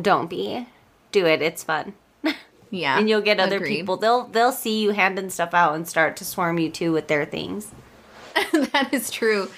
don't 0.00 0.28
be. 0.30 0.66
Do 1.12 1.26
it. 1.26 1.42
It's 1.42 1.62
fun 1.62 1.92
Yeah. 2.70 2.98
and 2.98 3.06
you'll 3.06 3.20
get 3.20 3.38
other 3.38 3.56
agreed. 3.56 3.76
people. 3.76 3.98
They'll 3.98 4.24
they'll 4.28 4.50
see 4.52 4.80
you 4.82 4.90
handing 4.92 5.28
stuff 5.28 5.52
out 5.52 5.74
and 5.74 5.86
start 5.86 6.16
to 6.16 6.24
swarm 6.24 6.58
you 6.58 6.70
too 6.70 6.90
with 6.92 7.08
their 7.08 7.26
things. 7.26 7.70
that 8.52 8.88
is 8.92 9.10
true. 9.10 9.50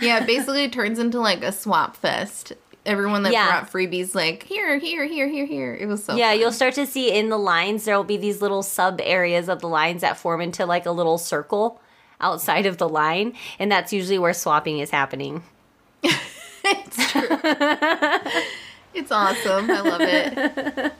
Yeah, 0.00 0.18
basically 0.26 0.64
it 0.64 0.66
basically 0.66 0.70
turns 0.70 0.98
into 0.98 1.20
like 1.20 1.44
a 1.44 1.52
swap 1.52 1.96
fest. 1.96 2.54
Everyone 2.86 3.22
that 3.24 3.32
Yeah. 3.32 3.46
brought 3.46 3.70
freebies 3.72 4.14
like 4.14 4.44
here, 4.44 4.78
here, 4.78 5.04
here, 5.06 5.28
here, 5.28 5.44
here. 5.46 5.74
It 5.74 5.86
was 5.86 6.04
so 6.04 6.14
yeah, 6.16 6.30
fun. 6.30 6.40
you'll 6.40 6.52
start 6.52 6.74
to 6.74 6.86
see 6.86 7.10
in 7.12 7.28
the 7.28 7.38
lines 7.38 7.84
there 7.84 7.96
will 7.96 8.04
be 8.04 8.16
these 8.16 8.40
little 8.40 8.62
sub 8.62 9.00
areas 9.02 9.48
of 9.48 9.60
the 9.60 9.68
lines 9.68 10.00
that 10.02 10.16
form 10.16 10.40
into 10.40 10.64
like 10.66 10.86
a 10.86 10.90
little 10.92 11.18
circle 11.18 11.80
outside 12.20 12.64
of 12.66 12.78
the 12.78 12.88
line, 12.88 13.34
and 13.58 13.70
that's 13.70 13.92
usually 13.92 14.18
where 14.18 14.32
swapping 14.32 14.78
is 14.78 14.90
happening. 14.90 15.42
it's 16.02 17.12
true. 17.12 17.28
it's 18.94 19.12
awesome. 19.12 19.70
I 19.70 19.80
love 19.80 20.00
it. 20.00 20.92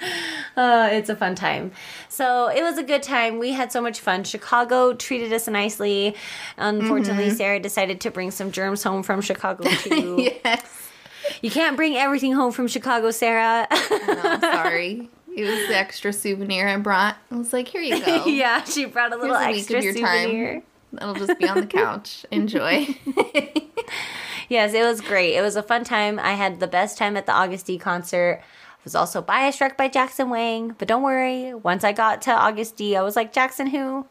Uh, 0.56 0.88
it's 0.92 1.08
a 1.08 1.16
fun 1.16 1.34
time. 1.34 1.72
So 2.08 2.48
it 2.48 2.62
was 2.62 2.76
a 2.78 2.82
good 2.82 3.02
time. 3.02 3.38
We 3.38 3.52
had 3.52 3.72
so 3.72 3.80
much 3.80 4.00
fun. 4.00 4.24
Chicago 4.24 4.92
treated 4.92 5.32
us 5.32 5.48
nicely. 5.48 6.14
Unfortunately, 6.58 7.30
Sarah 7.30 7.60
decided 7.60 8.00
to 8.02 8.10
bring 8.10 8.30
some 8.30 8.52
germs 8.52 8.82
home 8.82 9.02
from 9.02 9.20
Chicago 9.22 9.64
too. 9.64 10.30
yes. 10.44 10.75
You 11.42 11.50
can't 11.50 11.76
bring 11.76 11.96
everything 11.96 12.32
home 12.32 12.52
from 12.52 12.68
Chicago, 12.68 13.10
Sarah. 13.10 13.66
No, 13.70 14.38
sorry. 14.40 15.08
It 15.36 15.44
was 15.44 15.68
the 15.68 15.76
extra 15.76 16.12
souvenir 16.12 16.66
I 16.68 16.76
brought. 16.78 17.16
I 17.30 17.36
was 17.36 17.52
like, 17.52 17.68
here 17.68 17.82
you 17.82 18.04
go. 18.04 18.24
yeah, 18.26 18.64
she 18.64 18.86
brought 18.86 19.12
a 19.12 19.16
little 19.16 19.36
Here's 19.36 19.48
a 19.48 19.50
week 19.50 19.58
extra 19.60 19.78
of 19.78 19.84
your 19.84 19.92
souvenir. 19.94 20.52
time. 20.54 20.62
That'll 20.92 21.14
just 21.14 21.38
be 21.38 21.46
on 21.48 21.60
the 21.60 21.66
couch. 21.66 22.24
Enjoy. 22.30 22.86
Yes, 24.48 24.72
it 24.72 24.82
was 24.82 25.00
great. 25.00 25.34
It 25.34 25.42
was 25.42 25.56
a 25.56 25.62
fun 25.62 25.84
time. 25.84 26.18
I 26.18 26.34
had 26.34 26.60
the 26.60 26.66
best 26.66 26.96
time 26.96 27.16
at 27.16 27.26
the 27.26 27.32
Agust 27.32 27.64
D 27.66 27.76
concert. 27.78 28.40
I 28.40 28.80
was 28.84 28.94
also 28.94 29.20
bias 29.20 29.56
struck 29.56 29.76
by 29.76 29.88
Jackson 29.88 30.30
Wang, 30.30 30.74
but 30.78 30.86
don't 30.88 31.02
worry. 31.02 31.52
Once 31.52 31.82
I 31.84 31.92
got 31.92 32.22
to 32.22 32.30
Agust 32.30 32.76
D, 32.76 32.96
I 32.96 33.02
was 33.02 33.16
like, 33.16 33.32
Jackson 33.32 33.66
who? 33.66 34.06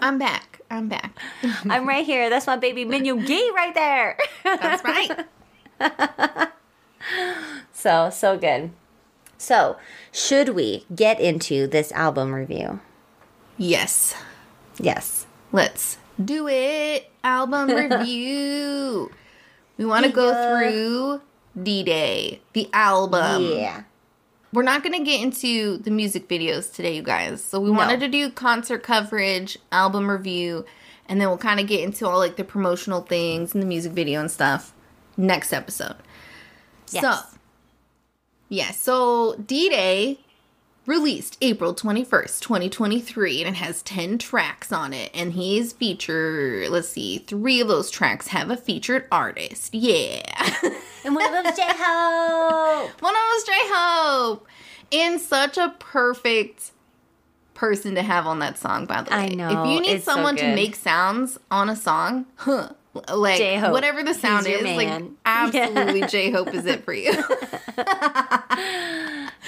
I'm 0.00 0.18
back. 0.18 0.55
I'm 0.70 0.88
back. 0.88 1.16
I'm 1.70 1.86
right 1.88 2.04
here. 2.04 2.28
That's 2.30 2.46
my 2.46 2.56
baby 2.56 2.84
Min 2.84 3.04
Yoongi 3.04 3.52
right 3.52 3.74
there. 3.74 4.18
That's 4.44 4.84
right. 4.84 5.26
so, 7.72 8.10
so 8.10 8.36
good. 8.38 8.70
So, 9.38 9.76
should 10.12 10.50
we 10.50 10.86
get 10.94 11.20
into 11.20 11.66
this 11.66 11.92
album 11.92 12.34
review? 12.34 12.80
Yes. 13.58 14.14
Yes. 14.78 15.26
Let's 15.52 15.98
do 16.22 16.48
it. 16.48 17.10
Album 17.22 17.68
review. 17.90 19.10
We 19.76 19.84
want 19.84 20.06
to 20.06 20.12
go 20.12 20.32
through 20.32 21.20
D 21.62 21.82
Day, 21.82 22.40
the 22.54 22.68
album. 22.72 23.42
yeah. 23.52 23.82
We're 24.52 24.62
not 24.62 24.82
going 24.82 24.96
to 24.98 25.04
get 25.04 25.20
into 25.20 25.78
the 25.78 25.90
music 25.90 26.28
videos 26.28 26.72
today, 26.72 26.96
you 26.96 27.02
guys. 27.02 27.42
So 27.42 27.60
we 27.60 27.70
wanted 27.70 28.00
to 28.00 28.08
do 28.08 28.30
concert 28.30 28.82
coverage, 28.82 29.58
album 29.72 30.10
review, 30.10 30.64
and 31.08 31.20
then 31.20 31.28
we'll 31.28 31.38
kind 31.38 31.60
of 31.60 31.66
get 31.66 31.80
into 31.80 32.08
all 32.08 32.18
like 32.18 32.36
the 32.36 32.44
promotional 32.44 33.02
things 33.02 33.54
and 33.54 33.62
the 33.62 33.66
music 33.66 33.92
video 33.92 34.20
and 34.20 34.30
stuff 34.30 34.72
next 35.16 35.52
episode. 35.52 35.96
Yes. 36.90 37.02
So, 37.02 37.38
yeah, 38.48 38.70
so 38.70 39.34
D 39.44 39.68
Day 39.68 40.20
released 40.86 41.36
April 41.40 41.74
21st, 41.74 42.40
2023, 42.40 43.42
and 43.42 43.54
it 43.54 43.58
has 43.58 43.82
10 43.82 44.18
tracks 44.18 44.72
on 44.72 44.92
it. 44.92 45.10
And 45.14 45.32
he's 45.32 45.72
featured, 45.72 46.68
let's 46.70 46.88
see, 46.88 47.18
three 47.18 47.60
of 47.60 47.68
those 47.68 47.90
tracks 47.90 48.28
have 48.28 48.50
a 48.50 48.56
featured 48.56 49.06
artist. 49.10 49.74
Yeah. 49.74 50.22
And 51.04 51.14
one 51.14 51.24
of 51.24 51.44
them's 51.44 51.56
J 51.56 51.62
Hope. 51.64 52.90
One 53.00 53.14
of 53.14 53.16
them 53.16 53.28
was 53.28 53.44
J 53.44 53.52
Hope. 53.54 54.48
And 54.90 55.20
such 55.20 55.56
a 55.56 55.72
perfect 55.78 56.72
person 57.54 57.94
to 57.94 58.02
have 58.02 58.26
on 58.26 58.40
that 58.40 58.58
song, 58.58 58.86
by 58.86 59.02
the 59.02 59.10
way. 59.12 59.16
I 59.16 59.28
know, 59.28 59.46
If 59.48 59.68
you 59.68 59.80
need 59.82 59.90
it's 59.92 60.04
so 60.04 60.14
someone 60.14 60.34
to 60.36 60.52
make 60.54 60.74
sounds 60.74 61.38
on 61.48 61.68
a 61.70 61.76
song, 61.76 62.26
huh, 62.34 62.70
like 63.12 63.38
J-Hope. 63.38 63.72
whatever 63.72 64.02
the 64.02 64.14
sound 64.14 64.46
He's 64.46 64.60
is, 64.60 64.76
like 64.76 65.02
absolutely 65.26 66.02
J 66.06 66.30
Hope 66.30 66.52
is 66.54 66.66
it 66.66 66.84
for 66.84 66.92
you. 66.92 67.12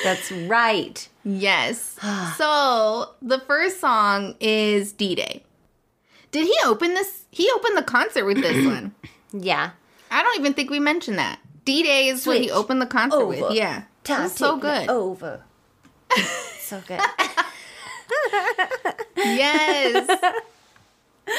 That's 0.05 0.31
right. 0.33 1.09
yes. 1.25 1.99
so 2.37 3.11
the 3.21 3.41
first 3.41 3.81
song 3.81 4.35
is 4.41 4.93
D 4.93 5.15
Day. 5.15 5.45
Did 6.31 6.47
he 6.47 6.55
open 6.67 6.95
this? 6.95 7.25
He 7.31 7.51
opened 7.55 7.77
the 7.77 7.83
concert 7.83 8.25
with 8.25 8.41
this 8.41 8.65
one. 8.73 8.95
Yeah. 9.33 9.71
I 10.11 10.23
don't 10.23 10.39
even 10.39 10.55
think 10.55 10.71
we 10.71 10.81
mentioned 10.81 11.19
that. 11.19 11.39
D 11.65 11.83
Day 11.83 12.09
is 12.09 12.27
what 12.27 12.41
he 12.41 12.51
opened 12.51 12.81
the 12.81 12.87
concert 12.87 13.27
with. 13.27 13.53
Yeah. 13.53 13.83
Time 14.05 14.23
That's 14.23 14.37
so 14.37 14.57
good. 14.57 14.89
Over. 14.89 15.43
so 16.61 16.81
good. 16.87 17.01
Yes. 19.17 20.41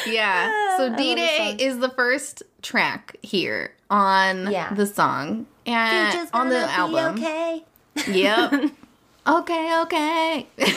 Yeah. 0.07 0.77
So 0.77 0.91
ah, 0.91 0.95
D 0.95 1.15
Day 1.15 1.55
is 1.59 1.79
the 1.79 1.89
first 1.89 2.43
track 2.61 3.15
here 3.21 3.73
on 3.89 4.51
Yeah. 4.51 4.73
the 4.73 4.85
song 4.85 5.45
and 5.65 6.29
on 6.33 6.49
the 6.49 6.59
album. 6.59 7.15
Okay. 7.15 7.63
Yep. 8.07 8.53
okay, 9.27 9.81
okay. 9.81 10.47
Look 10.57 10.67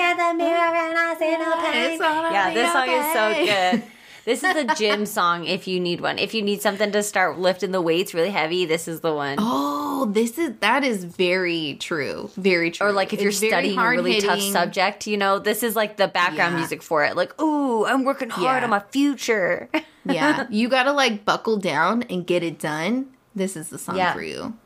at 0.00 0.16
the 0.16 0.34
mirror 0.36 0.74
and 0.74 0.98
I 0.98 1.16
see 1.18 1.36
no 1.36 1.56
pain. 1.70 1.98
Yeah, 2.32 2.54
this 2.54 2.72
song 2.72 2.88
is 2.88 3.12
so 3.12 3.34
good. 3.44 3.82
This 4.24 4.42
is 4.42 4.54
a 4.56 4.64
gym 4.74 5.04
song 5.18 5.44
if 5.44 5.66
you 5.68 5.78
need 5.80 6.00
one. 6.00 6.18
If 6.18 6.32
you 6.34 6.42
need 6.42 6.62
something 6.62 6.90
to 6.92 7.02
start 7.02 7.38
lifting 7.38 7.72
the 7.72 7.80
weights 7.82 8.14
really 8.14 8.30
heavy, 8.30 8.64
this 8.64 8.88
is 8.88 9.00
the 9.00 9.12
one. 9.12 9.36
Oh, 9.38 10.06
this 10.06 10.38
is 10.38 10.52
that 10.60 10.82
is 10.84 11.04
very 11.04 11.76
true. 11.80 12.30
Very 12.36 12.70
true. 12.70 12.86
or 12.88 12.92
like 12.92 13.12
if 13.12 13.20
you're 13.20 13.32
studying 13.32 13.78
a 13.78 13.88
really 13.88 14.20
tough 14.20 14.40
subject, 14.40 15.06
you 15.06 15.16
know, 15.16 15.38
this 15.38 15.62
is 15.62 15.76
like 15.76 15.96
the 15.96 16.08
background 16.08 16.54
Yeah. 16.54 16.58
music 16.60 16.82
for 16.82 17.04
it. 17.04 17.16
Like, 17.16 17.38
ooh, 17.40 17.84
I'm 17.84 18.04
working 18.04 18.30
hard 18.30 18.60
Yeah. 18.60 18.64
on 18.64 18.70
my 18.70 18.80
future. 18.90 19.68
yeah, 20.04 20.46
you 20.50 20.68
gotta 20.68 20.92
like 20.92 21.24
buckle 21.24 21.56
down 21.58 22.02
and 22.04 22.26
get 22.26 22.42
it 22.42 22.58
done. 22.58 23.06
This 23.34 23.56
is 23.56 23.68
the 23.68 23.78
song 23.78 23.96
Yeah. 23.96 24.12
for 24.14 24.22
you, 24.22 24.56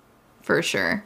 for 0.42 0.62
sure. 0.62 1.04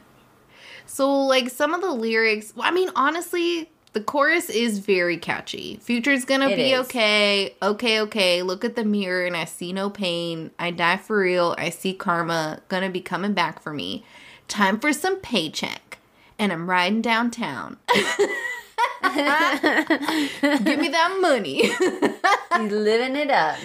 So, 0.85 1.09
like 1.25 1.49
some 1.49 1.73
of 1.73 1.81
the 1.81 1.91
lyrics, 1.91 2.53
I 2.59 2.69
mean, 2.71 2.89
honestly, 2.95 3.71
the 3.93 4.01
chorus 4.01 4.49
is 4.49 4.79
very 4.79 5.17
catchy. 5.17 5.77
Future's 5.81 6.25
gonna 6.25 6.49
It 6.49 6.55
be 6.55 6.73
is. 6.73 6.85
okay, 6.85 7.55
okay, 7.61 8.01
okay. 8.01 8.41
Look 8.41 8.65
at 8.65 8.75
the 8.75 8.83
mirror 8.83 9.25
and 9.25 9.37
I 9.37 9.45
see 9.45 9.71
no 9.71 9.89
pain. 9.89 10.51
I 10.59 10.71
die 10.71 10.97
for 10.97 11.19
real. 11.19 11.55
I 11.57 11.69
see 11.69 11.93
karma 11.93 12.61
gonna 12.69 12.89
be 12.89 13.01
coming 13.01 13.33
back 13.33 13.61
for 13.61 13.73
me. 13.73 14.03
Time 14.47 14.79
for 14.79 14.91
some 14.93 15.17
paycheck, 15.17 15.99
and 16.37 16.51
I'm 16.51 16.69
riding 16.69 17.01
downtown. 17.01 17.77
Give 17.93 18.07
me 20.79 20.89
that 20.89 21.17
money. 21.21 21.67
He's 22.61 22.71
living 22.71 23.15
it 23.15 23.31
up. 23.31 23.57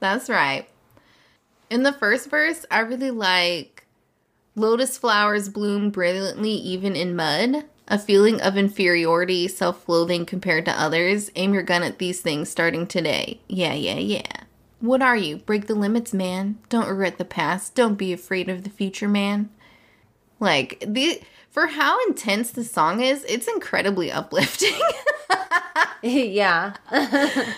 That's 0.00 0.28
right. 0.28 0.68
In 1.70 1.82
the 1.82 1.92
first 1.92 2.30
verse, 2.30 2.64
I 2.70 2.80
really 2.80 3.10
like 3.10 3.84
Lotus 4.56 4.98
flowers 4.98 5.48
bloom 5.48 5.90
brilliantly 5.90 6.50
even 6.52 6.96
in 6.96 7.14
mud. 7.14 7.64
A 7.90 7.98
feeling 7.98 8.40
of 8.40 8.58
inferiority, 8.58 9.48
self 9.48 9.88
loathing 9.88 10.26
compared 10.26 10.66
to 10.66 10.80
others. 10.80 11.30
Aim 11.36 11.54
your 11.54 11.62
gun 11.62 11.82
at 11.82 11.98
these 11.98 12.20
things 12.20 12.50
starting 12.50 12.86
today. 12.86 13.40
Yeah, 13.48 13.72
yeah, 13.72 13.96
yeah. 13.96 14.42
What 14.80 15.00
are 15.00 15.16
you? 15.16 15.38
Break 15.38 15.66
the 15.66 15.74
limits, 15.74 16.12
man. 16.12 16.58
Don't 16.68 16.88
regret 16.88 17.16
the 17.16 17.24
past. 17.24 17.74
Don't 17.74 17.94
be 17.94 18.12
afraid 18.12 18.50
of 18.50 18.62
the 18.62 18.70
future, 18.70 19.08
man. 19.08 19.50
Like, 20.38 20.84
the. 20.86 21.20
For 21.50 21.66
how 21.66 21.98
intense 22.06 22.50
the 22.50 22.62
song 22.62 23.00
is, 23.00 23.24
it's 23.24 23.48
incredibly 23.48 24.12
uplifting. 24.12 24.78
yeah. 26.02 26.74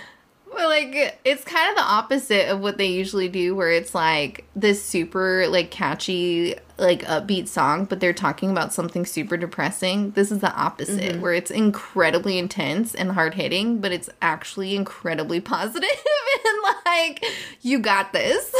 Well, 0.53 0.69
like 0.69 1.19
it's 1.25 1.45
kind 1.45 1.71
of 1.71 1.77
the 1.77 1.83
opposite 1.83 2.49
of 2.51 2.61
what 2.61 2.77
they 2.77 2.87
usually 2.87 3.29
do, 3.29 3.55
where 3.55 3.71
it's 3.71 3.95
like 3.95 4.45
this 4.57 4.85
super 4.85 5.47
like 5.49 5.71
catchy 5.71 6.57
like 6.77 7.03
upbeat 7.05 7.47
song, 7.47 7.85
but 7.85 8.01
they're 8.01 8.13
talking 8.13 8.51
about 8.51 8.73
something 8.73 9.05
super 9.07 9.37
depressing. 9.37 10.11
This 10.13 10.33
is 10.33 10.41
the 10.41 10.53
opposite, 10.55 11.13
Mm-hmm. 11.13 11.21
where 11.21 11.35
it's 11.35 11.51
incredibly 11.51 12.37
intense 12.39 12.95
and 12.95 13.13
hard 13.13 13.35
hitting, 13.35 13.79
but 13.81 13.93
it's 13.93 14.11
actually 14.21 14.75
incredibly 14.75 15.41
positive 15.55 15.89
and 16.45 16.75
like 16.87 17.25
you 17.63 17.79
got 17.79 18.13
this. 18.13 18.55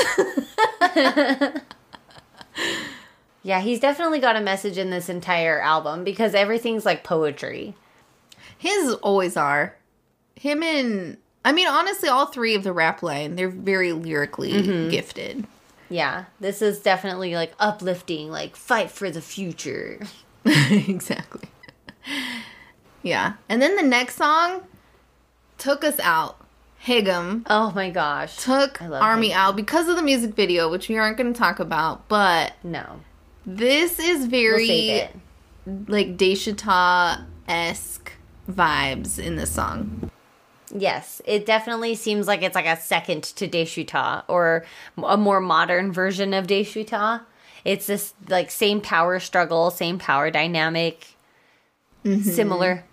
Yeah, 3.43 3.61
he's 3.63 3.81
definitely 3.81 4.19
got 4.19 4.37
a 4.37 4.41
message 4.41 4.77
in 4.77 4.91
this 4.91 5.09
entire 5.09 5.61
album 5.61 6.05
because 6.05 6.35
everything's 6.35 6.85
like 6.85 7.03
poetry. 7.05 7.75
His 8.59 8.93
always 8.97 9.35
are. 9.35 9.77
Him 10.37 10.63
and 10.63 11.17
I 11.45 11.53
mean, 11.53 11.69
honestly, 11.69 12.09
all 12.09 12.27
three 12.27 12.55
of 12.55 12.65
the 12.65 12.73
rap 12.73 13.03
line 13.03 13.37
they're 13.37 13.49
very 13.49 13.93
lyrically 13.93 14.53
Mm-hmm. 14.53 14.91
gifted. 14.91 15.47
Yeah, 15.89 16.27
this 16.39 16.63
is 16.63 16.79
definitely 16.81 17.35
like 17.35 17.53
uplifting, 17.59 18.31
like 18.31 18.55
fight 18.57 18.91
for 18.91 19.11
the 19.11 19.21
future. 19.23 20.01
exactly. 20.45 21.49
Yeah. 23.03 23.35
And 23.49 23.61
then 23.63 23.77
the 23.77 23.83
next 23.83 24.17
song 24.17 24.63
took 25.59 25.83
us 25.85 25.99
out. 26.01 26.37
Haegeum 26.85 27.43
Oh 27.51 27.73
my 27.75 27.91
gosh. 27.91 28.37
took 28.39 28.81
Army 28.81 29.31
Haegeum. 29.31 29.35
out 29.35 29.57
because 29.57 29.87
of 29.89 29.97
the 29.97 30.03
music 30.03 30.35
video, 30.35 30.71
which 30.71 30.89
we 30.89 30.97
aren't 30.97 31.19
going 31.19 31.33
to 31.33 31.39
talk 31.39 31.59
about. 31.61 32.09
But 32.09 32.53
No. 32.63 33.01
this 33.45 33.99
is 33.99 34.21
We'll 34.21 34.31
very 34.31 35.09
like 35.67 36.17
Daechwita 36.17 37.25
esque 37.49 38.13
vibes 38.51 39.19
in 39.19 39.37
this 39.37 39.51
song. 39.51 40.10
Yes, 40.73 41.21
it 41.25 41.47
definitely 41.47 41.95
seems 41.95 42.27
like 42.27 42.43
it's 42.43 42.55
like 42.55 42.67
a 42.67 42.77
second 42.77 43.25
to 43.25 43.49
Daechwita 43.49 44.25
or 44.29 44.65
a 45.03 45.17
more 45.17 45.41
modern 45.41 45.93
version 45.93 46.33
of 46.33 46.47
Daechwita. 46.47 47.23
It's 47.65 47.87
this 47.87 48.15
like 48.29 48.51
same 48.51 48.81
power 48.81 49.19
struggle, 49.19 49.71
same 49.71 49.99
power 49.99 50.31
dynamic, 50.31 51.09
mm-hmm. 52.05 52.23
similar. 52.23 52.85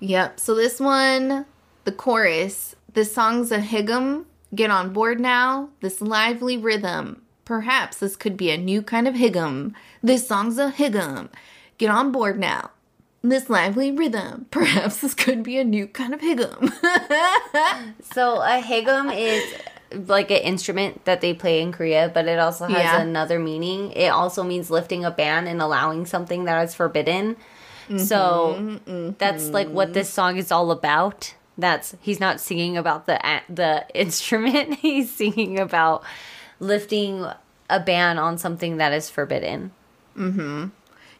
Yep. 0.00 0.40
So 0.40 0.54
this 0.54 0.80
one, 0.80 1.46
the 1.84 1.92
chorus, 1.92 2.74
this 2.94 3.12
song's 3.12 3.52
a 3.52 3.58
Haegeum. 3.58 4.24
Get 4.54 4.70
on 4.70 4.92
board 4.92 5.20
now. 5.20 5.70
This 5.80 6.00
lively 6.00 6.56
rhythm. 6.56 7.22
Perhaps 7.44 7.98
this 7.98 8.16
could 8.16 8.36
be 8.36 8.50
a 8.50 8.56
new 8.56 8.82
kind 8.82 9.08
of 9.08 9.14
Haegeum. 9.14 9.74
This 10.02 10.26
song's 10.26 10.58
a 10.58 10.72
higum. 10.72 11.28
Get 11.78 11.90
on 11.90 12.12
board 12.12 12.38
now. 12.38 12.70
This 13.22 13.48
lively 13.48 13.92
rhythm. 13.92 14.46
Perhaps 14.50 15.00
this 15.00 15.14
could 15.14 15.42
be 15.42 15.58
a 15.58 15.64
new 15.64 15.86
kind 15.86 16.14
of 16.14 16.20
Haegeum. 16.20 16.72
So 18.12 18.42
a 18.42 18.60
Haegeum 18.60 19.14
is 19.16 20.08
like 20.08 20.30
an 20.30 20.38
instrument 20.38 21.04
that 21.04 21.20
they 21.20 21.32
play 21.34 21.62
in 21.62 21.72
Korea, 21.72 22.10
but 22.12 22.26
it 22.26 22.38
also 22.38 22.66
has 22.66 22.76
Yeah. 22.76 23.00
another 23.00 23.38
meaning. 23.38 23.92
It 23.92 24.08
also 24.08 24.42
means 24.42 24.70
lifting 24.70 25.04
a 25.04 25.10
ban 25.10 25.46
and 25.46 25.62
allowing 25.62 26.04
something 26.06 26.44
that 26.44 26.62
is 26.64 26.74
forbidden. 26.74 27.36
So 27.96 28.56
mm-hmm, 28.58 29.10
that's 29.18 29.48
like 29.48 29.68
what 29.68 29.88
mm-hmm. 29.88 29.94
this 29.94 30.10
song 30.10 30.36
is 30.38 30.50
all 30.50 30.70
about. 30.70 31.34
That's 31.58 31.94
he's 32.00 32.20
not 32.20 32.40
singing 32.40 32.76
about 32.76 33.06
the 33.06 33.20
the 33.48 33.84
instrument. 33.94 34.74
He's 34.76 35.10
singing 35.10 35.58
about 35.58 36.02
lifting 36.58 37.26
a 37.68 37.80
ban 37.80 38.18
on 38.18 38.38
something 38.38 38.78
that 38.78 38.92
is 38.92 39.10
forbidden. 39.10 39.72
Mm-hmm. 40.16 40.68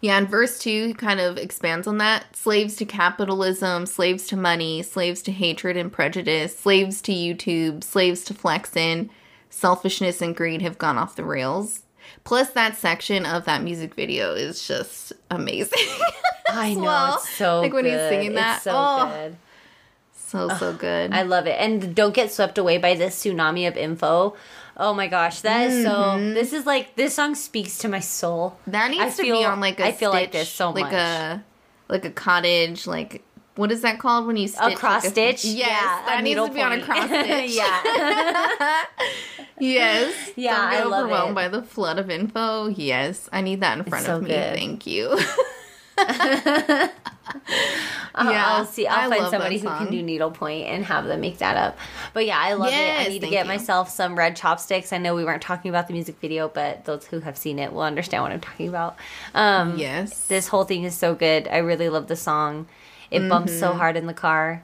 Yeah, 0.02 0.18
and 0.18 0.28
verse 0.28 0.58
2, 0.58 0.88
he 0.88 0.94
kind 0.94 1.20
of 1.20 1.38
expands 1.38 1.86
on 1.86 1.98
that. 1.98 2.34
Slaves 2.34 2.74
to 2.76 2.84
capitalism, 2.84 3.86
slaves 3.86 4.26
to 4.26 4.36
money, 4.36 4.82
slaves 4.82 5.22
to 5.22 5.32
hatred 5.32 5.76
and 5.76 5.92
prejudice, 5.92 6.58
slaves 6.58 7.00
to 7.02 7.12
YouTube, 7.12 7.84
slaves 7.84 8.24
to 8.24 8.34
flexing, 8.34 9.10
selfishness 9.48 10.20
and 10.20 10.34
greed 10.34 10.60
have 10.60 10.76
gone 10.76 10.98
off 10.98 11.14
the 11.14 11.24
rails. 11.24 11.82
Plus, 12.24 12.50
that 12.50 12.76
section 12.76 13.24
of 13.24 13.44
that 13.44 13.62
music 13.62 13.94
video 13.94 14.34
is 14.34 14.66
just 14.66 15.12
amazing. 15.30 15.88
I 16.48 16.74
know 16.74 16.82
well. 16.82 17.14
it's 17.14 17.28
so 17.30 17.60
Like 17.60 17.72
when 17.72 17.84
he's 17.84 17.94
singing 17.94 18.34
that. 18.34 18.56
It's 18.56 18.64
so 18.64 18.72
oh, 18.74 19.06
good. 19.08 19.36
so, 20.16 20.48
so 20.56 20.72
good. 20.72 21.12
I 21.12 21.22
love 21.22 21.46
it. 21.46 21.56
And 21.60 21.94
don't 21.94 22.12
get 22.12 22.32
swept 22.32 22.58
away 22.58 22.78
by 22.78 22.96
this 22.96 23.22
tsunami 23.22 23.68
of 23.68 23.76
info. 23.76 24.34
Oh 24.76 24.94
my 24.94 25.06
gosh, 25.06 25.40
that 25.42 25.68
is 25.70 25.84
so. 25.84 25.90
Mm-hmm. 25.90 26.34
This 26.34 26.52
is 26.52 26.64
like 26.66 26.96
this 26.96 27.14
song 27.14 27.34
speaks 27.34 27.78
to 27.78 27.88
my 27.88 28.00
soul. 28.00 28.58
that 28.66 28.90
needs 28.90 29.02
I 29.02 29.08
to 29.10 29.22
feel- 29.22 29.38
be 29.38 29.44
on 29.44 29.60
like 29.60 29.78
a 29.80 29.86
I 29.88 29.92
feel 29.92 30.10
like 30.10 30.30
stitch, 30.30 30.40
this 30.42 30.48
so 30.50 30.70
like 30.70 30.84
much. 30.86 30.92
a 30.94 31.44
like 31.88 32.04
a 32.06 32.10
cottage, 32.10 32.86
like 32.86 33.22
what 33.54 33.70
is 33.70 33.82
that 33.82 33.98
called 33.98 34.26
when 34.26 34.38
you 34.38 34.48
stitch 34.48 34.62
A 34.62 34.68
like 34.68 34.78
cross 34.78 35.06
stitch. 35.06 35.44
Yes, 35.44 35.66
yeah, 35.68 36.02
that 36.06 36.22
needs 36.24 36.40
to 36.40 36.50
be 36.50 36.62
on 36.62 36.72
a 36.72 36.80
cross 36.82 37.04
stitch. 37.06 37.50
yeah, 37.54 38.84
Yes. 39.58 40.30
Yeah, 40.36 40.56
Don't 40.56 40.70
get 40.70 40.80
I 40.80 40.84
love 40.84 41.04
overwhelmed 41.04 41.32
it. 41.32 41.34
by 41.34 41.48
the 41.48 41.62
flood 41.62 41.98
of 41.98 42.08
info. 42.10 42.68
Yes, 42.68 43.28
I 43.30 43.42
need 43.42 43.60
that 43.60 43.76
in 43.78 43.84
front 43.84 44.06
so 44.06 44.16
of 44.16 44.22
me. 44.22 44.30
good. 44.30 44.54
Thank 44.56 44.86
you. 44.86 45.18
I'll, 48.14 48.32
Yeah, 48.32 48.44
I'll 48.46 48.64
see. 48.66 48.86
I'll 48.86 49.12
I 49.12 49.18
find 49.18 49.30
somebody 49.30 49.58
who 49.58 49.68
can 49.68 49.90
do 49.90 50.02
needlepoint 50.02 50.66
and 50.66 50.84
have 50.84 51.04
them 51.06 51.20
make 51.20 51.38
that 51.38 51.56
up. 51.56 51.78
But 52.12 52.26
yeah, 52.26 52.38
I 52.38 52.54
love 52.54 52.68
it. 52.72 52.74
I 52.74 53.08
need 53.08 53.20
to 53.20 53.30
get 53.30 53.46
you. 53.46 53.52
myself 53.52 53.88
some 53.88 54.16
red 54.16 54.36
chopsticks. 54.36 54.92
I 54.92 54.98
know 54.98 55.14
we 55.14 55.24
weren't 55.24 55.42
talking 55.42 55.68
about 55.68 55.86
the 55.86 55.92
music 55.92 56.18
video, 56.20 56.48
but 56.48 56.84
those 56.84 57.06
who 57.06 57.20
have 57.20 57.36
seen 57.36 57.58
it 57.58 57.72
will 57.72 57.82
understand 57.82 58.22
what 58.22 58.32
I'm 58.32 58.40
talking 58.40 58.68
about. 58.68 58.96
Um, 59.34 59.78
yes. 59.78 60.26
This 60.26 60.48
whole 60.48 60.64
thing 60.64 60.84
is 60.84 60.94
so 60.94 61.14
good. 61.14 61.48
I 61.48 61.58
really 61.58 61.88
love 61.88 62.08
the 62.08 62.16
song. 62.16 62.66
It 63.10 63.28
bumps 63.28 63.58
so 63.58 63.74
hard 63.74 63.96
in 63.96 64.06
the 64.06 64.14
car. 64.14 64.62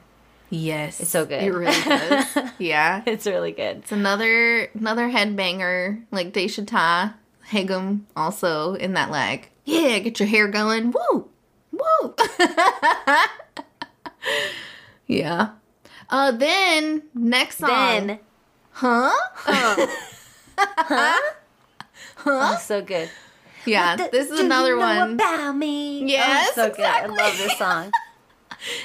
yes. 0.49 0.99
It's 0.99 1.09
so 1.11 1.25
good. 1.25 1.43
It 1.43 1.51
really 1.51 1.81
does. 1.83 2.37
yeah. 2.57 3.03
It's 3.05 3.27
really 3.27 3.51
good. 3.51 3.77
It's 3.77 3.91
another 3.91 4.69
another 4.73 5.07
headbanger 5.09 6.01
like 6.11 6.33
Daechwita 6.33 7.13
Haegeum 7.51 8.01
also 8.15 8.73
in 8.75 8.93
that 8.93 9.09
like 9.11 9.51
yeah 9.65 9.99
get 9.99 10.19
your 10.19 10.27
hair 10.27 10.47
going 10.47 10.91
woo 10.91 11.29
woo 12.01 12.13
yeah 15.07 15.49
uh 16.09 16.31
then 16.31 17.03
next 17.13 17.57
song 17.57 17.69
Then, 17.69 18.19
huh 18.71 19.11
oh, 22.25 22.57
so 22.61 22.81
good. 22.81 23.09
yeah 23.65 23.95
this 23.95 24.29
is 24.29 24.39
another 24.39 24.69
you 24.69 24.79
know 24.79 24.85
one 24.85 25.13
about 25.13 25.55
me. 25.55 26.05
Yes, 26.05 26.51
oh, 26.57 26.67
so 26.67 26.75
good. 26.75 26.85
I 26.85 27.05
love 27.05 27.37
this 27.37 27.57
song. 27.57 27.91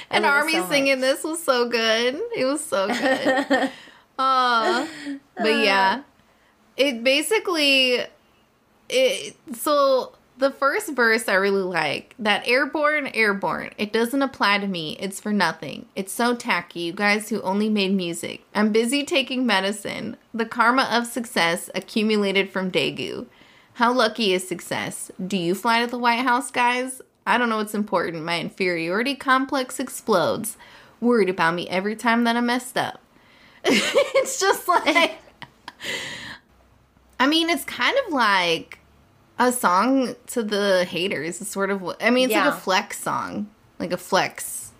And 0.09 0.25
Army 0.25 0.53
so 0.53 0.69
singing 0.69 1.01
this 1.01 1.21
was 1.23 1.43
so 1.43 1.67
good. 1.67 2.21
It 2.33 2.45
was 2.45 2.63
so 2.63 2.87
good. 2.87 3.71
uh, 4.17 4.87
but 5.35 5.57
yeah, 5.59 6.03
it 6.77 7.03
basically 7.03 7.99
it. 8.87 9.35
So 9.53 10.14
the 10.37 10.51
first 10.51 10.91
verse 10.91 11.27
I 11.29 11.35
really 11.35 11.63
like 11.63 12.13
that 12.19 12.47
airborne, 12.47 13.07
airborne. 13.07 13.71
It 13.77 13.93
doesn't 13.93 14.21
apply 14.21 14.59
to 14.59 14.67
me. 14.67 14.97
It's 14.99 15.19
for 15.19 15.31
nothing. 15.31 15.85
It's 15.95 16.11
so 16.11 16.35
tacky. 16.35 16.81
You 16.81 16.93
guys 16.93 17.29
who 17.29 17.41
only 17.41 17.69
made 17.69 17.93
music. 17.93 18.43
I'm 18.53 18.71
busy 18.71 19.03
taking 19.03 19.45
medicine. 19.45 20.17
The 20.33 20.45
karma 20.45 20.89
of 20.91 21.07
success 21.07 21.69
accumulated 21.73 22.49
from 22.49 22.71
Daegu. 22.71 23.27
How 23.75 23.93
lucky 23.93 24.33
is 24.33 24.47
success? 24.47 25.11
Do 25.25 25.37
you 25.37 25.55
fly 25.55 25.81
to 25.81 25.87
the 25.87 25.97
White 25.97 26.23
House, 26.23 26.51
guys? 26.51 27.01
I 27.25 27.37
don't 27.37 27.49
know 27.49 27.57
what's 27.57 27.73
important. 27.73 28.23
My 28.23 28.39
inferiority 28.39 29.15
complex 29.15 29.79
explodes. 29.79 30.57
Worried 30.99 31.29
about 31.29 31.55
me 31.55 31.67
every 31.69 31.95
time 31.95 32.23
that 32.25 32.35
I 32.35 32.41
messed 32.41 32.77
up. 32.77 33.01
it's 33.63 34.39
just 34.39 34.67
like. 34.67 35.17
I 37.19 37.27
mean, 37.27 37.49
it's 37.49 37.63
kind 37.63 37.97
of 38.05 38.13
like 38.13 38.79
a 39.39 39.51
song 39.51 40.15
to 40.27 40.43
the 40.43 40.85
haters. 40.85 41.41
It's 41.41 41.49
sort 41.49 41.69
of 41.69 41.81
what. 41.81 42.01
I 42.01 42.09
mean, 42.09 42.25
it's 42.25 42.35
like 42.35 42.53
a 42.53 42.57
flex 42.57 42.99
song. 42.99 43.49
Like 43.79 43.91
a 43.91 43.97
flex. 43.97 44.71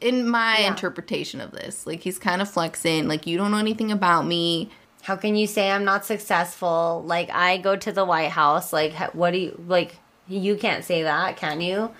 In 0.00 0.28
my 0.28 0.60
Yeah. 0.60 0.68
interpretation 0.68 1.40
of 1.40 1.50
this. 1.52 1.86
Like, 1.86 2.00
he's 2.00 2.18
kind 2.18 2.40
of 2.40 2.50
flexing. 2.50 3.06
Like, 3.06 3.26
you 3.26 3.36
don't 3.36 3.50
know 3.50 3.58
anything 3.58 3.92
about 3.92 4.26
me. 4.26 4.70
How 5.02 5.16
can 5.16 5.34
you 5.34 5.46
say 5.46 5.70
I'm 5.70 5.84
not 5.84 6.04
successful? 6.04 7.02
Like 7.06 7.30
I 7.30 7.56
go 7.56 7.74
to 7.76 7.90
the 7.90 8.04
White 8.04 8.30
House. 8.30 8.72
Like 8.72 8.92
what 9.14 9.30
do 9.32 9.38
you 9.38 9.62
like? 9.66 9.96
You 10.28 10.56
can't 10.56 10.84
say 10.84 11.02
that, 11.04 11.36
can 11.36 11.60
you? 11.60 11.90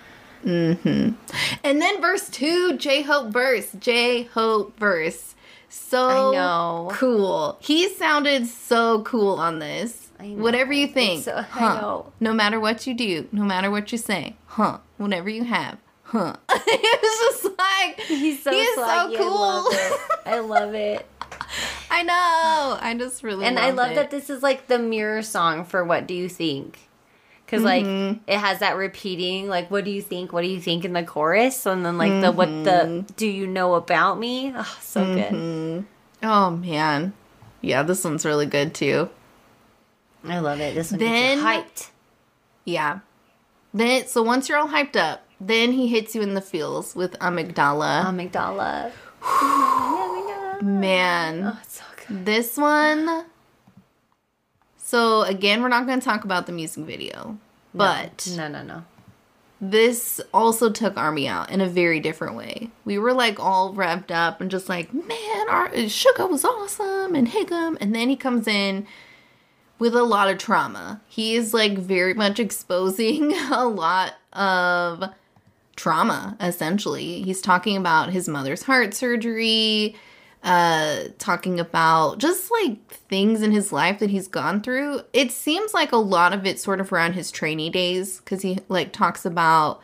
Mm-hmm. 0.45 1.13
And 1.65 1.83
then 1.83 2.01
verse 2.01 2.29
two, 2.29 2.77
J 2.77 3.03
Hope 3.03 3.33
verse, 3.33 3.73
J 3.79 4.25
Hope 4.25 4.79
verse. 4.79 5.35
So 5.71 6.89
cool. 6.93 7.57
He 7.61 7.89
sounded 7.89 8.47
so 8.47 9.03
cool 9.03 9.37
on 9.37 9.61
this. 9.61 10.10
Whatever 10.23 10.73
you 10.73 10.87
think, 10.87 11.19
It's 11.19 11.25
so- 11.27 11.43
huh? 11.43 12.03
No 12.21 12.33
matter 12.33 12.59
what 12.61 12.87
you 12.87 12.95
do, 12.95 13.29
no 13.33 13.43
matter 13.45 13.71
what 13.71 13.91
you 13.93 13.99
say, 13.99 14.37
huh? 14.47 14.79
Whatever 14.99 15.29
you 15.29 15.45
have, 15.45 15.79
huh? 16.05 16.37
it 16.51 17.03
was 17.03 17.43
just 17.43 17.59
like 17.59 18.01
He's 18.01 18.43
so 18.43 18.51
he 18.53 18.65
so 18.75 19.13
cool. 19.17 19.69
I 20.27 20.39
love 20.41 20.75
it. 20.75 21.07
I 21.91 22.03
love 22.03 22.07
know. 22.07 22.79
I 22.81 22.95
just 22.99 23.23
really 23.23 23.45
and 23.47 23.59
I 23.59 23.71
love 23.71 23.93
it. 23.93 23.95
that 23.97 24.11
this 24.11 24.31
is 24.31 24.43
like 24.43 24.67
the 24.69 24.79
mirror 24.79 25.23
song 25.23 25.65
for 25.65 25.85
what 25.85 26.07
do 26.07 26.15
you 26.15 26.29
think? 26.29 26.79
Because 27.45 27.65
like 27.65 27.85
Mm-hmm. 27.85 28.21
it 28.31 28.39
has 28.39 28.61
that 28.61 28.77
repeating, 28.77 29.49
like 29.49 29.71
what 29.71 29.85
do 29.85 29.91
you 29.91 30.01
think? 30.03 30.33
What 30.33 30.43
do 30.43 30.49
you 30.49 30.61
think 30.61 30.85
in 30.85 30.93
the 30.93 31.03
chorus, 31.03 31.67
and 31.67 31.85
then 31.85 31.99
like 31.99 32.21
the 32.23 32.31
what 32.31 32.49
Mm-hmm. 32.49 32.65
the 33.07 33.13
do 33.17 33.27
you 33.27 33.47
know 33.47 33.75
about 33.75 34.19
me? 34.21 34.53
Oh, 34.55 34.79
so 34.81 35.05
good. 35.05 35.85
Oh 36.23 36.51
man, 36.51 37.13
yeah, 37.61 37.83
this 37.83 38.05
one's 38.05 38.25
really 38.25 38.47
good 38.47 38.73
too. 38.75 39.11
I 40.25 40.39
love 40.39 40.61
it. 40.61 40.75
This 40.75 40.91
one 40.91 41.01
Then- 41.01 41.39
hyped. 41.39 41.89
Yeah. 42.65 43.01
Then 43.73 44.07
so 44.07 44.23
once 44.23 44.49
you're 44.49 44.59
all 44.59 44.69
hyped 44.69 44.97
up, 44.97 45.27
then 45.41 45.73
he 45.73 45.87
hits 45.89 46.15
you 46.15 46.21
in 46.23 46.35
the 46.35 46.41
feels 46.41 46.95
with 46.95 47.19
amygdala. 47.21 48.05
Amygdala. 48.05 48.93
Man, 50.63 51.45
Oh, 51.47 51.59
it's 51.63 51.79
so 51.79 51.85
good. 52.07 52.27
this 52.27 52.57
one. 52.57 53.25
So 54.77 55.23
again, 55.23 55.63
we're 55.63 55.69
not 55.69 55.87
going 55.87 56.01
to 56.01 56.05
talk 56.05 56.25
about 56.25 56.47
the 56.47 56.53
music 56.53 56.85
video, 56.85 57.39
but 57.73 58.29
no, 58.37 58.49
no, 58.49 58.63
no. 58.63 58.85
this 59.61 60.21
also 60.35 60.69
took 60.69 60.97
Army 60.99 61.29
out 61.29 61.51
in 61.51 61.61
a 61.61 61.69
very 61.69 62.01
different 62.01 62.35
way. 62.37 62.71
We 62.85 62.99
were 62.99 63.13
like 63.15 63.39
all 63.41 63.73
revved 63.73 64.11
up 64.11 64.41
and 64.41 64.51
just 64.51 64.69
like, 64.69 64.93
man, 64.93 65.49
our 65.49 65.69
Suga 65.71 66.29
was 66.29 66.45
awesome 66.45 67.15
and 67.15 67.29
Haegeum, 67.29 67.79
and 67.81 67.95
then 67.95 68.09
he 68.11 68.17
comes 68.17 68.47
in 68.49 68.87
with 69.81 69.97
a 69.97 70.05
lot 70.05 70.29
of 70.29 70.39
trauma. 70.39 71.01
He 71.09 71.35
is 71.35 71.53
like 71.53 71.77
very 71.77 72.15
much 72.15 72.39
exposing 72.39 73.33
a 73.51 73.67
lot 73.67 74.15
of 74.33 75.05
trauma 75.75 76.37
essentially. 76.39 77.23
He's 77.23 77.41
talking 77.41 77.77
about 77.77 78.11
his 78.11 78.29
mother's 78.29 78.63
heart 78.63 78.95
surgery, 78.95 79.97
uh 80.43 81.05
talking 81.19 81.59
about 81.59 82.19
just 82.19 82.51
like 82.51 82.87
things 82.89 83.43
in 83.43 83.53
his 83.53 83.73
life 83.73 83.99
that 83.99 84.11
he's 84.11 84.29
gone 84.29 84.61
through. 84.61 85.01
It 85.13 85.33
seems 85.33 85.75
like 85.75 85.91
a 85.91 85.97
lot 85.97 86.33
of 86.33 86.47
it 86.47 86.61
sort 86.61 86.81
of 86.81 86.93
around 86.93 87.15
his 87.15 87.31
trainee 87.31 87.71
days 87.71 88.21
cuz 88.21 88.43
he 88.43 88.59
like 88.69 88.93
talks 88.93 89.25
about 89.25 89.83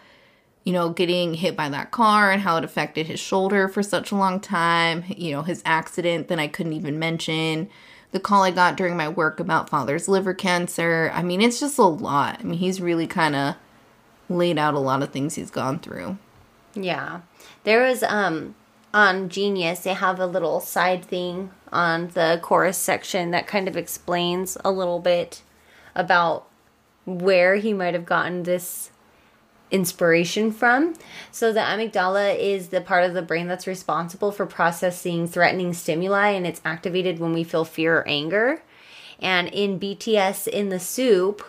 you 0.64 0.72
know, 0.72 0.90
getting 0.90 1.34
hit 1.34 1.56
by 1.56 1.68
that 1.68 1.92
car 1.92 2.32
and 2.32 2.42
how 2.42 2.56
it 2.56 2.64
affected 2.64 3.06
his 3.06 3.20
shoulder 3.20 3.68
for 3.68 3.84
such 3.84 4.10
a 4.10 4.16
long 4.16 4.40
time, 4.40 5.04
you 5.16 5.30
know, 5.30 5.42
his 5.42 5.62
accident 5.64 6.26
that 6.26 6.40
I 6.40 6.48
couldn't 6.48 6.72
even 6.72 6.98
mention, 6.98 7.68
the 8.12 8.20
call 8.20 8.42
I 8.42 8.50
got 8.50 8.76
during 8.76 8.96
my 8.96 9.08
work 9.08 9.40
about 9.40 9.68
father's 9.68 10.08
liver 10.08 10.34
cancer. 10.34 11.10
I 11.12 11.22
mean, 11.22 11.42
it's 11.42 11.60
just 11.60 11.78
a 11.78 11.82
lot. 11.82 12.38
I 12.40 12.44
mean, 12.44 12.58
he's 12.58 12.80
really 12.80 13.06
kind 13.06 13.36
of 13.36 13.56
laid 14.28 14.58
out 14.58 14.74
a 14.74 14.78
lot 14.78 15.02
of 15.02 15.10
things 15.10 15.34
he's 15.34 15.50
gone 15.50 15.78
through. 15.78 16.18
Yeah. 16.74 17.22
There 17.64 17.82
was 17.82 18.02
um 18.02 18.54
on 18.94 19.28
Genius, 19.28 19.80
they 19.80 19.92
have 19.92 20.18
a 20.18 20.26
little 20.26 20.60
side 20.60 21.04
thing 21.04 21.50
on 21.70 22.08
the 22.08 22.38
chorus 22.42 22.78
section 22.78 23.30
that 23.30 23.46
kind 23.46 23.68
of 23.68 23.76
explains 23.76 24.56
a 24.64 24.70
little 24.70 25.00
bit 25.00 25.42
about 25.94 26.46
where 27.04 27.56
he 27.56 27.72
might 27.72 27.94
have 27.94 28.06
gotten 28.06 28.44
this 28.44 28.90
inspiration 29.70 30.52
from. 30.52 30.94
So 31.30 31.52
the 31.52 31.60
amygdala 31.60 32.38
is 32.38 32.68
the 32.68 32.80
part 32.80 33.04
of 33.04 33.14
the 33.14 33.22
brain 33.22 33.48
that's 33.48 33.66
responsible 33.66 34.32
for 34.32 34.46
processing 34.46 35.26
threatening 35.26 35.72
stimuli 35.72 36.30
and 36.30 36.46
it's 36.46 36.60
activated 36.64 37.18
when 37.18 37.32
we 37.32 37.44
feel 37.44 37.64
fear 37.64 37.98
or 37.98 38.08
anger. 38.08 38.62
And 39.20 39.48
in 39.48 39.80
BTS 39.80 40.46
in 40.46 40.68
the 40.68 40.78
SOOP, 40.78 41.42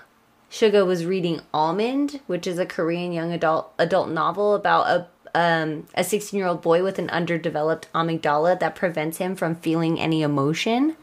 Suga 0.49 0.85
was 0.85 1.05
reading 1.05 1.41
Almond, 1.53 2.21
which 2.27 2.47
is 2.47 2.57
a 2.57 2.65
Korean 2.65 3.11
young 3.11 3.33
adult 3.33 3.73
adult 3.77 4.09
novel 4.09 4.55
about 4.55 4.87
a 4.87 5.07
um, 5.35 5.85
a 5.93 6.03
16 6.03 6.37
year 6.37 6.47
old 6.47 6.61
boy 6.61 6.83
with 6.83 6.97
an 6.97 7.09
underdeveloped 7.09 7.91
amygdala 7.93 8.59
that 8.59 8.75
prevents 8.75 9.17
him 9.17 9.35
from 9.35 9.55
feeling 9.55 9.99
any 9.99 10.23
emotion. 10.23 10.95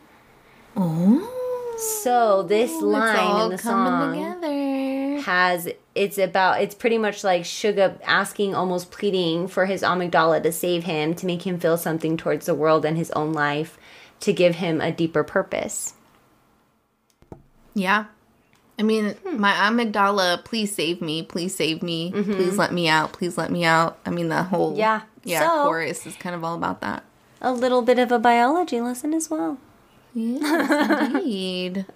Oh. 0.77 1.31
So 2.03 2.43
this 2.43 2.73
line 2.81 3.43
in 3.43 3.51
the 3.51 3.59
coming 3.59 3.93
song 3.93 4.13
together. 4.41 4.74
Has 5.25 5.69
it's 5.95 6.19
about 6.19 6.61
it's 6.61 6.75
pretty 6.75 6.99
much 6.99 7.25
like 7.25 7.43
Suga 7.43 7.99
asking, 8.05 8.55
almost 8.55 8.91
pleading 8.91 9.49
for 9.49 9.67
his 9.67 9.83
amygdala 9.83 10.43
to 10.43 10.53
save 10.53 10.85
him, 10.85 11.15
to 11.15 11.27
make 11.27 11.47
him 11.47 11.59
feel 11.59 11.77
something 11.77 12.17
towards 12.17 12.47
the 12.47 12.55
world 12.55 12.85
and 12.85 12.97
his 12.97 13.11
own 13.13 13.33
life, 13.33 13.79
to 14.21 14.33
give 14.33 14.57
him 14.57 14.81
a 14.81 14.93
deeper 14.93 15.25
purpose. 15.25 15.95
Yeah. 17.75 18.07
I 18.79 18.83
mean, 18.83 19.15
my 19.25 19.53
amygdala, 19.53 20.45
please 20.45 20.75
save 20.75 21.01
me, 21.01 21.23
please 21.23 21.55
save 21.55 21.83
me, 21.83 22.11
mm-hmm. 22.11 22.33
please 22.35 22.59
let 22.59 22.73
me 22.73 22.89
out, 22.89 23.13
please 23.13 23.39
let 23.39 23.51
me 23.51 23.65
out. 23.65 23.99
I 24.05 24.11
mean, 24.11 24.29
the 24.29 24.43
whole 24.43 24.77
Yeah. 24.77 25.03
yeah 25.23 25.41
So- 25.41 25.65
chorus 25.65 26.07
is 26.07 26.17
kind 26.17 26.35
of 26.35 26.43
all 26.43 26.55
about 26.55 26.81
that. 26.81 27.05
A 27.41 27.53
little 27.53 27.83
bit 27.83 27.99
of 27.99 28.11
a 28.11 28.19
biology 28.19 28.81
lesson 28.81 29.13
as 29.13 29.31
well. 29.31 29.59
Yes, 30.15 31.15
indeed. 31.15 31.85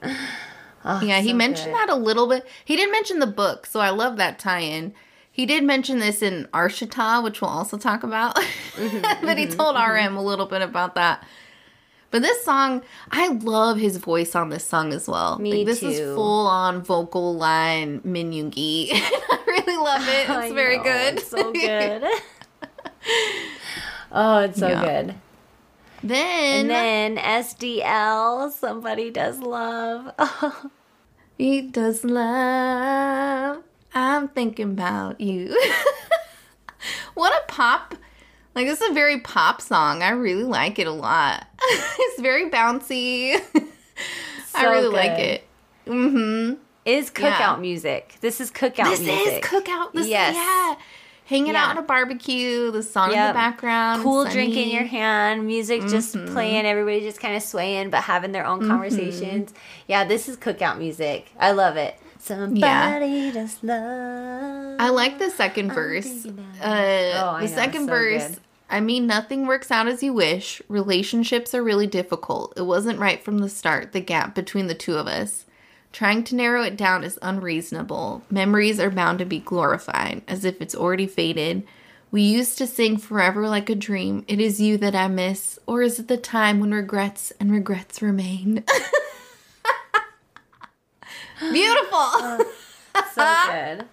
Ah, 0.91 1.03
yeah, 1.03 1.21
he 1.21 1.35
mentioned 1.35 1.75
good. 1.75 1.89
that 1.89 1.91
a 1.91 1.95
little 1.97 2.27
bit. 2.27 2.47
He 2.65 2.75
didn't 2.75 2.93
mention 2.93 3.19
the 3.19 3.27
book, 3.27 3.67
so 3.67 3.79
I 3.79 3.91
love 3.91 4.17
that 4.17 4.39
tie-in. 4.39 4.95
He 5.31 5.45
did 5.47 5.63
mention 5.63 5.99
this 5.99 6.23
in 6.23 6.49
Suchwita, 6.53 7.23
which 7.23 7.41
we'll 7.43 7.51
also 7.51 7.77
talk 7.77 8.03
about. 8.03 8.35
Mm-hmm, 8.37 9.03
but 9.27 9.37
he 9.39 9.45
mm-hmm, 9.47 9.57
told 9.57 9.77
mm-hmm. 9.77 10.09
RM 10.09 10.17
a 10.17 10.23
little 10.23 10.47
bit 10.47 10.63
about 10.63 10.95
that. 10.95 11.25
But 12.11 12.23
this 12.23 12.43
song, 12.43 12.83
I 13.11 13.29
love 13.29 13.77
his 13.77 13.99
voice 13.99 14.35
on 14.35 14.49
this 14.49 14.65
song 14.67 14.95
as 14.95 15.07
well. 15.07 15.39
Me 15.39 15.59
like, 15.59 15.67
this 15.67 15.81
too. 15.81 15.89
is 15.89 16.01
full 16.15 16.47
on 16.47 16.83
vocal 16.83 17.37
line 17.37 18.01
Min 18.03 18.33
Yoongi. 18.33 18.89
I 18.93 19.45
really 19.47 19.77
love 19.77 20.09
it. 20.09 20.31
I 20.31 20.45
It's 20.47 20.55
very 20.55 20.79
know, 20.79 20.85
good. 20.85 21.19
it's 21.19 21.29
so 21.29 21.53
good. 21.53 22.03
oh, 24.13 24.39
it's 24.39 24.59
so 24.59 24.69
Yeah. 24.69 24.81
good. 25.03 25.15
then, 26.03 26.71
And 26.71 26.71
then 26.71 27.17
SDL, 27.19 28.53
somebody 28.53 29.11
does 29.11 29.39
love. 29.41 30.13
He 31.39 31.63
does 31.63 32.05
love. 32.05 33.63
I'm 33.95 34.29
thinking 34.29 34.71
about 34.73 35.21
you. 35.21 35.57
what 37.15 37.33
a 37.33 37.47
pop. 37.53 37.95
Like 38.55 38.67
this 38.67 38.81
is 38.81 38.91
a 38.91 38.95
very 38.95 39.21
pop 39.21 39.61
song. 39.63 40.03
I 40.03 40.11
really 40.11 40.43
like 40.45 40.79
it 40.79 40.87
a 40.87 40.93
lot. 40.93 41.47
it's 41.63 42.21
very 42.21 42.51
bouncy. 42.51 43.35
I 44.55 44.63
So 44.63 44.71
really 44.71 44.89
like 44.89 45.19
it. 45.19 45.45
Mm 45.87 46.11
hmm. 46.11 46.55
Is 46.85 47.11
cookout 47.11 47.39
Yeah. 47.39 47.57
music. 47.57 48.17
This 48.21 48.41
is 48.41 48.51
cookout 48.51 48.85
This 48.91 49.01
music. 49.01 49.45
is 49.45 49.51
cookout. 49.51 49.93
This 49.93 50.07
Yes. 50.09 50.35
yeah. 50.35 50.75
Hanging 51.29 51.53
Yeah. 51.53 51.65
out 51.67 51.71
at 51.73 51.79
a 51.79 51.83
barbecue, 51.83 52.71
the 52.71 52.83
song 52.83 53.13
in 53.13 53.27
the 53.27 53.35
background. 53.35 54.03
cool 54.03 54.23
sunny. 54.23 54.35
drink 54.35 54.57
in 54.57 54.69
your 54.71 54.85
hand, 54.85 55.47
music 55.47 55.83
just 55.83 56.15
Mm-hmm. 56.15 56.33
playing, 56.33 56.65
everybody 56.67 57.01
just 57.01 57.21
kind 57.21 57.37
of 57.37 57.43
swaying 57.43 57.91
but 57.91 58.03
having 58.05 58.33
their 58.33 58.47
own 58.47 58.67
conversations. 58.67 59.53
Yeah, 59.87 60.05
this 60.05 60.29
is 60.29 60.37
cookout 60.39 60.79
music. 60.79 61.27
I 61.39 61.53
love 61.53 61.77
it. 61.77 61.99
Somebody 62.19 63.31
just 63.33 63.63
love. 63.63 64.77
I 64.81 64.89
like 64.89 65.19
the 65.19 65.31
second 65.31 65.73
verse. 65.73 66.27
Uh, 66.27 66.31
Oh, 66.65 67.37
the 67.41 67.41
know, 67.41 67.47
second 67.47 67.83
so 67.87 67.93
verse. 67.93 68.29
good. 68.29 68.39
I 68.71 68.81
mean, 68.81 69.07
nothing 69.07 69.47
works 69.47 69.71
out 69.71 69.87
as 69.89 70.03
you 70.03 70.13
wish. 70.13 70.61
Relationships 70.69 71.55
are 71.55 71.63
really 71.63 71.87
difficult. 71.87 72.53
It 72.57 72.63
wasn't 72.63 72.99
right 72.99 73.23
from 73.23 73.39
the 73.39 73.49
start, 73.49 73.93
the 73.93 74.01
gap 74.01 74.35
between 74.35 74.67
the 74.67 74.75
two 74.75 74.97
of 74.97 75.07
us. 75.07 75.45
Trying 75.93 76.25
to 76.25 76.35
narrow 76.37 76.63
it 76.63 76.77
down 76.77 77.03
is 77.03 77.19
unreasonable. 77.23 78.23
Memories 78.31 78.79
are 78.79 78.91
bound 78.91 79.19
to 79.19 79.25
be 79.25 79.39
glorified, 79.41 80.23
as 80.29 80.45
if 80.45 80.61
it's 80.61 80.75
already 80.75 81.07
faded. 81.07 81.67
We 82.11 82.23
used 82.23 82.57
to 82.59 82.67
sing 82.67 82.97
forever 82.97 83.49
like 83.49 83.69
a 83.69 83.75
dream. 83.75 84.25
It 84.29 84.41
is 84.41 84.61
you 84.61 84.79
that 84.79 84.95
I 84.95 85.09
miss, 85.09 85.59
or 85.67 85.83
is 85.83 85.99
it 85.99 86.09
the 86.09 86.17
time 86.17 86.61
when 86.61 86.73
regrets 86.73 87.33
and 87.41 87.51
regrets 87.53 88.01
remain? 88.01 88.65
Beautiful. 91.41 91.99
Oh, 92.95 93.05
so 93.15 93.53
good. 93.53 93.85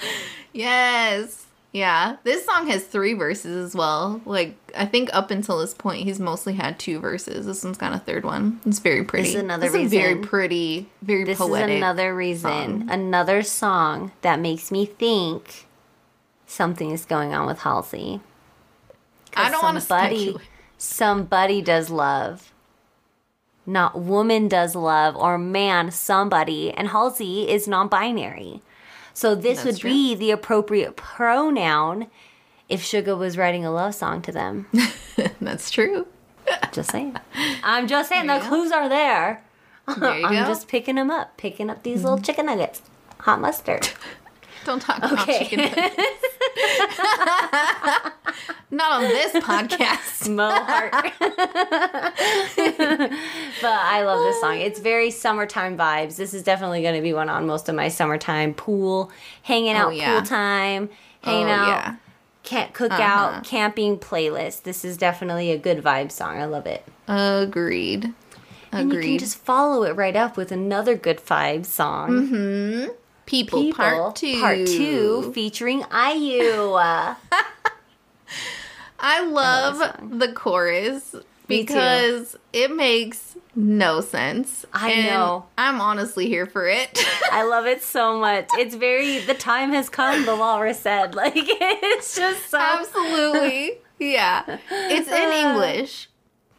Yes. 0.52 1.47
Yeah. 1.72 2.16
This 2.24 2.46
song 2.46 2.66
has 2.68 2.84
three 2.84 3.12
verses 3.14 3.66
as 3.66 3.74
well. 3.74 4.20
Like, 4.24 4.56
I 4.76 4.86
think 4.86 5.10
up 5.12 5.30
until 5.30 5.58
this 5.58 5.74
point, 5.74 6.04
he's 6.04 6.18
mostly 6.18 6.54
had 6.54 6.78
two 6.78 6.98
verses. 6.98 7.46
This 7.46 7.62
one's 7.62 7.76
got 7.76 7.92
a 7.92 7.98
third 7.98 8.24
one. 8.24 8.60
It's 8.64 8.78
very 8.78 9.04
pretty. 9.04 9.28
is 9.30 9.34
another 9.34 9.68
This 9.68 9.74
is 9.74 9.90
very 9.90 10.16
pretty, 10.16 10.88
very 11.02 11.24
This 11.24 11.38
poetic. 11.38 11.70
is 11.70 11.76
another 11.76 12.14
reason, 12.14 12.88
another 12.88 13.42
song 13.42 14.12
that 14.22 14.40
makes 14.40 14.70
me 14.70 14.86
think 14.86 15.66
something 16.46 16.90
is 16.90 17.04
going 17.04 17.34
on 17.34 17.46
with 17.46 17.60
Halsey. 17.60 18.20
I 19.36 19.50
don't 19.50 19.62
want 19.62 19.80
to 19.80 20.40
somebody 20.78 21.60
does 21.60 21.90
love. 21.90 22.52
Not 23.66 24.00
woman 24.00 24.48
does 24.48 24.74
love 24.74 25.14
or 25.14 25.36
man, 25.36 25.90
somebody. 25.90 26.72
And 26.72 26.88
Halsey 26.88 27.48
is 27.50 27.68
non 27.68 27.88
binary. 27.88 28.62
So 29.18 29.34
this 29.34 29.64
That's 29.64 29.66
would 29.66 29.78
true. 29.78 29.90
be 29.90 30.14
the 30.14 30.30
appropriate 30.30 30.94
pronoun 30.94 32.06
if 32.68 32.84
Suga 32.84 33.18
was 33.18 33.36
writing 33.36 33.64
a 33.64 33.72
love 33.72 33.96
song 33.96 34.22
to 34.22 34.30
them. 34.30 34.68
That's 35.40 35.72
true. 35.72 36.06
just 36.70 36.92
saying. 36.92 37.16
I'm 37.64 37.88
just 37.88 38.10
saying 38.10 38.28
There 38.28 38.38
the 38.38 38.46
clues 38.46 38.70
are 38.70 38.88
there. 38.88 39.42
There 39.88 40.18
you 40.20 40.24
I'm 40.24 40.34
go. 40.34 40.46
just 40.46 40.68
picking 40.68 40.94
them 40.94 41.10
up, 41.10 41.36
picking 41.36 41.68
up 41.68 41.82
these 41.82 41.98
mm-hmm. 41.98 42.10
little 42.10 42.20
chicken 42.20 42.46
nuggets. 42.46 42.80
Hot 43.22 43.40
mustard. 43.40 43.88
Don't 44.68 44.80
talk 44.80 44.98
about 44.98 45.20
Okay. 45.20 45.38
chicken 45.46 45.60
nuggets. 45.60 45.96
Not 48.70 48.92
on 48.92 49.02
this 49.04 49.32
podcast. 49.42 50.28
Mo 50.34 50.50
heart. 50.50 50.92
but 53.62 53.70
I 53.70 54.02
love 54.04 54.22
this 54.24 54.38
song. 54.42 54.58
It's 54.58 54.78
very 54.78 55.10
summertime 55.10 55.78
vibes. 55.78 56.16
This 56.16 56.34
is 56.34 56.42
definitely 56.42 56.82
going 56.82 56.96
to 56.96 57.00
be 57.00 57.14
one 57.14 57.30
on 57.30 57.46
most 57.46 57.70
of 57.70 57.74
my 57.76 57.88
summertime 57.88 58.52
pool, 58.52 59.10
hanging 59.42 59.70
out 59.72 59.86
Oh, 59.86 59.90
yeah. 59.90 60.18
pool 60.18 60.26
time, 60.28 60.90
hanging 61.22 61.46
Oh, 61.46 61.50
out, 61.50 61.68
yeah. 61.68 61.96
can't 62.42 62.74
cook 62.74 62.92
Uh-huh. 62.92 63.02
out, 63.02 63.44
camping 63.44 63.96
playlist. 63.98 64.64
This 64.64 64.84
is 64.84 64.98
definitely 64.98 65.50
a 65.50 65.56
good 65.56 65.82
vibe 65.82 66.12
song. 66.12 66.36
I 66.38 66.44
love 66.44 66.66
it. 66.66 66.84
Agreed. 67.08 68.12
And 68.70 68.92
you 68.92 69.00
can 69.00 69.16
just 69.18 69.38
follow 69.38 69.84
it 69.84 69.96
right 69.96 70.14
up 70.14 70.36
with 70.36 70.52
another 70.52 70.94
good 70.94 71.24
vibe 71.24 71.64
song. 71.64 72.90
People, 73.28 73.60
People, 73.64 73.76
part 73.76 74.16
two. 74.16 74.40
Part 74.40 74.66
two, 74.66 75.30
featuring 75.34 75.80
IU. 75.92 76.72
I 79.00 79.22
love 79.24 79.78
that 79.78 79.98
song. 80.00 80.18
the 80.18 80.32
chorus 80.32 81.14
because 81.46 82.36
it 82.52 82.74
makes 82.74 83.36
no 83.54 84.00
sense. 84.00 84.64
I 84.72 84.90
And 84.92 85.06
know. 85.08 85.46
I'm 85.58 85.80
honestly 85.80 86.26
here 86.26 86.46
for 86.46 86.66
it. 86.66 86.98
I 87.30 87.44
love 87.44 87.66
it 87.66 87.82
so 87.82 88.18
much. 88.18 88.48
It's 88.54 88.74
very 88.74 89.18
the 89.18 89.34
time 89.34 89.72
has 89.72 89.88
come. 89.88 90.24
The 90.24 90.34
walrus 90.36 90.80
said, 90.80 91.14
like 91.16 91.34
it's 91.36 92.16
just 92.16 92.48
so 92.50 92.58
Absolutely. 92.58 93.72
Yeah. 93.98 94.58
It's 94.70 95.08
in 95.08 95.32
English. 95.48 96.08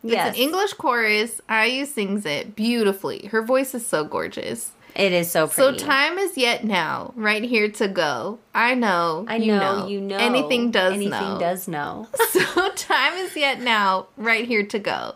It's 0.03 0.13
Yes. 0.13 0.29
an 0.29 0.41
English 0.41 0.73
chorus. 0.73 1.41
IU 1.49 1.85
sings 1.85 2.25
it 2.25 2.55
beautifully. 2.55 3.25
Her 3.31 3.41
voice 3.41 3.73
is 3.75 3.85
so 3.85 4.05
gorgeous. 4.05 4.71
It 4.99 5.13
is 5.13 5.31
so 5.31 5.47
pretty. 5.47 5.79
So 5.79 5.85
time 5.85 6.17
is 6.17 6.37
yet 6.37 6.65
now, 6.65 7.13
right 7.15 7.41
here 7.41 7.71
to 7.71 7.87
go. 7.87 8.39
I 8.53 8.75
know. 8.75 9.25
I 9.29 9.37
you 9.37 9.53
know, 9.53 9.79
know. 9.79 9.87
you 9.87 10.01
know. 10.01 10.17
Anything 10.17 10.71
does 10.71 10.91
Anything 10.93 11.11
know. 11.11 11.39
does 11.39 11.67
know. 11.69 12.07
So 12.29 12.69
time 12.71 13.13
is 13.13 13.33
yet 13.35 13.61
now, 13.61 14.07
right 14.17 14.45
here 14.45 14.65
to 14.65 14.77
go. 14.77 15.15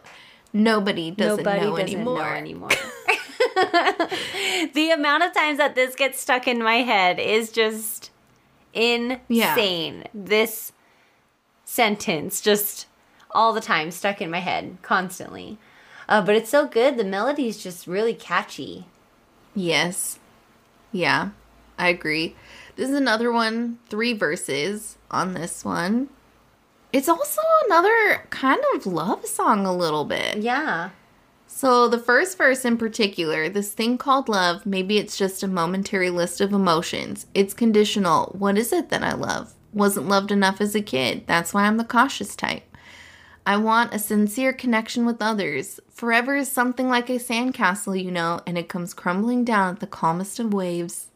Nobody 0.54 1.12
doesn't 1.12 1.44
Nobody 1.44 1.66
know 1.66 1.72
doesn't 1.78 1.96
anymore. 1.96 2.20
know 2.20 2.24
anymore. 2.24 2.70
the 4.74 4.92
amount 4.94 5.24
of 5.24 5.34
times 5.34 5.58
that 5.58 5.74
this 5.76 5.96
gets 5.96 6.20
stuck 6.22 6.48
in 6.48 6.64
my 6.64 6.78
head 6.78 7.20
is 7.20 7.52
just 7.52 8.10
insane. 8.74 10.06
This 10.14 10.72
sentence 11.66 12.40
just 12.40 12.88
all 13.32 13.52
the 13.52 13.62
time 13.62 13.92
stuck 13.92 14.22
in 14.22 14.32
my 14.32 14.40
head 14.40 14.78
constantly. 14.82 15.58
Uh, 16.08 16.22
but 16.22 16.36
it's 16.36 16.50
so 16.50 16.68
good. 16.68 16.98
The 16.98 17.04
melody's 17.04 17.62
just 17.62 17.86
really 17.86 18.14
catchy. 18.14 18.86
Yes. 19.56 20.20
Yeah, 20.92 21.30
I 21.78 21.90
agree. 21.90 22.36
This 22.76 22.90
is 22.90 22.96
another 22.96 23.32
one, 23.32 23.80
three 23.88 24.14
verses 24.14 24.98
on 25.12 25.34
this 25.34 25.64
one. 25.64 26.10
It's 26.92 27.10
also 27.10 27.42
another 27.66 28.28
kind 28.30 28.62
of 28.76 28.86
love 28.86 29.26
song, 29.26 29.66
a 29.66 29.76
little 29.76 30.06
bit. 30.06 30.38
Yeah. 30.38 30.92
So, 31.48 31.88
the 31.88 32.00
first 32.00 32.38
verse 32.38 32.66
in 32.66 32.78
particular, 32.78 33.48
this 33.48 33.74
thing 33.74 33.98
called 33.98 34.28
love, 34.28 34.66
maybe 34.66 34.98
it's 34.98 35.18
just 35.18 35.44
a 35.44 35.48
momentary 35.48 36.10
list 36.10 36.42
of 36.42 36.52
emotions. 36.52 37.28
It's 37.34 37.54
conditional. 37.54 38.36
What 38.38 38.58
is 38.58 38.74
it 38.74 38.90
that 38.90 39.04
I 39.04 39.14
love? 39.14 39.54
Wasn't 39.72 40.08
loved 40.08 40.32
enough 40.32 40.62
as 40.62 40.74
a 40.74 40.82
kid. 40.82 41.26
That's 41.28 41.54
why 41.54 41.64
I'm 41.66 41.78
the 41.78 41.84
cautious 41.84 42.36
type. 42.36 42.64
I 43.46 43.58
want 43.58 43.94
a 43.94 44.00
sincere 44.00 44.54
connection 44.54 45.06
with 45.06 45.22
others. 45.22 45.80
Forever 45.90 46.36
is 46.36 46.52
something 46.52 46.88
like 46.88 47.10
a 47.10 47.14
sandcastle, 47.14 48.02
you 48.02 48.12
know, 48.12 48.42
and 48.48 48.58
it 48.58 48.70
comes 48.70 48.94
crumbling 48.94 49.44
down 49.44 49.76
at 49.76 49.80
the 49.80 49.88
calmest 49.88 50.40
of 50.40 50.54
waves. 50.54 51.08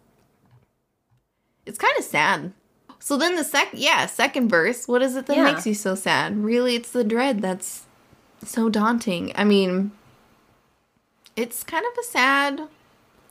It's 1.66 1.78
kind 1.78 1.94
of 1.98 2.04
sad. 2.04 2.54
So 3.00 3.18
then 3.18 3.36
the 3.36 3.44
sec 3.44 3.70
yeah, 3.74 4.06
second 4.08 4.50
verse, 4.50 4.88
what 4.88 5.02
is 5.02 5.16
it 5.16 5.26
that 5.28 5.38
Yeah. 5.38 5.44
makes 5.44 5.66
you 5.66 5.74
so 5.74 5.96
sad? 5.96 6.44
Really, 6.44 6.76
it's 6.76 6.92
the 6.92 7.04
dread 7.04 7.42
that's 7.42 7.86
so 8.44 8.70
daunting. 8.70 9.32
I 9.36 9.44
mean, 9.44 9.92
it's 11.36 11.64
kind 11.64 11.86
of 11.86 11.98
a 11.98 12.04
sad 12.04 12.62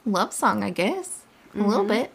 love 0.06 0.32
song, 0.32 0.62
I 0.62 0.70
guess. 0.70 1.22
A 1.54 1.58
little 1.58 1.84
mm-hmm. 1.84 1.88
bit. 1.88 2.12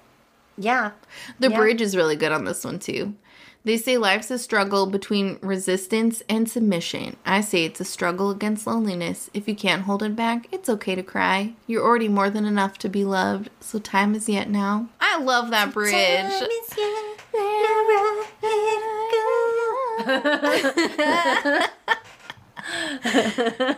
Yeah. 0.57 0.91
The 1.39 1.49
Yeah. 1.49 1.57
bridge 1.57 1.81
is 1.81 1.95
really 1.95 2.15
good 2.15 2.31
on 2.31 2.45
this 2.45 2.63
one 2.63 2.79
too. 2.79 3.15
They 3.63 3.77
say 3.77 3.97
life's 3.97 4.31
a 4.31 4.39
struggle 4.39 4.87
between 4.87 5.37
resistance 5.41 6.23
and 6.27 6.49
submission. 6.49 7.15
I 7.25 7.41
say 7.41 7.65
it's 7.65 7.79
a 7.79 7.85
struggle 7.85 8.31
against 8.31 8.65
loneliness. 8.65 9.29
If 9.35 9.47
you 9.47 9.55
can't 9.55 9.83
hold 9.83 10.01
it 10.01 10.15
back, 10.15 10.47
it's 10.51 10.67
okay 10.67 10.95
to 10.95 11.03
cry. 11.03 11.53
You're 11.67 11.83
already 11.83 12.07
more 12.07 12.31
than 12.31 12.45
enough 12.45 12.79
to 12.79 12.89
be 12.89 13.05
loved, 13.05 13.49
so 13.59 13.77
time 13.77 14.15
is 14.15 14.27
yet 14.27 14.49
now. 14.49 14.89
I 14.99 15.19
love 15.19 15.51
that 15.51 15.73
bridge. 15.73 15.91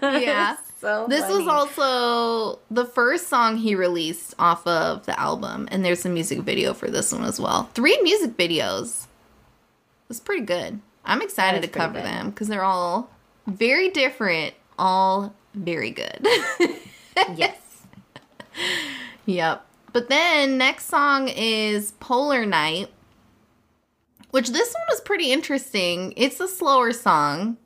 Yeah. 0.02 0.58
So 0.84 1.08
This 1.08 1.30
was 1.30 1.48
also 1.48 2.60
the 2.70 2.84
first 2.84 3.30
song 3.30 3.56
he 3.56 3.74
released 3.74 4.34
off 4.38 4.68
of 4.68 5.06
the 5.06 5.18
album, 5.18 5.70
and 5.72 5.86
there's 5.86 6.06
a 6.06 6.10
music 6.10 6.40
video 6.40 6.74
for 6.74 6.92
this 6.92 7.14
one 7.14 7.24
as 7.24 7.40
well. 7.40 7.70
Three 7.74 7.98
music 8.02 8.36
videos. 8.36 9.06
It's 10.10 10.20
pretty 10.20 10.46
good. 10.46 10.80
I'm 11.06 11.22
excited 11.22 11.62
to 11.64 11.68
cover 11.68 11.96
good. 11.96 12.04
them 12.06 12.30
because 12.30 12.48
they're 12.48 12.64
all 12.64 13.10
very 13.48 13.90
different, 13.90 14.54
all 14.80 15.34
very 15.54 15.92
good. 15.92 16.26
yes. 17.36 17.58
Yep. 19.26 19.66
But 19.92 20.10
then 20.10 20.58
next 20.58 20.86
song 20.88 21.28
is 21.30 21.92
Polar 22.00 22.46
Night, 22.46 22.90
which 24.32 24.50
this 24.50 24.74
one 24.74 24.84
was 24.90 25.02
pretty 25.02 25.32
interesting. 25.32 26.14
It's 26.18 26.40
a 26.40 26.48
slower 26.48 26.92
song. 26.92 27.58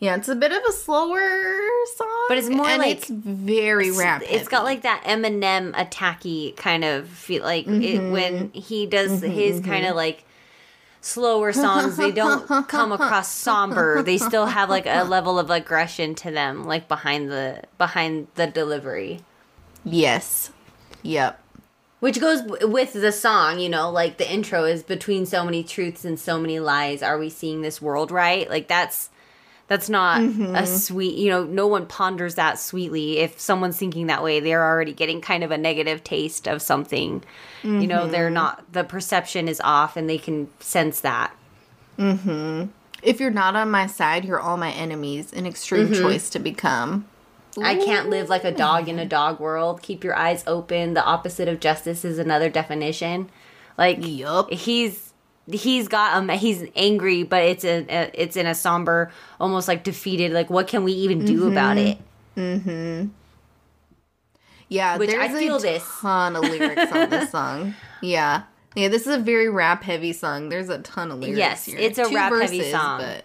Yeah, 0.00 0.14
it's 0.14 0.28
a 0.28 0.36
bit 0.36 0.52
of 0.52 0.62
a 0.68 0.72
slower 0.72 1.58
song, 1.96 2.26
But 2.28 2.38
it's 2.38 2.48
more 2.48 2.68
and 2.68 2.78
like- 2.82 2.98
it's 2.98 3.08
very 3.10 3.90
rap. 3.90 4.22
It's 4.24 4.46
got 4.48 4.62
like 4.62 4.82
that 4.82 5.02
Eminem 5.04 5.72
attacky 5.72 6.54
kind 6.56 6.84
of 6.84 7.08
feel. 7.08 7.42
Like 7.42 7.66
Mm-hmm. 7.66 7.82
it, 7.82 8.12
when 8.12 8.50
he 8.52 8.86
does 8.86 9.22
his 9.22 9.60
kind 9.60 9.86
of 9.86 9.96
like 9.96 10.24
slower 11.00 11.52
songs, 11.52 11.96
they 11.96 12.10
don't 12.12 12.46
come 12.68 12.92
across 12.92 13.28
somber. 13.32 14.02
They 14.02 14.18
still 14.18 14.46
have 14.46 14.68
like 14.70 14.86
a 14.86 15.04
level 15.04 15.38
of 15.38 15.50
aggression 15.50 16.14
to 16.16 16.30
them, 16.30 16.64
like 16.64 16.88
behind 16.88 17.30
the 17.30 17.62
behind 17.78 18.28
the 18.34 18.46
delivery. 18.46 19.20
yes, 19.84 20.50
yep, 21.02 21.40
Which 22.00 22.20
goes 22.20 22.42
with 22.62 22.92
the 22.92 23.12
song, 23.12 23.58
you 23.60 23.68
know, 23.68 23.90
like 23.90 24.18
the 24.18 24.30
intro 24.30 24.64
is 24.64 24.82
between 24.82 25.26
so 25.26 25.44
many 25.44 25.62
truths 25.64 26.04
and 26.04 26.18
so 26.18 26.38
many 26.40 26.60
lies. 26.60 27.02
Are 27.02 27.18
we 27.18 27.30
seeing 27.30 27.62
this 27.62 27.80
world 27.80 28.10
right? 28.10 28.48
Like 28.48 28.68
that's 28.68 29.10
that's 29.68 29.88
not 29.88 30.22
a 30.22 30.66
sweet, 30.66 31.16
you 31.16 31.30
know, 31.30 31.44
no 31.44 31.66
one 31.66 31.86
ponders 31.86 32.34
that 32.36 32.58
sweetly. 32.58 33.18
If 33.18 33.38
someone's 33.38 33.76
thinking 33.78 34.06
that 34.08 34.22
way, 34.22 34.40
they're 34.40 34.64
already 34.64 34.92
getting 34.94 35.20
kind 35.20 35.44
of 35.44 35.50
a 35.50 35.58
negative 35.58 36.02
taste 36.02 36.48
of 36.48 36.60
something. 36.62 37.22
You 37.62 37.86
know, 37.86 38.06
they're 38.06 38.30
not 38.30 38.72
the 38.72 38.82
perception 38.84 39.46
is 39.46 39.60
off 39.62 39.96
and 39.96 40.08
they 40.08 40.18
can 40.18 40.48
sense 40.60 41.00
that. 41.00 41.32
Mm 41.98 42.18
hmm. 42.20 42.64
If 43.02 43.20
you're 43.20 43.30
not 43.30 43.54
on 43.54 43.70
my 43.70 43.86
side, 43.86 44.24
you're 44.24 44.40
all 44.40 44.56
my 44.56 44.72
enemies. 44.72 45.32
An 45.32 45.46
extreme 45.46 45.88
Mm-hmm. 45.88 46.02
choice 46.02 46.30
to 46.30 46.38
become. 46.38 47.06
I 47.62 47.76
can't 47.76 48.08
live 48.08 48.28
like 48.28 48.44
a 48.44 48.52
dog 48.52 48.88
in 48.88 48.98
a 48.98 49.04
dog 49.04 49.38
world. 49.40 49.82
Keep 49.82 50.02
your 50.04 50.16
eyes 50.16 50.44
open. 50.46 50.94
The 50.94 51.04
opposite 51.04 51.48
of 51.48 51.60
justice 51.60 52.04
is 52.04 52.18
another 52.18 52.48
definition. 52.48 53.30
Like 53.76 53.98
Yup. 54.00 54.50
he's 54.50 55.07
he's 55.52 55.88
got 55.88 56.14
um 56.16 56.28
he's 56.28 56.64
angry, 56.76 57.22
but 57.22 57.42
it's 57.42 57.64
a, 57.64 57.86
a 57.88 58.10
it's 58.14 58.36
in 58.36 58.46
a 58.46 58.54
somber, 58.54 59.10
almost 59.40 59.68
like 59.68 59.84
defeated. 59.84 60.32
Like 60.32 60.50
what 60.50 60.68
can 60.68 60.84
we 60.84 60.92
even 60.92 61.24
do 61.24 61.50
about 61.50 61.78
it? 61.78 61.98
Mm-hmm 62.36 63.08
yeah, 64.68 64.98
Which 64.98 65.10
there's 65.10 65.30
I 65.30 65.38
feel 65.38 65.56
a 65.56 65.60
this. 65.60 65.86
ton 66.00 66.36
of 66.36 66.42
lyrics 66.42 66.92
on 66.92 67.10
this 67.10 67.30
song. 67.30 67.74
Yeah, 68.00 68.42
yeah, 68.76 68.86
this 68.86 69.08
is 69.08 69.14
a 69.16 69.18
very 69.18 69.48
rap 69.48 69.82
heavy 69.82 70.12
song. 70.12 70.50
There's 70.50 70.68
a 70.68 70.78
ton 70.78 71.10
of 71.10 71.18
lyrics. 71.18 71.36
Yes, 71.36 71.64
here. 71.64 71.76
it's 71.76 71.98
a 71.98 72.04
Two 72.08 72.14
rap-heavy 72.14 72.70
song. 72.70 73.00
But 73.00 73.24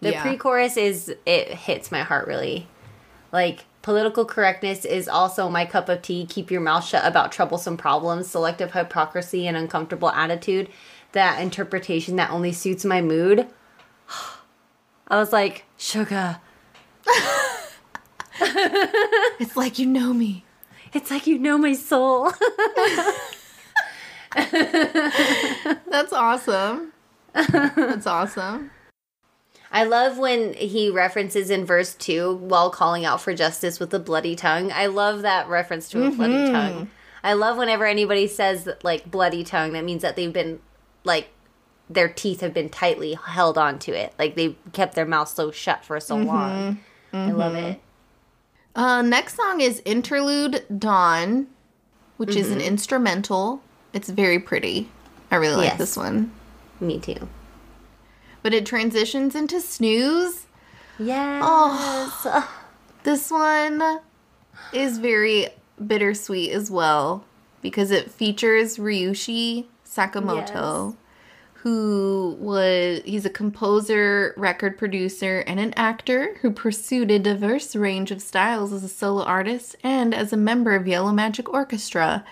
The 0.00 0.12
yeah. 0.12 0.22
pre-chorus 0.22 0.78
is 0.78 1.14
it 1.26 1.48
hits 1.48 1.92
my 1.92 2.02
heart 2.02 2.26
really. 2.26 2.68
Like 3.32 3.66
political 3.82 4.24
correctness 4.24 4.86
is 4.86 5.08
also 5.08 5.50
my 5.50 5.66
cup 5.66 5.90
of 5.90 6.00
tea. 6.00 6.24
Keep 6.24 6.50
your 6.50 6.62
mouth 6.62 6.86
shut 6.86 7.04
about 7.04 7.32
troublesome 7.32 7.76
problems, 7.76 8.28
selective 8.28 8.72
hypocrisy, 8.72 9.46
and 9.46 9.58
uncomfortable 9.58 10.10
attitude. 10.10 10.70
That 11.12 11.40
interpretation 11.40 12.16
that 12.16 12.30
only 12.30 12.52
suits 12.52 12.84
my 12.84 13.00
mood. 13.00 13.46
I 15.08 15.18
was 15.18 15.32
like, 15.32 15.64
sugar. 15.76 16.40
it's 18.40 19.56
like 19.56 19.78
you 19.78 19.86
know 19.86 20.12
me. 20.12 20.44
It's 20.92 21.10
like 21.10 21.26
you 21.26 21.38
know 21.38 21.58
my 21.58 21.74
soul. 21.74 22.32
That's 24.34 26.12
awesome. 26.12 26.92
That's 27.32 28.06
awesome. 28.06 28.70
I 29.70 29.84
love 29.84 30.18
when 30.18 30.52
he 30.52 30.90
references 30.90 31.48
in 31.48 31.64
verse 31.64 31.94
2 31.94 32.36
while 32.36 32.68
calling 32.68 33.06
out 33.06 33.22
for 33.22 33.34
justice 33.34 33.80
with 33.80 33.94
a 33.94 33.98
bloody 33.98 34.36
tongue. 34.36 34.70
I 34.70 34.86
love 34.86 35.22
that 35.22 35.48
reference 35.48 35.88
to 35.90 36.04
a 36.04 36.10
bloody 36.10 36.34
mm-hmm. 36.34 36.52
tongue. 36.52 36.90
I 37.24 37.32
love 37.32 37.56
whenever 37.56 37.86
anybody 37.86 38.26
says 38.26 38.68
like 38.82 39.10
bloody 39.10 39.44
tongue, 39.44 39.72
that 39.72 39.84
means 39.84 40.02
that 40.02 40.14
they've 40.14 40.32
been 40.32 40.60
like 41.04 41.28
their 41.90 42.08
teeth 42.08 42.40
have 42.40 42.54
been 42.54 42.68
tightly 42.68 43.14
held 43.14 43.58
onto 43.58 43.92
it. 43.92 44.12
Like 44.18 44.34
they've 44.34 44.56
kept 44.72 44.94
their 44.94 45.04
mouth 45.06 45.28
so 45.28 45.50
shut 45.50 45.84
for 45.84 45.98
so 46.00 46.16
long. 46.16 46.78
I 47.12 47.30
love 47.30 47.54
it. 47.54 47.80
Uh, 48.74 49.02
next 49.02 49.36
song 49.36 49.60
is 49.60 49.82
Interlude 49.84 50.64
Dawn, 50.78 51.46
which 52.16 52.34
is 52.36 52.50
an 52.50 52.58
Mm-hmm. 52.58 52.68
instrumental. 52.68 53.62
It's 53.92 54.08
very 54.08 54.38
pretty. 54.38 54.88
I 55.30 55.36
really 55.36 55.56
like 55.56 55.70
Yes. 55.70 55.78
this 55.78 55.96
one. 55.96 56.32
Me 56.80 56.98
too. 56.98 57.28
But 58.42 58.54
it 58.54 58.64
transitions 58.64 59.34
into 59.34 59.60
Snooze. 59.60 60.46
Yes. 60.98 62.26
This 63.02 63.30
one 63.30 64.00
is 64.72 64.98
very 64.98 65.48
bittersweet 65.84 66.52
as 66.52 66.70
well 66.70 67.24
because 67.60 67.90
it 67.90 68.10
features 68.10 68.78
Ryuichi 68.78 69.66
Sakamoto, 69.94 70.96
who 71.54 72.36
was 72.40 73.02
he's 73.04 73.24
a 73.24 73.30
composer, 73.30 74.34
record 74.36 74.78
producer, 74.78 75.40
and 75.46 75.60
an 75.60 75.74
actor 75.74 76.36
who 76.40 76.50
pursued 76.50 77.10
a 77.10 77.18
diverse 77.18 77.76
range 77.76 78.10
of 78.10 78.22
styles 78.22 78.72
as 78.72 78.82
a 78.82 78.88
solo 78.88 79.22
artist 79.22 79.76
and 79.82 80.14
as 80.14 80.32
a 80.32 80.36
member 80.36 80.74
of 80.74 80.88
Yellow 80.88 81.12
Magic 81.12 81.52
Orchestra. 81.52 82.24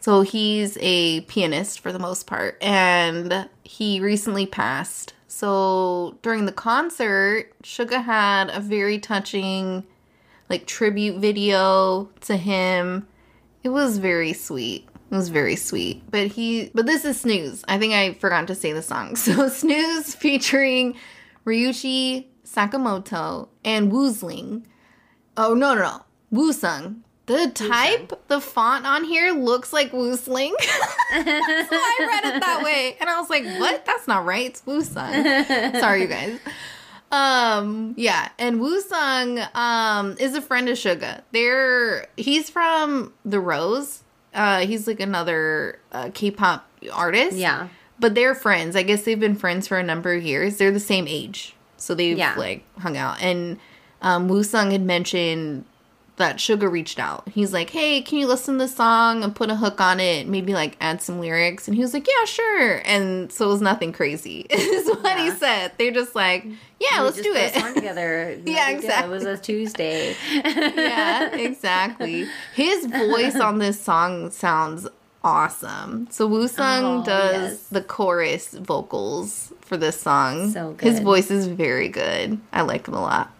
So 0.00 0.22
he's 0.22 0.76
a 0.80 1.20
pianist 1.22 1.78
for 1.78 1.92
the 1.92 1.98
most 2.00 2.26
part, 2.26 2.60
and 2.60 3.48
he 3.62 4.00
recently 4.00 4.46
passed. 4.46 5.14
So 5.28 6.18
during 6.22 6.44
the 6.44 6.52
concert, 6.52 7.52
Suga 7.62 8.02
had 8.02 8.50
a 8.50 8.58
very 8.58 8.98
touching, 8.98 9.84
like 10.50 10.66
tribute 10.66 11.18
video 11.20 12.10
to 12.22 12.36
him. 12.36 13.06
It 13.62 13.68
was 13.68 13.98
very 13.98 14.32
sweet. 14.32 14.88
It 15.12 15.16
was 15.16 15.28
very 15.28 15.56
sweet. 15.56 16.02
But 16.10 16.28
he, 16.28 16.70
but 16.72 16.86
this 16.86 17.04
is 17.04 17.20
Snooze. 17.20 17.62
I 17.68 17.78
think 17.78 17.92
I 17.92 18.14
forgot 18.14 18.46
to 18.46 18.54
say 18.54 18.72
the 18.72 18.82
song. 18.82 19.14
So 19.22 19.48
Snooze 19.48 20.14
featuring 20.14 20.94
Ryuichi 21.44 22.24
Sakamoto 22.46 23.48
and 23.62 23.92
Woozling. 23.92 24.64
Oh 25.36 25.52
no 25.52 25.74
no 25.74 25.82
no, 25.82 26.04
Woosung. 26.32 27.00
The 27.26 27.50
type, 27.54 28.26
the 28.28 28.40
font 28.40 28.84
on 28.86 29.04
here 29.04 29.32
looks 29.32 29.72
like 29.72 29.92
Woosling. 29.92 30.50
so 30.60 31.14
I 31.14 31.96
read 32.00 32.34
it 32.34 32.40
that 32.40 32.62
way. 32.64 32.96
And 32.98 33.08
I 33.08 33.20
was 33.20 33.30
like, 33.30 33.44
what? 33.44 33.84
That's 33.84 34.08
not 34.08 34.24
right. 34.24 34.46
It's 34.46 34.62
Woosung. 34.62 35.80
Sorry, 35.80 36.02
you 36.02 36.08
guys. 36.08 36.40
Um, 37.12 37.94
yeah. 37.96 38.30
And 38.38 38.60
Woosung 38.60 39.54
um 39.54 40.16
is 40.18 40.34
a 40.34 40.40
friend 40.40 40.70
of 40.70 40.78
Suga. 40.78 41.20
They're 41.32 42.06
he's 42.16 42.48
from 42.48 43.12
The 43.26 43.40
Rose. 43.40 44.02
Uh 44.34 44.60
he's 44.66 44.86
like 44.86 45.00
another 45.00 45.78
uh, 45.92 46.10
K-pop 46.14 46.66
artist. 46.92 47.36
Yeah. 47.36 47.68
But 47.98 48.14
they're 48.14 48.34
friends. 48.34 48.74
I 48.76 48.82
guess 48.82 49.02
they've 49.04 49.20
been 49.20 49.36
friends 49.36 49.68
for 49.68 49.78
a 49.78 49.82
number 49.82 50.12
of 50.14 50.22
years. 50.22 50.56
They're 50.56 50.70
the 50.72 50.80
same 50.80 51.06
age. 51.08 51.54
So 51.76 51.94
they've 51.94 52.16
Yeah. 52.18 52.34
like 52.36 52.64
hung 52.78 52.96
out. 52.96 53.20
And 53.22 53.58
um 54.00 54.28
Woosung 54.28 54.72
had 54.72 54.82
mentioned 54.82 55.64
that 56.16 56.36
Suga 56.36 56.70
reached 56.70 56.98
out. 56.98 57.26
He's 57.28 57.52
like, 57.52 57.70
"Hey, 57.70 58.02
can 58.02 58.18
you 58.18 58.26
listen 58.26 58.54
to 58.58 58.64
this 58.64 58.76
song 58.76 59.24
and 59.24 59.34
put 59.34 59.50
a 59.50 59.56
hook 59.56 59.80
on 59.80 59.98
it? 59.98 60.28
Maybe 60.28 60.52
like 60.52 60.76
add 60.80 61.00
some 61.02 61.20
lyrics." 61.20 61.66
And 61.66 61.74
he 61.74 61.82
was 61.82 61.94
like, 61.94 62.06
"Yeah, 62.06 62.24
sure." 62.26 62.82
And 62.84 63.32
so 63.32 63.46
it 63.46 63.48
was 63.48 63.62
nothing 63.62 63.92
crazy. 63.92 64.40
is 64.50 64.88
what 64.88 65.18
he 65.18 65.30
said. 65.30 65.72
They're 65.78 65.90
just 65.90 66.14
like, 66.14 66.44
"Yeah, 66.78 66.98
We 66.98 67.04
let's 67.04 67.20
do 67.20 67.34
it." 67.34 67.54
song 67.54 67.74
together. 67.74 68.38
Yeah, 68.44 68.68
exactly. 68.70 68.88
deal. 68.88 69.04
It 69.04 69.08
was 69.08 69.24
a 69.24 69.42
Tuesday. 69.42 70.14
yeah, 70.32 71.34
exactly. 71.34 72.26
His 72.54 72.86
voice 72.86 73.36
on 73.36 73.58
this 73.58 73.80
song 73.80 74.30
sounds 74.30 74.86
awesome. 75.24 76.08
So 76.10 76.28
Woosung 76.28 77.00
Oh, 77.02 77.04
does 77.04 77.50
yes. 77.52 77.66
the 77.68 77.80
chorus 77.82 78.52
vocals 78.54 79.52
for 79.60 79.76
this 79.76 80.00
song. 80.00 80.50
So 80.50 80.72
good. 80.72 80.88
His 80.88 81.00
voice 81.00 81.30
is 81.30 81.46
very 81.46 81.88
good. 81.88 82.38
I 82.52 82.62
like 82.62 82.86
him 82.88 82.94
a 82.94 83.00
lot. 83.00 83.32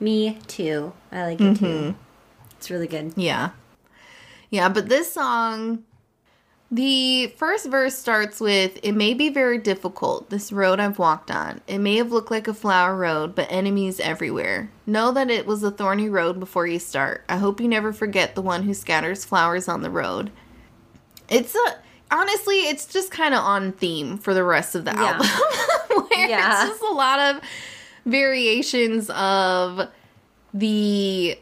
Me 0.00 0.38
too. 0.46 0.92
I 1.10 1.24
like 1.24 1.40
it 1.40 1.44
Mm-hmm. 1.44 1.64
too. 1.64 1.94
It's 2.64 2.70
really 2.70 2.86
good. 2.86 3.12
Yeah. 3.14 3.50
Yeah, 4.48 4.70
but 4.70 4.88
this 4.88 5.12
song, 5.12 5.84
the 6.70 7.26
first 7.36 7.66
verse 7.66 7.94
starts 7.94 8.40
with 8.40 8.78
It 8.82 8.92
may 8.92 9.12
be 9.12 9.28
very 9.28 9.58
difficult, 9.58 10.30
this 10.30 10.50
road 10.50 10.80
I've 10.80 10.98
walked 10.98 11.30
on. 11.30 11.60
It 11.66 11.76
may 11.76 11.96
have 11.96 12.10
looked 12.10 12.30
like 12.30 12.48
a 12.48 12.54
flower 12.54 12.96
road, 12.96 13.34
but 13.34 13.48
enemies 13.52 14.00
everywhere. 14.00 14.70
Know 14.86 15.12
that 15.12 15.28
it 15.30 15.44
was 15.44 15.62
a 15.62 15.70
thorny 15.70 16.08
road 16.08 16.40
before 16.40 16.66
you 16.66 16.78
start. 16.78 17.22
I 17.28 17.36
hope 17.36 17.60
you 17.60 17.68
never 17.68 17.92
forget 17.92 18.34
the 18.34 18.40
one 18.40 18.62
who 18.62 18.72
scatters 18.72 19.26
flowers 19.26 19.68
on 19.68 19.82
the 19.82 19.90
road. 19.90 20.30
It's 21.28 21.54
a. 21.54 21.74
Honestly, 22.10 22.60
it's 22.60 22.86
just 22.86 23.10
kind 23.10 23.34
of 23.34 23.40
on 23.40 23.72
theme 23.72 24.16
for 24.16 24.32
the 24.32 24.42
rest 24.44 24.74
of 24.74 24.86
the 24.86 24.92
Yeah. 24.92 25.20
album. 25.20 25.26
where 26.08 26.28
Yeah. 26.30 26.62
it's 26.62 26.70
just 26.70 26.82
a 26.82 26.94
lot 26.94 27.18
of 27.20 27.42
variations 28.06 29.10
of 29.10 29.88
the 30.54 31.36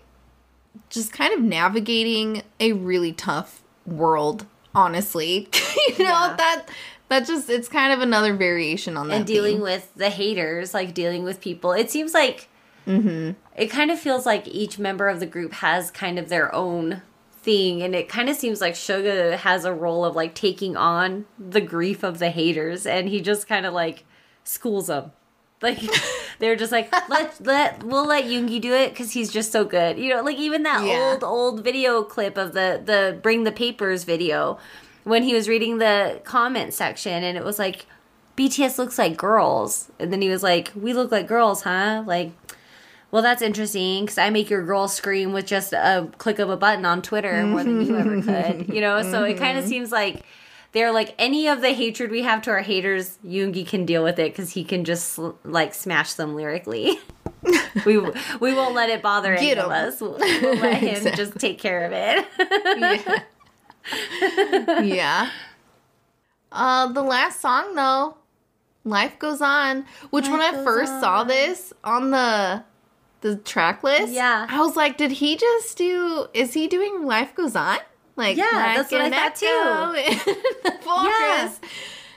just 0.92 1.12
kind 1.12 1.34
of 1.34 1.40
navigating 1.40 2.42
a 2.60 2.72
really 2.72 3.12
tough 3.12 3.62
world 3.86 4.46
honestly 4.74 5.48
you 5.88 6.04
know 6.04 6.10
Yeah. 6.28 6.34
that 6.38 6.66
that 7.08 7.26
just 7.26 7.50
it's 7.50 7.68
kind 7.68 7.92
of 7.92 8.00
another 8.00 8.34
variation 8.34 8.96
on 8.96 9.08
that 9.08 9.14
and 9.16 9.26
dealing 9.26 9.56
theme. 9.56 9.62
with 9.62 9.92
the 9.96 10.08
haters, 10.08 10.72
like 10.72 10.94
dealing 10.94 11.24
with 11.24 11.40
people. 11.40 11.72
It 11.72 11.90
seems 11.90 12.14
like 12.14 12.48
Mm-hmm. 12.86 13.32
it 13.56 13.66
kind 13.68 13.90
of 13.92 13.98
feels 14.00 14.24
like 14.26 14.48
each 14.48 14.78
member 14.78 15.08
of 15.08 15.20
the 15.20 15.26
group 15.26 15.52
has 15.52 15.90
kind 15.90 16.18
of 16.18 16.28
their 16.28 16.52
own 16.54 17.02
thing, 17.32 17.82
and 17.82 17.94
it 17.94 18.08
kind 18.08 18.28
of 18.28 18.34
seems 18.36 18.60
like 18.60 18.74
Suga 18.74 19.36
has 19.36 19.64
a 19.64 19.72
role 19.74 20.04
of 20.04 20.16
like 20.16 20.34
taking 20.34 20.76
on 20.76 21.26
the 21.38 21.60
grief 21.60 22.02
of 22.02 22.18
the 22.18 22.30
haters, 22.30 22.86
and 22.86 23.08
he 23.08 23.20
just 23.20 23.46
kind 23.46 23.66
of 23.66 23.72
like 23.74 24.04
schools 24.42 24.86
them. 24.88 25.12
Like 25.60 25.78
they're 26.42 26.56
just 26.56 26.72
like 26.72 26.92
let 27.08 27.40
let 27.46 27.82
we'll 27.84 28.06
let 28.06 28.24
Yoongi 28.24 28.60
do 28.60 28.74
it 28.74 28.90
because 28.90 29.12
he's 29.12 29.30
just 29.30 29.52
so 29.52 29.64
good. 29.64 29.96
You 29.96 30.14
know, 30.14 30.22
like 30.22 30.36
even 30.38 30.64
that 30.64 30.84
Yeah. 30.84 31.12
old 31.12 31.24
old 31.24 31.64
video 31.64 32.02
clip 32.02 32.36
of 32.36 32.52
the 32.52 32.82
the 32.84 33.18
bring 33.22 33.44
the 33.44 33.52
papers 33.52 34.02
video 34.04 34.58
when 35.04 35.22
he 35.22 35.34
was 35.34 35.48
reading 35.48 35.78
the 35.78 36.20
comment 36.24 36.74
section 36.74 37.22
and 37.22 37.38
it 37.38 37.44
was 37.44 37.58
like 37.58 37.86
BTS 38.36 38.76
looks 38.76 38.98
like 38.98 39.16
girls. 39.16 39.90
And 40.00 40.12
then 40.12 40.20
he 40.20 40.28
was 40.28 40.42
like, 40.42 40.72
We 40.74 40.92
look 40.92 41.12
like 41.12 41.28
girls, 41.28 41.62
huh? 41.62 42.02
Like, 42.04 42.32
well, 43.12 43.22
that's 43.22 43.42
interesting 43.42 44.04
because 44.04 44.18
I 44.18 44.30
make 44.30 44.50
your 44.50 44.64
girl 44.64 44.88
scream 44.88 45.32
with 45.32 45.46
just 45.46 45.72
a 45.72 46.08
click 46.18 46.40
of 46.40 46.50
a 46.50 46.56
button 46.56 46.84
on 46.84 47.02
Twitter 47.02 47.46
more 47.46 47.62
than 47.62 47.86
you 47.86 47.96
ever 47.96 48.20
could. 48.20 48.74
You 48.74 48.80
know? 48.80 49.02
So 49.02 49.22
it 49.22 49.38
kind 49.38 49.58
of 49.58 49.64
mm-hmm. 49.64 49.70
seems 49.70 49.92
like 49.92 50.24
they're 50.72 50.92
like, 50.92 51.14
any 51.18 51.48
of 51.48 51.60
the 51.60 51.72
hatred 51.72 52.10
we 52.10 52.22
have 52.22 52.42
to 52.42 52.50
our 52.50 52.60
haters, 52.62 53.18
Yoongi 53.24 53.66
can 53.66 53.84
deal 53.86 54.02
with 54.02 54.18
it 54.18 54.32
because 54.32 54.52
he 54.52 54.64
can 54.64 54.84
just 54.84 55.18
like 55.44 55.74
smash 55.74 56.14
them 56.14 56.34
lyrically. 56.34 56.98
we 57.86 57.98
we 57.98 58.54
won't 58.54 58.74
let 58.74 58.88
it 58.90 59.02
bother 59.02 59.34
any 59.34 59.46
Get 59.48 59.58
of 59.58 59.70
'em. 59.70 59.88
us. 59.88 60.00
We'll, 60.00 60.16
we'll 60.18 60.56
let 60.56 60.78
him 60.78 61.14
just 61.14 61.38
take 61.38 61.58
care 61.58 61.84
of 61.84 61.92
it. 61.94 62.26
yeah. 62.80 63.22
yeah 64.82 65.30
uh 66.52 66.86
the 66.92 67.02
last 67.02 67.40
song 67.40 67.74
though 67.74 68.16
life 68.84 69.18
goes 69.18 69.40
on 69.40 69.84
which 70.10 70.28
when 70.28 70.40
i 70.40 70.52
first 70.62 71.00
saw 71.00 71.24
this 71.24 71.72
on 71.82 72.10
the 72.10 72.62
the 73.22 73.36
track 73.36 73.82
list 73.82 74.12
Yeah. 74.12 74.46
i 74.48 74.60
was 74.60 74.76
like 74.76 74.96
did 74.96 75.12
he 75.12 75.36
just 75.36 75.76
do 75.76 76.26
is 76.32 76.54
he 76.54 76.68
doing 76.68 77.04
life 77.04 77.34
goes 77.34 77.56
on 77.56 77.78
like 78.16 78.36
Yeah, 78.36 78.48
that's 78.76 78.90
what 78.92 79.00
I 79.00 79.10
thought 79.10 79.36
too. 79.36 80.62
the 80.64 80.78
chorus. 80.84 81.60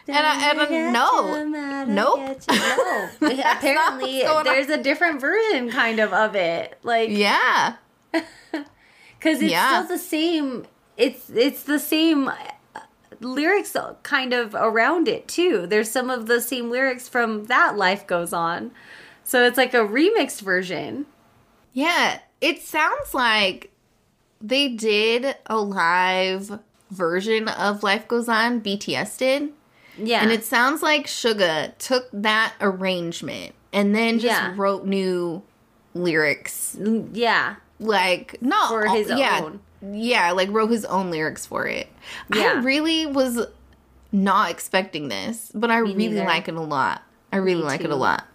And 0.07 0.17
I, 0.17 0.51
and 0.51 0.61
I, 0.61 0.91
no, 0.91 1.43
nope. 1.85 1.87
No. 1.87 2.35
Apparently, 3.21 4.21
going 4.21 4.37
on. 4.37 4.43
there's 4.43 4.69
a 4.69 4.77
different 4.81 5.19
version 5.19 5.71
kind 5.71 5.99
of 5.99 6.13
of 6.13 6.35
it. 6.35 6.77
Like, 6.83 7.09
yeah, 7.09 7.77
because 8.11 9.41
it's 9.41 9.43
Yeah. 9.51 9.83
still 9.83 9.97
the 9.97 10.03
same. 10.03 10.67
It's 10.95 11.29
it's 11.31 11.63
the 11.63 11.79
same 11.79 12.27
uh, 12.27 12.35
lyrics 13.19 13.75
kind 14.03 14.31
of 14.33 14.53
around 14.53 15.07
it 15.07 15.27
too. 15.27 15.65
There's 15.65 15.89
some 15.89 16.11
of 16.11 16.27
the 16.27 16.39
same 16.39 16.69
lyrics 16.69 17.07
from 17.09 17.45
that 17.45 17.75
life 17.75 18.05
goes 18.05 18.31
on. 18.31 18.71
So 19.23 19.43
it's 19.43 19.57
like 19.57 19.73
a 19.73 19.77
remixed 19.77 20.41
version. 20.41 21.07
yeah. 21.73 22.19
It 22.41 22.61
sounds 22.61 23.13
like 23.15 23.71
they 24.45 24.69
did 24.69 25.35
a 25.47 25.57
live 25.57 26.59
version 26.91 27.47
of 27.47 27.83
Life 27.83 28.07
Goes 28.07 28.29
On. 28.29 28.61
BTS 28.61 29.17
did, 29.17 29.49
Yeah. 29.97 30.21
and 30.21 30.31
it 30.31 30.43
sounds 30.43 30.81
like 30.83 31.07
Suga 31.07 31.75
took 31.79 32.07
that 32.13 32.53
arrangement 32.61 33.53
and 33.73 33.95
then 33.95 34.19
just 34.19 34.39
Yeah. 34.41 34.53
wrote 34.55 34.85
new 34.85 35.41
lyrics. 35.93 36.77
yeah. 37.13 37.55
Like 37.79 38.37
no, 38.41 38.67
For 38.69 38.87
his 38.87 39.09
yeah, 39.09 39.41
own. 39.43 39.59
Yeah, 39.81 40.31
like 40.31 40.49
wrote 40.51 40.69
his 40.71 40.85
own 40.85 41.11
lyrics 41.11 41.45
for 41.45 41.67
it. 41.67 41.87
I 42.31 42.53
really 42.53 43.05
was 43.05 43.45
not 44.11 44.49
expecting 44.49 45.09
this, 45.09 45.51
but 45.53 45.69
I 45.69 45.79
really 45.79 45.95
neither. 46.09 46.23
like 46.25 46.47
it 46.47 46.55
a 46.55 46.61
lot. 46.61 47.01
I 47.33 47.37
really 47.37 47.63
like 47.63 47.81
it 47.81 47.89
a 47.89 47.95
lot. 47.95 48.25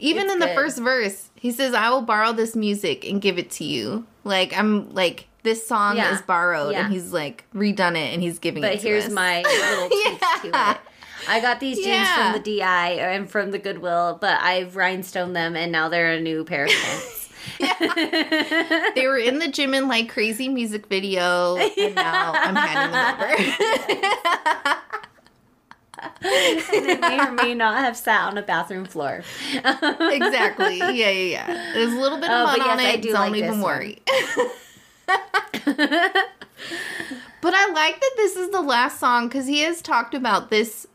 Even 0.00 0.24
It's 0.24 0.32
in 0.32 0.38
the 0.40 0.46
good. 0.46 0.56
first 0.56 0.78
verse, 0.78 1.30
he 1.36 1.52
says, 1.52 1.72
"I 1.72 1.90
will 1.90 2.02
borrow 2.02 2.32
this 2.32 2.56
music 2.56 3.08
and 3.08 3.22
give 3.22 3.38
it 3.38 3.50
to 3.52 3.64
you." 3.64 4.06
Like 4.24 4.56
I'm 4.58 4.92
like 4.92 5.28
this 5.42 5.66
song 5.66 5.96
Yeah. 5.96 6.12
is 6.14 6.22
borrowed, 6.22 6.72
Yeah. 6.72 6.84
and 6.84 6.92
he's 6.92 7.12
like 7.12 7.44
redone 7.54 7.96
it, 7.96 8.12
and 8.14 8.22
he's 8.22 8.38
giving 8.38 8.62
it. 8.62 8.66
But 8.66 8.80
to 8.80 8.86
here's 8.88 9.06
us. 9.06 9.12
my 9.12 9.42
little 9.42 9.88
tweaks 10.04 10.20
Yeah. 10.44 10.50
to 10.50 10.70
it. 10.72 10.76
I 11.28 11.40
got 11.40 11.60
these 11.60 11.76
jeans 11.76 11.88
Yeah. 11.88 12.32
from 12.32 12.42
the 12.42 12.58
DI 12.58 12.88
and 12.92 13.28
from 13.30 13.50
the 13.50 13.58
Goodwill, 13.58 14.16
but 14.20 14.40
I've 14.40 14.74
rhinestoned 14.74 15.34
them 15.34 15.54
and 15.56 15.70
now 15.70 15.88
they're 15.90 16.12
a 16.12 16.20
new 16.20 16.44
pair 16.44 16.64
of 16.64 16.70
pants. 16.70 17.28
they 18.94 19.06
were 19.06 19.18
in 19.18 19.38
the 19.38 19.48
gym 19.48 19.74
in 19.74 19.86
like 19.88 20.08
crazy 20.08 20.48
music 20.48 20.86
video, 20.86 21.56
and 21.56 21.94
now 21.94 22.32
I'm 22.36 22.54
handing 22.54 22.92
them 22.92 23.20
over. 23.20 24.80
and 26.22 26.86
they 26.88 26.96
may 26.96 27.18
or 27.20 27.32
may 27.32 27.54
not 27.54 27.78
have 27.78 27.96
sat 27.96 28.22
on 28.28 28.38
a 28.38 28.42
bathroom 28.42 28.84
floor. 28.84 29.22
exactly. 29.54 30.78
Yeah, 30.78 30.90
yeah, 30.90 31.10
yeah. 31.10 31.72
There's 31.74 31.92
a 31.92 31.96
little 31.98 32.18
bit 32.18 32.30
of 32.30 32.40
Oh, 32.40 32.44
mud 32.44 32.58
but 32.58 32.66
on 32.70 32.78
yes, 32.78 32.86
I 32.86 32.90
it. 32.92 33.02
do 33.02 33.12
Don't 33.12 33.30
like 33.32 33.42
even 33.42 33.60
worry. 33.60 33.98
But 37.42 37.54
I 37.54 37.70
like 37.72 37.98
that 38.00 38.12
this 38.16 38.36
is 38.36 38.50
the 38.50 38.60
last 38.60 39.00
song 39.00 39.28
because 39.28 39.46
he 39.46 39.60
has 39.60 39.80
talked 39.80 40.14
about 40.14 40.50
this 40.50 40.86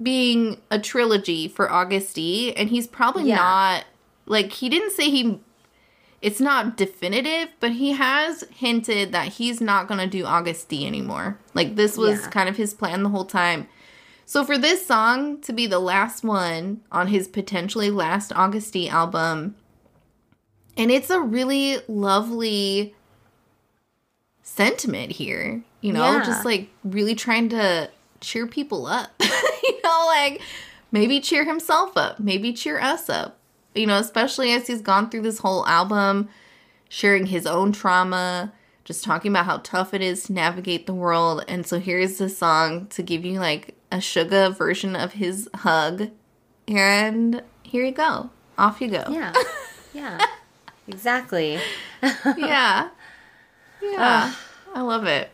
being 0.00 0.60
a 0.70 0.78
trilogy 0.78 1.48
for 1.48 1.66
Agust 1.66 2.14
D, 2.14 2.52
and 2.54 2.68
he's 2.70 2.86
probably 2.86 3.24
Yeah. 3.24 3.36
not 3.36 3.84
like 4.26 4.52
he 4.52 4.68
didn't 4.68 4.92
say 4.92 5.10
he. 5.10 5.40
It's 6.22 6.40
not 6.40 6.76
definitive, 6.76 7.48
but 7.60 7.72
he 7.72 7.92
has 7.92 8.44
hinted 8.54 9.10
that 9.12 9.28
he's 9.28 9.60
not 9.60 9.88
going 9.88 9.98
to 10.00 10.06
do 10.06 10.24
Agust 10.24 10.68
D 10.68 10.86
anymore. 10.86 11.38
Like 11.54 11.74
this 11.76 11.96
was 11.96 12.20
Yeah. 12.20 12.28
kind 12.28 12.48
of 12.48 12.56
his 12.56 12.72
plan 12.72 13.02
the 13.02 13.08
whole 13.08 13.24
time. 13.24 13.66
So 14.26 14.44
for 14.44 14.56
this 14.56 14.86
song 14.86 15.40
to 15.40 15.52
be 15.52 15.66
the 15.66 15.80
last 15.80 16.22
one 16.22 16.82
on 16.92 17.08
his 17.08 17.26
potentially 17.26 17.90
last 17.90 18.30
Agust 18.30 18.70
D 18.72 18.88
album, 18.88 19.56
and 20.76 20.90
it's 20.92 21.10
a 21.10 21.20
really 21.20 21.78
lovely 21.88 22.94
sentiment 24.54 25.12
here, 25.12 25.62
you 25.80 25.92
know, 25.92 26.02
Yeah. 26.18 26.24
just 26.24 26.44
like 26.44 26.68
really 26.84 27.14
trying 27.14 27.48
to 27.50 27.90
cheer 28.20 28.46
people 28.46 28.86
up. 28.86 29.10
you 29.62 29.80
know, 29.82 30.04
like 30.06 30.40
maybe 30.92 31.20
cheer 31.20 31.44
himself 31.44 31.96
up, 31.96 32.18
maybe 32.20 32.52
cheer 32.52 32.80
us 32.80 33.08
up. 33.08 33.38
You 33.74 33.86
know, 33.86 33.98
especially 33.98 34.52
as 34.52 34.66
he's 34.66 34.82
gone 34.82 35.08
through 35.10 35.22
this 35.22 35.38
whole 35.38 35.64
album, 35.66 36.28
sharing 36.88 37.26
his 37.26 37.46
own 37.46 37.70
trauma, 37.72 38.52
just 38.84 39.04
talking 39.04 39.30
about 39.30 39.44
how 39.46 39.58
tough 39.58 39.94
it 39.94 40.02
is 40.02 40.24
to 40.24 40.32
navigate 40.32 40.86
the 40.86 40.94
world. 40.94 41.44
And 41.46 41.64
so 41.64 41.78
here's 41.78 42.18
the 42.18 42.28
song 42.28 42.86
to 42.88 43.02
give 43.02 43.24
you 43.24 43.38
like 43.38 43.76
a 43.92 44.00
sugar 44.00 44.50
version 44.50 44.96
of 44.96 45.12
his 45.12 45.48
hug. 45.54 46.10
And 46.66 47.42
here 47.62 47.84
you 47.84 47.92
go. 47.92 48.30
Off 48.58 48.80
you 48.80 48.88
go. 48.88 49.04
Yeah. 49.08 49.32
Yeah. 49.92 50.24
exactly. 50.86 51.58
yeah. 52.36 52.90
Yeah. 53.82 54.32
I 54.74 54.80
love 54.82 55.06
it. 55.06 55.30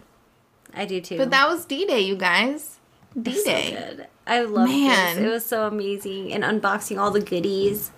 I 0.75 0.85
do 0.85 1.01
too. 1.01 1.19
But 1.19 1.31
that 1.31 1.49
was 1.49 1.65
D 1.65 1.85
Day, 1.87 2.01
you 2.01 2.17
guys. 2.17 2.79
D 3.21 3.43
Day. 3.45 3.71
good. 3.71 4.07
I 4.27 4.41
love 4.43 4.69
Man. 4.69 5.17
this. 5.17 5.25
It 5.25 5.29
was 5.29 5.47
so 5.47 5.67
amazing. 5.67 6.33
And 6.33 6.43
unboxing 6.45 6.99
all 6.99 7.11
the 7.11 7.21
goodies. 7.21 7.91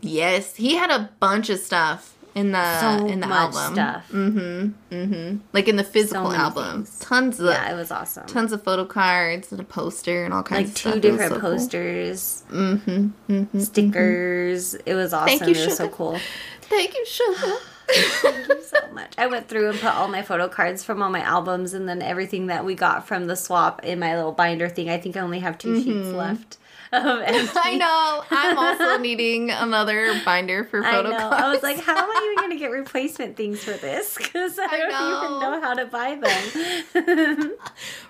yes, 0.00 0.56
he 0.56 0.74
had 0.76 0.90
a 0.90 1.10
bunch 1.20 1.48
of 1.50 1.58
stuff 1.58 2.14
in 2.34 2.52
the 2.52 2.80
so 2.80 3.06
in 3.06 3.20
the 3.20 3.26
much 3.26 3.54
album. 3.54 3.74
stuff. 3.74 4.08
Mm-hmm. 4.10 4.94
Mm-hmm. 4.94 5.36
Like 5.52 5.68
in 5.68 5.76
the 5.76 5.84
physical 5.84 6.24
many 6.30 6.36
album. 6.42 6.84
things. 6.84 6.98
Tons 6.98 7.38
of 7.40 7.46
Yeah, 7.46 7.72
it 7.72 7.76
was 7.76 7.90
awesome. 7.90 8.26
tons 8.26 8.52
of 8.52 8.62
photo 8.62 8.84
cards 8.84 9.52
and 9.52 9.60
a 9.60 9.64
poster 9.64 10.24
and 10.24 10.32
all 10.34 10.42
kinds 10.42 10.58
like 10.58 10.66
of 10.68 10.74
two 10.74 10.80
stuff. 10.80 10.92
It 10.92 10.96
was 10.96 11.02
different 11.20 11.32
so 11.34 11.40
cool. 11.40 11.50
posters, 11.50 12.42
mm-hmm, 12.50 13.58
stickers. 13.60 14.74
It 14.74 14.94
was 14.94 15.12
awesome. 15.12 15.38
Thank 15.38 15.42
you, 15.56 15.62
it 15.62 15.66
was 15.66 15.76
so 15.76 15.88
cool. 15.88 16.18
Thank 16.62 16.94
you, 16.94 17.04
Suga. 17.06 17.58
Thank 17.88 18.48
you 18.48 18.62
so 18.62 18.78
much. 18.92 19.14
I 19.18 19.26
went 19.26 19.48
through 19.48 19.70
and 19.70 19.78
put 19.78 19.94
all 19.94 20.08
my 20.08 20.22
photo 20.22 20.48
cards 20.48 20.84
from 20.84 21.02
all 21.02 21.10
my 21.10 21.20
albums 21.20 21.74
and 21.74 21.88
then 21.88 22.02
everything 22.02 22.46
that 22.46 22.64
we 22.64 22.74
got 22.74 23.06
from 23.06 23.26
the 23.26 23.36
swap 23.36 23.84
in 23.84 23.98
my 23.98 24.16
little 24.16 24.32
binder 24.32 24.68
thing. 24.68 24.88
I 24.88 24.98
think 24.98 25.16
I 25.16 25.20
only 25.20 25.40
have 25.40 25.58
2 25.58 25.82
sheets 25.82 26.08
left. 26.08 26.50
Mm-hmm. 26.52 26.58
I 26.94 27.74
know. 27.76 28.22
I'm 28.30 28.58
also 28.58 28.98
needing 29.02 29.50
another 29.50 30.20
binder 30.26 30.64
for 30.64 30.84
I 30.84 30.92
photo 30.92 31.10
know. 31.10 31.16
cards. 31.30 31.42
I 31.42 31.50
was 31.50 31.62
like, 31.62 31.78
how 31.78 31.96
am 31.96 32.04
I 32.10 32.32
even 32.32 32.44
going 32.44 32.58
to 32.58 32.58
get 32.62 32.70
replacement 32.70 33.34
things 33.36 33.64
for 33.64 33.72
this? 33.72 34.18
Because 34.32 34.58
I, 34.58 34.76
don't 34.76 34.90
know. 34.90 35.24
even 35.24 35.40
know 35.40 35.60
how 35.60 35.74
to 35.74 35.86
buy 35.86 36.14
them. 36.16 37.52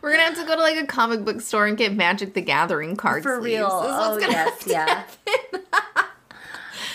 We're 0.03 0.11
gonna 0.12 0.23
have 0.23 0.37
to 0.37 0.45
go 0.45 0.55
to 0.57 0.61
like 0.61 0.77
a 0.77 0.87
comic 0.87 1.25
book 1.25 1.41
store 1.41 1.66
and 1.66 1.77
get 1.77 1.95
Magic 1.95 2.35
the 2.35 2.41
Gathering 2.41 2.97
cards. 2.97 3.25
For 3.25 3.41
real. 3.41 3.68
Oh, 3.70 4.18
yes. 4.18 4.66
Yeah. 4.66 5.05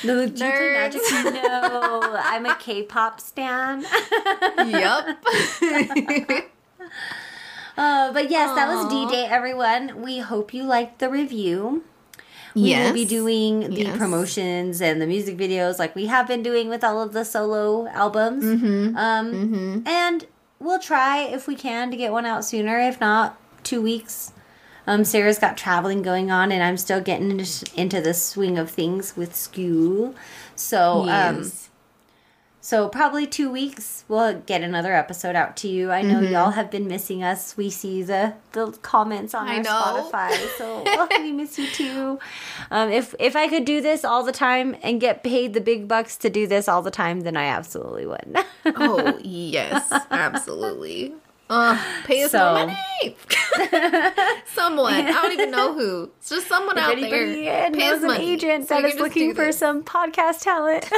No, 0.04 0.28
do 0.28 0.46
you 0.46 0.52
play 0.52 0.74
Magic? 0.74 1.02
No, 1.12 2.16
I'm 2.24 2.46
a 2.46 2.56
K-pop 2.56 3.20
stan. 3.20 3.84
yep. 4.58 5.18
Uh, 7.78 8.12
but 8.12 8.32
yes, 8.32 8.56
that 8.56 8.68
was 8.68 8.90
D 8.92 9.06
Day, 9.08 9.26
everyone. 9.30 10.02
We 10.02 10.18
hope 10.18 10.52
you 10.52 10.64
liked 10.64 10.98
the 10.98 11.10
review. 11.10 11.84
We 12.56 12.70
yes. 12.70 12.88
will 12.88 12.94
be 12.96 13.06
doing 13.06 13.70
the 13.70 13.84
Yes. 13.84 13.98
promotions 14.00 14.82
and 14.82 15.00
the 15.00 15.06
music 15.06 15.38
videos 15.38 15.78
like 15.78 15.94
we 15.96 16.08
have 16.08 16.28
been 16.28 16.42
doing 16.42 16.70
with 16.70 16.84
all 16.84 17.00
of 17.04 17.14
the 17.14 17.24
solo 17.24 17.88
albums. 17.90 18.44
Mm-hmm. 18.44 18.98
Um, 18.98 19.84
And 19.86 20.26
we'll 20.60 20.80
try 20.80 21.20
if 21.22 21.48
we 21.48 21.54
can 21.54 21.92
to 21.92 21.98
get 21.98 22.12
one 22.12 22.26
out 22.26 22.44
sooner. 22.44 22.80
If 22.80 23.00
not, 23.00 23.38
two 23.62 23.80
weeks. 23.84 24.32
Um, 24.88 25.04
Sarah's 25.04 25.38
got 25.38 25.58
traveling 25.58 26.02
going 26.02 26.32
on, 26.32 26.52
and 26.52 26.64
I'm 26.64 26.78
still 26.78 27.02
getting 27.02 27.30
into, 27.30 27.70
into 27.76 28.02
the 28.02 28.14
swing 28.14 28.58
of 28.58 28.72
things 28.72 29.16
with 29.18 29.36
school. 29.36 30.16
So, 30.56 31.08
um, 31.10 31.52
so 32.68 32.90
probably 32.90 33.28
two 33.28 33.50
weeks 33.50 34.04
we'll 34.10 34.40
get 34.42 34.62
another 34.62 34.94
episode 34.94 35.36
out 35.38 35.56
to 35.58 35.70
you. 35.70 35.90
I 35.92 36.02
know 36.02 36.20
y'all 36.20 36.52
have 36.52 36.70
been 36.70 36.86
missing 36.86 37.24
us. 37.24 37.56
We 37.56 37.70
see 37.70 38.04
the 38.04 38.34
the 38.52 38.72
comments 38.82 39.34
on 39.34 39.48
I 39.48 39.58
our 39.58 39.64
know. 39.64 40.10
Spotify, 40.12 40.58
so 40.58 41.08
we 41.22 41.32
miss 41.32 41.58
you 41.58 41.68
too. 41.68 42.20
Um, 42.70 42.92
if 42.92 43.16
if 43.20 43.38
I 43.38 43.48
could 43.48 43.64
do 43.64 43.80
this 43.80 44.04
all 44.04 44.24
the 44.24 44.34
time 44.34 44.76
and 44.84 45.00
get 45.00 45.24
paid 45.24 45.54
the 45.54 45.62
big 45.62 45.88
bucks 45.88 46.18
to 46.18 46.30
do 46.30 46.46
this 46.46 46.68
all 46.68 46.82
the 46.82 46.92
time, 46.92 47.22
then 47.22 47.38
I 47.38 47.46
absolutely 47.46 48.06
would. 48.06 48.38
oh 48.66 49.18
yes, 49.24 49.90
absolutely. 50.12 51.14
Uh, 51.50 51.78
pay 52.06 52.24
us 52.24 52.32
So- 52.32 52.40
more 52.40 52.54
money. 52.68 52.78
someone. 54.48 54.94
I 54.94 55.12
don't 55.12 55.32
even 55.34 55.52
know 55.52 55.74
who. 55.74 56.12
It's 56.20 56.30
just 56.30 56.48
someone 56.48 56.78
if 56.78 56.84
out 56.84 56.92
anybody 56.92 57.46
there. 57.46 57.72
Pay 57.72 57.78
knows 57.90 58.02
an 58.02 58.08
money 58.08 58.34
agent 58.34 58.68
so 58.68 58.76
that 58.82 58.86
is 58.86 59.00
looking 59.00 59.34
for 59.34 59.46
this. 59.46 59.58
some 59.58 59.84
podcast 59.84 60.42
talent, 60.42 60.90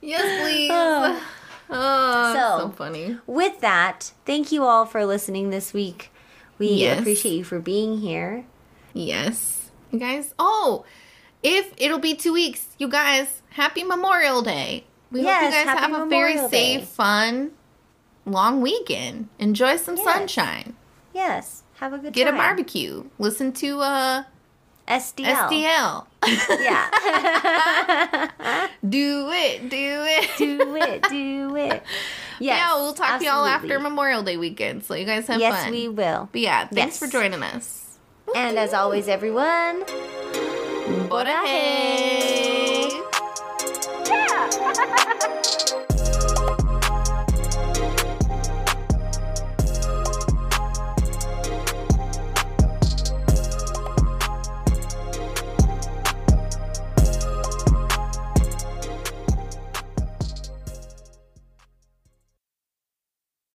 Yes, 0.00 0.42
please. 0.42 0.70
Oh. 0.72 1.22
Oh, 1.70 2.32
so, 2.32 2.38
So- 2.40 2.68
so 2.68 2.72
funny. 2.76 3.18
with 3.26 3.60
that, 3.60 4.12
thank 4.24 4.50
you 4.52 4.64
all 4.64 4.86
for 4.86 5.04
listening 5.04 5.50
this 5.50 5.74
week. 5.74 6.10
We 6.58 6.68
Yes. 6.68 6.98
appreciate 7.00 7.34
you 7.34 7.44
for 7.44 7.58
being 7.60 7.98
here. 7.98 8.46
Yes. 8.94 9.70
You 9.90 9.98
guys. 9.98 10.32
Oh, 10.38 10.86
if 11.42 11.70
it'll 11.76 11.98
be 11.98 12.14
two 12.14 12.32
weeks, 12.32 12.68
you 12.78 12.88
guys, 12.88 13.42
happy 13.50 13.84
Memorial 13.84 14.40
Day. 14.40 14.84
We 15.10 15.20
hope 15.24 15.28
you 15.42 15.50
guys 15.50 15.54
have 15.66 15.90
a 15.92 16.06
very 16.06 16.34
Memorial 16.34 16.48
safe, 16.50 16.80
Day. 16.80 16.86
fun, 16.86 17.50
long 18.26 18.60
weekend. 18.60 19.28
Enjoy 19.38 19.76
some 19.76 19.96
Yes. 19.96 20.04
sunshine. 20.04 20.74
Yes, 21.14 21.62
have 21.80 21.92
a 21.94 21.98
good 21.98 22.12
Get 22.12 22.24
time. 22.26 22.34
a 22.34 22.36
barbecue. 22.36 23.04
Listen 23.18 23.52
to 23.54 23.80
uh 23.80 24.22
SDL. 24.86 25.48
SDL. 25.48 26.06
Yeah. 26.60 28.28
do 28.88 29.30
it, 29.32 29.68
do 29.68 30.04
it. 30.06 30.30
do 30.38 30.76
it, 30.76 31.02
do 31.08 31.56
it. 31.56 31.82
Yes. 32.40 32.56
yeah, 32.58 32.74
we'll 32.76 32.92
talk 32.94 33.18
to 33.18 33.24
y'all 33.26 33.44
after 33.44 33.80
Memorial 33.80 34.22
Day 34.22 34.36
weekend. 34.36 34.84
So 34.84 34.94
you 34.94 35.04
guys 35.04 35.26
have 35.26 35.40
Yes, 35.40 35.64
fun. 35.64 35.74
Yes, 35.74 35.82
we 35.82 35.88
will. 35.88 36.28
But 36.30 36.40
yeah, 36.40 36.68
thanks 36.68 36.94
Yes. 36.94 36.98
for 37.00 37.08
joining 37.08 37.42
us. 37.42 37.98
And 38.36 38.56
as 38.56 38.72
always, 38.72 39.08
everyone, 39.08 39.82
Borahae. 41.10 42.57
Ha 44.50 44.72
ha 44.76 44.86
ha 44.96 45.14
ha! 45.20 45.67